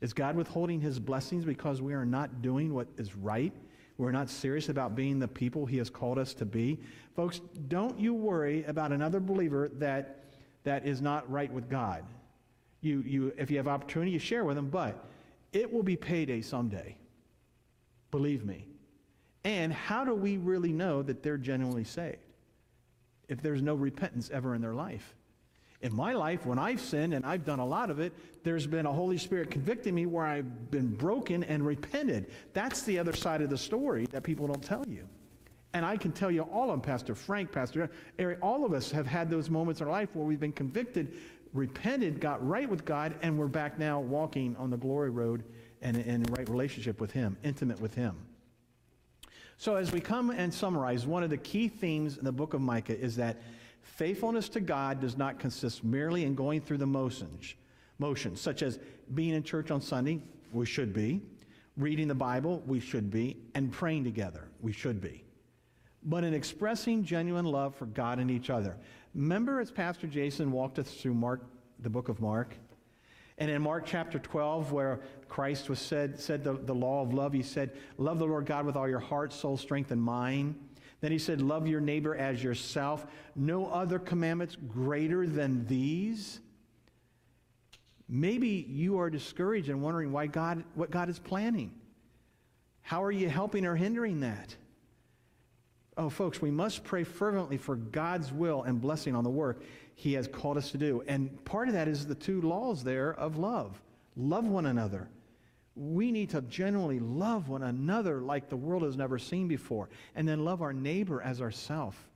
Is 0.00 0.12
God 0.12 0.36
withholding 0.36 0.80
his 0.80 0.98
blessings 0.98 1.44
because 1.44 1.80
we 1.80 1.94
are 1.94 2.04
not 2.04 2.42
doing 2.42 2.72
what 2.74 2.88
is 2.98 3.16
right 3.16 3.52
we're 4.00 4.12
not 4.12 4.30
serious 4.30 4.70
about 4.70 4.94
being 4.94 5.18
the 5.18 5.28
people 5.28 5.66
He 5.66 5.76
has 5.76 5.90
called 5.90 6.18
us 6.18 6.32
to 6.34 6.46
be. 6.46 6.80
Folks, 7.14 7.42
don't 7.68 8.00
you 8.00 8.14
worry 8.14 8.64
about 8.64 8.92
another 8.92 9.20
believer 9.20 9.70
that, 9.74 10.24
that 10.64 10.86
is 10.86 11.02
not 11.02 11.30
right 11.30 11.52
with 11.52 11.68
God. 11.68 12.04
You, 12.80 13.02
you, 13.06 13.34
if 13.36 13.50
you 13.50 13.58
have 13.58 13.68
opportunity, 13.68 14.12
you 14.12 14.18
share 14.18 14.46
with 14.46 14.56
them, 14.56 14.70
but 14.70 15.04
it 15.52 15.70
will 15.70 15.82
be 15.82 15.96
payday 15.96 16.40
someday. 16.40 16.96
Believe 18.10 18.42
me. 18.42 18.66
And 19.44 19.70
how 19.70 20.06
do 20.06 20.14
we 20.14 20.38
really 20.38 20.72
know 20.72 21.02
that 21.02 21.22
they're 21.22 21.36
genuinely 21.36 21.84
saved 21.84 22.16
if 23.28 23.42
there's 23.42 23.60
no 23.60 23.74
repentance 23.74 24.30
ever 24.32 24.54
in 24.54 24.62
their 24.62 24.74
life? 24.74 25.14
In 25.82 25.94
my 25.94 26.12
life, 26.12 26.44
when 26.44 26.58
I've 26.58 26.80
sinned, 26.80 27.14
and 27.14 27.24
I've 27.24 27.44
done 27.44 27.58
a 27.58 27.66
lot 27.66 27.90
of 27.90 28.00
it, 28.00 28.12
there's 28.44 28.66
been 28.66 28.84
a 28.84 28.92
Holy 28.92 29.16
Spirit 29.16 29.50
convicting 29.50 29.94
me 29.94 30.04
where 30.04 30.26
I've 30.26 30.70
been 30.70 30.88
broken 30.88 31.42
and 31.44 31.64
repented. 31.64 32.30
That's 32.52 32.82
the 32.82 32.98
other 32.98 33.14
side 33.14 33.40
of 33.40 33.48
the 33.48 33.56
story 33.56 34.06
that 34.10 34.22
people 34.22 34.46
don't 34.46 34.62
tell 34.62 34.86
you. 34.86 35.08
And 35.72 35.86
I 35.86 35.96
can 35.96 36.12
tell 36.12 36.30
you 36.30 36.42
all 36.42 36.64
of 36.64 36.70
them, 36.70 36.80
Pastor 36.80 37.14
Frank, 37.14 37.50
Pastor 37.50 37.90
Eric, 38.18 38.40
all 38.42 38.66
of 38.66 38.74
us 38.74 38.90
have 38.90 39.06
had 39.06 39.30
those 39.30 39.48
moments 39.48 39.80
in 39.80 39.86
our 39.86 39.92
life 39.92 40.10
where 40.14 40.26
we've 40.26 40.40
been 40.40 40.52
convicted, 40.52 41.16
repented, 41.54 42.20
got 42.20 42.46
right 42.46 42.68
with 42.68 42.84
God, 42.84 43.14
and 43.22 43.38
we're 43.38 43.46
back 43.46 43.78
now 43.78 44.00
walking 44.00 44.56
on 44.56 44.68
the 44.68 44.76
glory 44.76 45.10
road 45.10 45.44
and 45.80 45.96
in 45.96 46.24
right 46.24 46.48
relationship 46.48 47.00
with 47.00 47.12
Him, 47.12 47.36
intimate 47.42 47.80
with 47.80 47.94
Him. 47.94 48.16
So 49.56 49.76
as 49.76 49.92
we 49.92 50.00
come 50.00 50.30
and 50.30 50.52
summarize, 50.52 51.06
one 51.06 51.22
of 51.22 51.30
the 51.30 51.36
key 51.36 51.68
themes 51.68 52.18
in 52.18 52.24
the 52.24 52.32
book 52.32 52.52
of 52.52 52.60
Micah 52.60 52.98
is 52.98 53.16
that 53.16 53.40
Faithfulness 53.82 54.48
to 54.50 54.60
God 54.60 55.00
does 55.00 55.16
not 55.16 55.38
consist 55.38 55.84
merely 55.84 56.24
in 56.24 56.34
going 56.34 56.60
through 56.60 56.78
the 56.78 56.86
motions, 56.86 57.54
motions 57.98 58.40
such 58.40 58.62
as 58.62 58.78
being 59.14 59.34
in 59.34 59.42
church 59.42 59.70
on 59.70 59.80
Sunday, 59.80 60.20
we 60.52 60.66
should 60.66 60.92
be, 60.92 61.20
reading 61.76 62.08
the 62.08 62.14
Bible, 62.14 62.62
we 62.66 62.80
should 62.80 63.10
be, 63.10 63.36
and 63.54 63.72
praying 63.72 64.04
together, 64.04 64.48
we 64.60 64.72
should 64.72 65.00
be, 65.00 65.24
but 66.02 66.24
in 66.24 66.34
expressing 66.34 67.04
genuine 67.04 67.44
love 67.44 67.74
for 67.74 67.86
God 67.86 68.18
and 68.18 68.30
each 68.30 68.50
other. 68.50 68.76
Remember 69.14 69.60
as 69.60 69.70
Pastor 69.70 70.06
Jason 70.06 70.52
walked 70.52 70.78
us 70.78 70.92
through 70.94 71.14
Mark, 71.14 71.42
the 71.80 71.90
book 71.90 72.08
of 72.08 72.20
Mark? 72.20 72.54
And 73.38 73.50
in 73.50 73.62
Mark 73.62 73.86
chapter 73.86 74.18
12, 74.18 74.70
where 74.70 75.00
Christ 75.28 75.70
was 75.70 75.78
said, 75.78 76.20
said 76.20 76.44
the, 76.44 76.52
the 76.52 76.74
law 76.74 77.02
of 77.02 77.14
love, 77.14 77.32
he 77.32 77.42
said, 77.42 77.72
Love 77.96 78.18
the 78.18 78.26
Lord 78.26 78.44
God 78.44 78.66
with 78.66 78.76
all 78.76 78.86
your 78.86 78.98
heart, 78.98 79.32
soul, 79.32 79.56
strength, 79.56 79.90
and 79.90 80.00
mind. 80.00 80.56
Then 81.00 81.12
he 81.12 81.18
said, 81.18 81.40
Love 81.40 81.66
your 81.66 81.80
neighbor 81.80 82.14
as 82.14 82.42
yourself. 82.42 83.06
No 83.34 83.66
other 83.66 83.98
commandments 83.98 84.56
greater 84.68 85.26
than 85.26 85.66
these. 85.66 86.40
Maybe 88.08 88.66
you 88.68 88.98
are 88.98 89.08
discouraged 89.08 89.68
and 89.68 89.82
wondering 89.82 90.12
why 90.12 90.26
God, 90.26 90.64
what 90.74 90.90
God 90.90 91.08
is 91.08 91.18
planning. 91.18 91.72
How 92.82 93.04
are 93.04 93.12
you 93.12 93.28
helping 93.28 93.64
or 93.64 93.76
hindering 93.76 94.20
that? 94.20 94.56
Oh, 95.96 96.10
folks, 96.10 96.40
we 96.40 96.50
must 96.50 96.82
pray 96.82 97.04
fervently 97.04 97.56
for 97.56 97.76
God's 97.76 98.32
will 98.32 98.62
and 98.62 98.80
blessing 98.80 99.14
on 99.14 99.22
the 99.22 99.30
work 99.30 99.62
He 99.94 100.14
has 100.14 100.26
called 100.26 100.56
us 100.56 100.70
to 100.72 100.78
do. 100.78 101.02
And 101.06 101.44
part 101.44 101.68
of 101.68 101.74
that 101.74 101.88
is 101.88 102.06
the 102.06 102.14
two 102.14 102.40
laws 102.40 102.82
there 102.82 103.14
of 103.14 103.36
love 103.36 103.80
love 104.16 104.46
one 104.46 104.66
another. 104.66 105.08
We 105.76 106.10
need 106.12 106.30
to 106.30 106.42
genuinely 106.42 106.98
love 106.98 107.48
one 107.48 107.62
another 107.62 108.20
like 108.20 108.48
the 108.48 108.56
world 108.56 108.82
has 108.82 108.96
never 108.96 109.18
seen 109.18 109.48
before, 109.48 109.88
and 110.14 110.28
then 110.28 110.44
love 110.44 110.62
our 110.62 110.72
neighbor 110.72 111.22
as 111.22 111.40
ourself. 111.40 112.08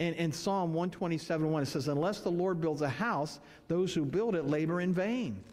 And 0.00 0.16
in 0.16 0.32
Psalm 0.32 0.72
127 0.72 1.50
1, 1.50 1.62
it 1.62 1.66
says, 1.66 1.88
Unless 1.88 2.20
the 2.20 2.30
Lord 2.30 2.60
builds 2.60 2.80
a 2.80 2.88
house, 2.88 3.38
those 3.68 3.92
who 3.92 4.04
build 4.04 4.34
it 4.34 4.46
labor 4.46 4.80
in 4.80 4.94
vain. 4.94 5.44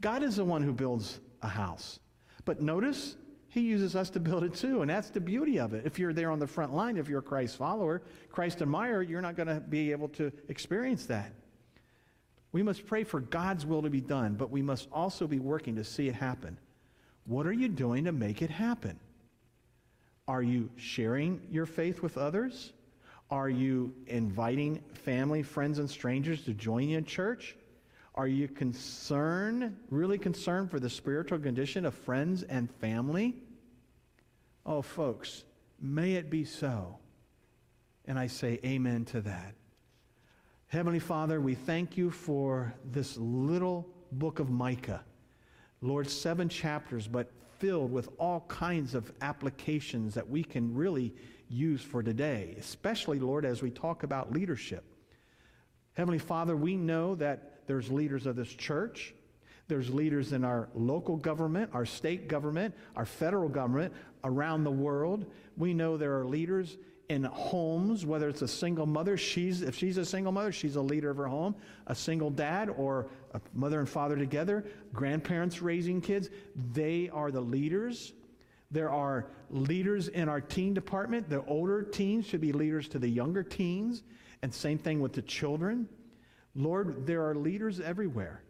God 0.00 0.22
is 0.22 0.36
the 0.36 0.44
one 0.44 0.62
who 0.62 0.72
builds 0.72 1.20
a 1.42 1.48
house. 1.48 2.00
But 2.44 2.62
notice, 2.62 3.16
he 3.48 3.60
uses 3.60 3.94
us 3.94 4.08
to 4.10 4.20
build 4.20 4.44
it 4.44 4.54
too, 4.54 4.80
and 4.80 4.90
that's 4.90 5.10
the 5.10 5.20
beauty 5.20 5.60
of 5.60 5.74
it. 5.74 5.84
If 5.84 5.98
you're 5.98 6.14
there 6.14 6.30
on 6.30 6.38
the 6.38 6.46
front 6.46 6.74
line, 6.74 6.96
if 6.96 7.06
you're 7.06 7.18
a 7.18 7.22
Christ 7.22 7.58
follower, 7.58 8.00
Christ 8.30 8.62
admirer, 8.62 9.02
you're 9.02 9.20
not 9.20 9.36
going 9.36 9.48
to 9.48 9.60
be 9.60 9.92
able 9.92 10.08
to 10.08 10.32
experience 10.48 11.04
that. 11.06 11.32
We 12.50 12.62
must 12.62 12.86
pray 12.86 13.04
for 13.04 13.20
God's 13.20 13.66
will 13.66 13.82
to 13.82 13.90
be 13.90 14.00
done, 14.00 14.34
but 14.34 14.50
we 14.50 14.62
must 14.62 14.88
also 14.90 15.26
be 15.26 15.38
working 15.38 15.76
to 15.76 15.84
see 15.84 16.08
it 16.08 16.14
happen. 16.14 16.56
What 17.24 17.46
are 17.46 17.52
you 17.52 17.68
doing 17.68 18.04
to 18.04 18.12
make 18.12 18.42
it 18.42 18.50
happen? 18.50 18.98
Are 20.28 20.42
you 20.42 20.70
sharing 20.76 21.40
your 21.50 21.66
faith 21.66 22.02
with 22.02 22.18
others? 22.18 22.72
Are 23.30 23.48
you 23.48 23.94
inviting 24.06 24.82
family, 24.92 25.42
friends, 25.42 25.78
and 25.78 25.88
strangers 25.88 26.44
to 26.44 26.52
join 26.52 26.88
you 26.88 26.98
in 26.98 27.04
church? 27.04 27.56
Are 28.14 28.26
you 28.26 28.46
concerned, 28.46 29.76
really 29.90 30.18
concerned 30.18 30.70
for 30.70 30.78
the 30.78 30.90
spiritual 30.90 31.38
condition 31.38 31.86
of 31.86 31.94
friends 31.94 32.42
and 32.42 32.70
family? 32.70 33.34
Oh, 34.66 34.82
folks, 34.82 35.44
may 35.80 36.14
it 36.14 36.28
be 36.28 36.44
so. 36.44 36.98
And 38.04 38.18
I 38.18 38.26
say 38.26 38.60
amen 38.64 39.06
to 39.06 39.22
that. 39.22 39.54
Heavenly 40.66 40.98
Father, 40.98 41.40
we 41.40 41.54
thank 41.54 41.96
you 41.96 42.10
for 42.10 42.74
this 42.84 43.16
little 43.16 43.88
book 44.12 44.40
of 44.40 44.50
Micah. 44.50 45.04
Lord, 45.82 46.08
seven 46.08 46.48
chapters, 46.48 47.06
but 47.08 47.30
filled 47.58 47.92
with 47.92 48.08
all 48.18 48.44
kinds 48.48 48.94
of 48.94 49.12
applications 49.20 50.14
that 50.14 50.28
we 50.28 50.42
can 50.42 50.74
really 50.74 51.12
use 51.48 51.82
for 51.82 52.02
today, 52.02 52.56
especially, 52.58 53.18
Lord, 53.18 53.44
as 53.44 53.62
we 53.62 53.70
talk 53.70 54.04
about 54.04 54.32
leadership. 54.32 54.84
Heavenly 55.94 56.18
Father, 56.18 56.56
we 56.56 56.76
know 56.76 57.14
that 57.16 57.66
there's 57.66 57.90
leaders 57.90 58.26
of 58.26 58.36
this 58.36 58.48
church. 58.48 59.14
There's 59.68 59.90
leaders 59.90 60.32
in 60.32 60.44
our 60.44 60.68
local 60.74 61.16
government, 61.16 61.70
our 61.72 61.86
state 61.86 62.28
government, 62.28 62.74
our 62.96 63.06
federal 63.06 63.48
government, 63.48 63.92
around 64.24 64.64
the 64.64 64.70
world. 64.70 65.26
We 65.56 65.74
know 65.74 65.96
there 65.96 66.18
are 66.18 66.24
leaders 66.24 66.76
in 67.12 67.24
homes, 67.24 68.06
whether 68.06 68.28
it's 68.28 68.40
a 68.40 68.48
single 68.48 68.86
mother, 68.86 69.18
she's, 69.18 69.60
if 69.60 69.76
she's 69.76 69.98
a 69.98 70.04
single 70.04 70.32
mother, 70.32 70.50
she's 70.50 70.76
a 70.76 70.80
leader 70.80 71.10
of 71.10 71.18
her 71.18 71.26
home, 71.26 71.54
a 71.86 71.94
single 71.94 72.30
dad 72.30 72.70
or 72.70 73.06
a 73.34 73.40
mother 73.52 73.80
and 73.80 73.88
father 73.88 74.16
together, 74.16 74.64
grandparents 74.94 75.60
raising 75.60 76.00
kids, 76.00 76.30
they 76.72 77.10
are 77.12 77.30
the 77.30 77.40
leaders. 77.40 78.14
There 78.70 78.90
are 78.90 79.26
leaders 79.50 80.08
in 80.08 80.30
our 80.30 80.40
teen 80.40 80.72
department. 80.72 81.28
The 81.28 81.44
older 81.44 81.82
teens 81.82 82.26
should 82.26 82.40
be 82.40 82.52
leaders 82.52 82.88
to 82.88 82.98
the 82.98 83.08
younger 83.08 83.42
teens, 83.42 84.02
and 84.40 84.52
same 84.52 84.78
thing 84.78 85.00
with 85.00 85.12
the 85.12 85.22
children. 85.22 85.88
Lord, 86.56 87.06
there 87.06 87.28
are 87.28 87.34
leaders 87.34 87.78
everywhere. 87.78 88.42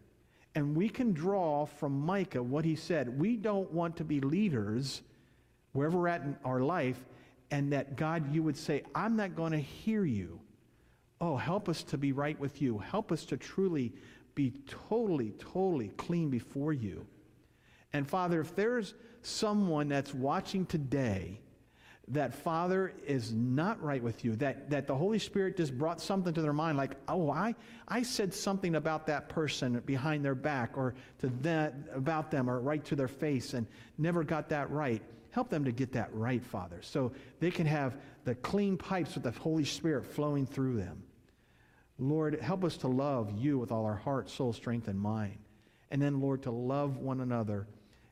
And 0.55 0.73
we 0.73 0.87
can 0.87 1.11
draw 1.11 1.65
from 1.65 1.99
Micah 1.99 2.41
what 2.41 2.63
he 2.63 2.75
said. 2.77 3.19
We 3.19 3.35
don't 3.35 3.71
want 3.73 3.97
to 3.97 4.05
be 4.05 4.21
leaders 4.21 5.01
wherever 5.73 5.97
we're 5.97 6.07
at 6.07 6.21
in 6.21 6.37
our 6.45 6.61
life 6.61 7.03
and 7.51 7.71
that 7.73 7.95
God, 7.95 8.33
you 8.33 8.43
would 8.43 8.57
say, 8.57 8.83
I'm 8.95 9.15
not 9.15 9.35
going 9.35 9.51
to 9.51 9.59
hear 9.59 10.05
you. 10.05 10.39
Oh, 11.21 11.37
help 11.37 11.69
us 11.69 11.83
to 11.83 11.97
be 11.97 12.11
right 12.11 12.39
with 12.39 12.61
you. 12.61 12.79
Help 12.79 13.11
us 13.11 13.25
to 13.25 13.37
truly 13.37 13.93
be 14.35 14.53
totally, 14.89 15.31
totally 15.39 15.89
clean 15.89 16.29
before 16.29 16.73
you. 16.73 17.05
And 17.93 18.07
Father, 18.07 18.41
if 18.41 18.55
there's 18.55 18.95
someone 19.21 19.87
that's 19.87 20.13
watching 20.13 20.65
today 20.65 21.39
that 22.09 22.33
Father 22.33 22.93
is 23.05 23.31
not 23.33 23.81
right 23.81 24.03
with 24.03 24.25
you, 24.25 24.35
that, 24.35 24.69
that 24.69 24.87
the 24.87 24.95
Holy 24.95 25.19
Spirit 25.19 25.55
just 25.55 25.77
brought 25.77 26.01
something 26.01 26.33
to 26.33 26.41
their 26.41 26.53
mind, 26.53 26.77
like, 26.77 26.97
oh, 27.07 27.31
I, 27.31 27.55
I 27.87 28.03
said 28.03 28.33
something 28.33 28.75
about 28.75 29.07
that 29.07 29.29
person 29.29 29.81
behind 29.85 30.23
their 30.23 30.35
back 30.35 30.77
or 30.77 30.95
to 31.19 31.27
that 31.41 31.73
about 31.93 32.29
them 32.29 32.49
or 32.49 32.59
right 32.59 32.83
to 32.85 32.95
their 32.95 33.07
face 33.07 33.53
and 33.53 33.65
never 33.97 34.23
got 34.23 34.49
that 34.49 34.69
right. 34.69 35.01
Help 35.31 35.49
them 35.49 35.63
to 35.63 35.71
get 35.71 35.93
that 35.93 36.13
right, 36.13 36.43
Father, 36.43 36.79
so 36.81 37.11
they 37.39 37.49
can 37.49 37.65
have 37.65 37.97
the 38.25 38.35
clean 38.35 38.77
pipes 38.77 39.15
with 39.15 39.23
the 39.23 39.31
Holy 39.31 39.65
Spirit 39.65 40.05
flowing 40.05 40.45
through 40.45 40.77
them. 40.77 41.03
Lord, 41.97 42.39
help 42.41 42.65
us 42.65 42.75
to 42.77 42.87
love 42.87 43.31
you 43.37 43.57
with 43.57 43.71
all 43.71 43.85
our 43.85 43.95
heart, 43.95 44.29
soul, 44.29 44.51
strength, 44.51 44.89
and 44.89 44.99
mind. 44.99 45.37
And 45.89 46.01
then, 46.01 46.19
Lord, 46.19 46.43
to 46.43 46.51
love 46.51 46.97
one 46.97 47.21
another 47.21 47.67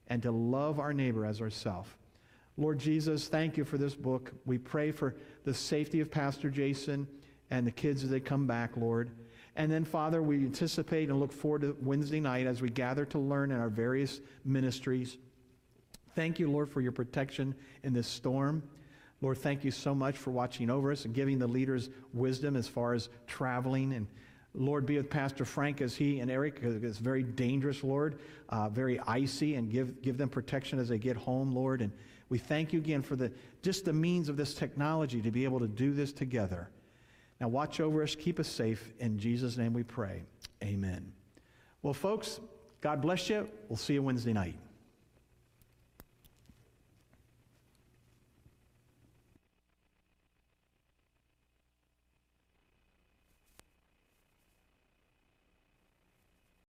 and 0.07 0.21
to 0.23 0.31
love 0.31 0.79
our 0.79 0.93
neighbor 0.93 1.25
as 1.25 1.41
ourself. 1.41 1.97
Lord 2.57 2.79
Jesus, 2.79 3.27
thank 3.27 3.57
you 3.57 3.65
for 3.65 3.77
this 3.77 3.95
book. 3.95 4.31
We 4.45 4.57
pray 4.57 4.91
for 4.91 5.15
the 5.45 5.53
safety 5.53 6.01
of 6.01 6.11
Pastor 6.11 6.49
Jason 6.49 7.07
and 7.49 7.65
the 7.65 7.71
kids 7.71 8.03
as 8.03 8.09
they 8.09 8.19
come 8.19 8.45
back, 8.45 8.77
Lord. 8.77 9.11
And 9.55 9.71
then, 9.71 9.83
Father, 9.83 10.21
we 10.21 10.37
anticipate 10.37 11.09
and 11.09 11.19
look 11.19 11.31
forward 11.31 11.61
to 11.61 11.75
Wednesday 11.81 12.19
night 12.19 12.47
as 12.47 12.61
we 12.61 12.69
gather 12.69 13.05
to 13.05 13.19
learn 13.19 13.51
in 13.51 13.59
our 13.59 13.69
various 13.69 14.21
ministries. 14.45 15.17
Thank 16.15 16.39
you, 16.39 16.49
Lord, 16.49 16.69
for 16.69 16.81
your 16.81 16.91
protection 16.91 17.55
in 17.83 17.93
this 17.93 18.07
storm. 18.07 18.63
Lord, 19.21 19.37
thank 19.37 19.63
you 19.63 19.71
so 19.71 19.93
much 19.93 20.17
for 20.17 20.31
watching 20.31 20.69
over 20.69 20.91
us 20.91 21.05
and 21.05 21.13
giving 21.13 21.37
the 21.37 21.47
leaders 21.47 21.89
wisdom 22.13 22.55
as 22.55 22.67
far 22.67 22.93
as 22.93 23.09
traveling. 23.27 23.93
And 23.93 24.07
Lord, 24.53 24.85
be 24.85 24.97
with 24.97 25.09
Pastor 25.09 25.45
Frank 25.45 25.81
as 25.81 25.95
he 25.95 26.19
and 26.19 26.31
Eric. 26.31 26.59
It's 26.61 26.97
very 26.97 27.23
dangerous, 27.23 27.83
Lord, 27.83 28.19
uh, 28.49 28.69
very 28.69 28.99
icy, 29.01 29.55
and 29.55 29.69
give, 29.69 30.01
give 30.01 30.17
them 30.17 30.27
protection 30.27 30.79
as 30.79 30.89
they 30.89 30.97
get 30.97 31.15
home, 31.15 31.53
Lord. 31.53 31.81
And 31.81 31.91
we 32.31 32.37
thank 32.37 32.71
you 32.71 32.79
again 32.79 33.01
for 33.01 33.17
the, 33.17 33.29
just 33.61 33.83
the 33.83 33.91
means 33.91 34.29
of 34.29 34.37
this 34.37 34.53
technology 34.53 35.21
to 35.21 35.31
be 35.31 35.43
able 35.43 35.59
to 35.59 35.67
do 35.67 35.93
this 35.93 36.13
together. 36.13 36.69
Now, 37.41 37.49
watch 37.49 37.81
over 37.81 38.01
us, 38.01 38.15
keep 38.15 38.39
us 38.39 38.47
safe. 38.47 38.93
In 38.99 39.19
Jesus' 39.19 39.57
name 39.57 39.73
we 39.73 39.83
pray. 39.83 40.23
Amen. 40.63 41.11
Well, 41.81 41.93
folks, 41.93 42.39
God 42.79 43.01
bless 43.01 43.29
you. 43.29 43.49
We'll 43.67 43.75
see 43.75 43.95
you 43.95 44.01
Wednesday 44.01 44.31
night. 44.31 44.55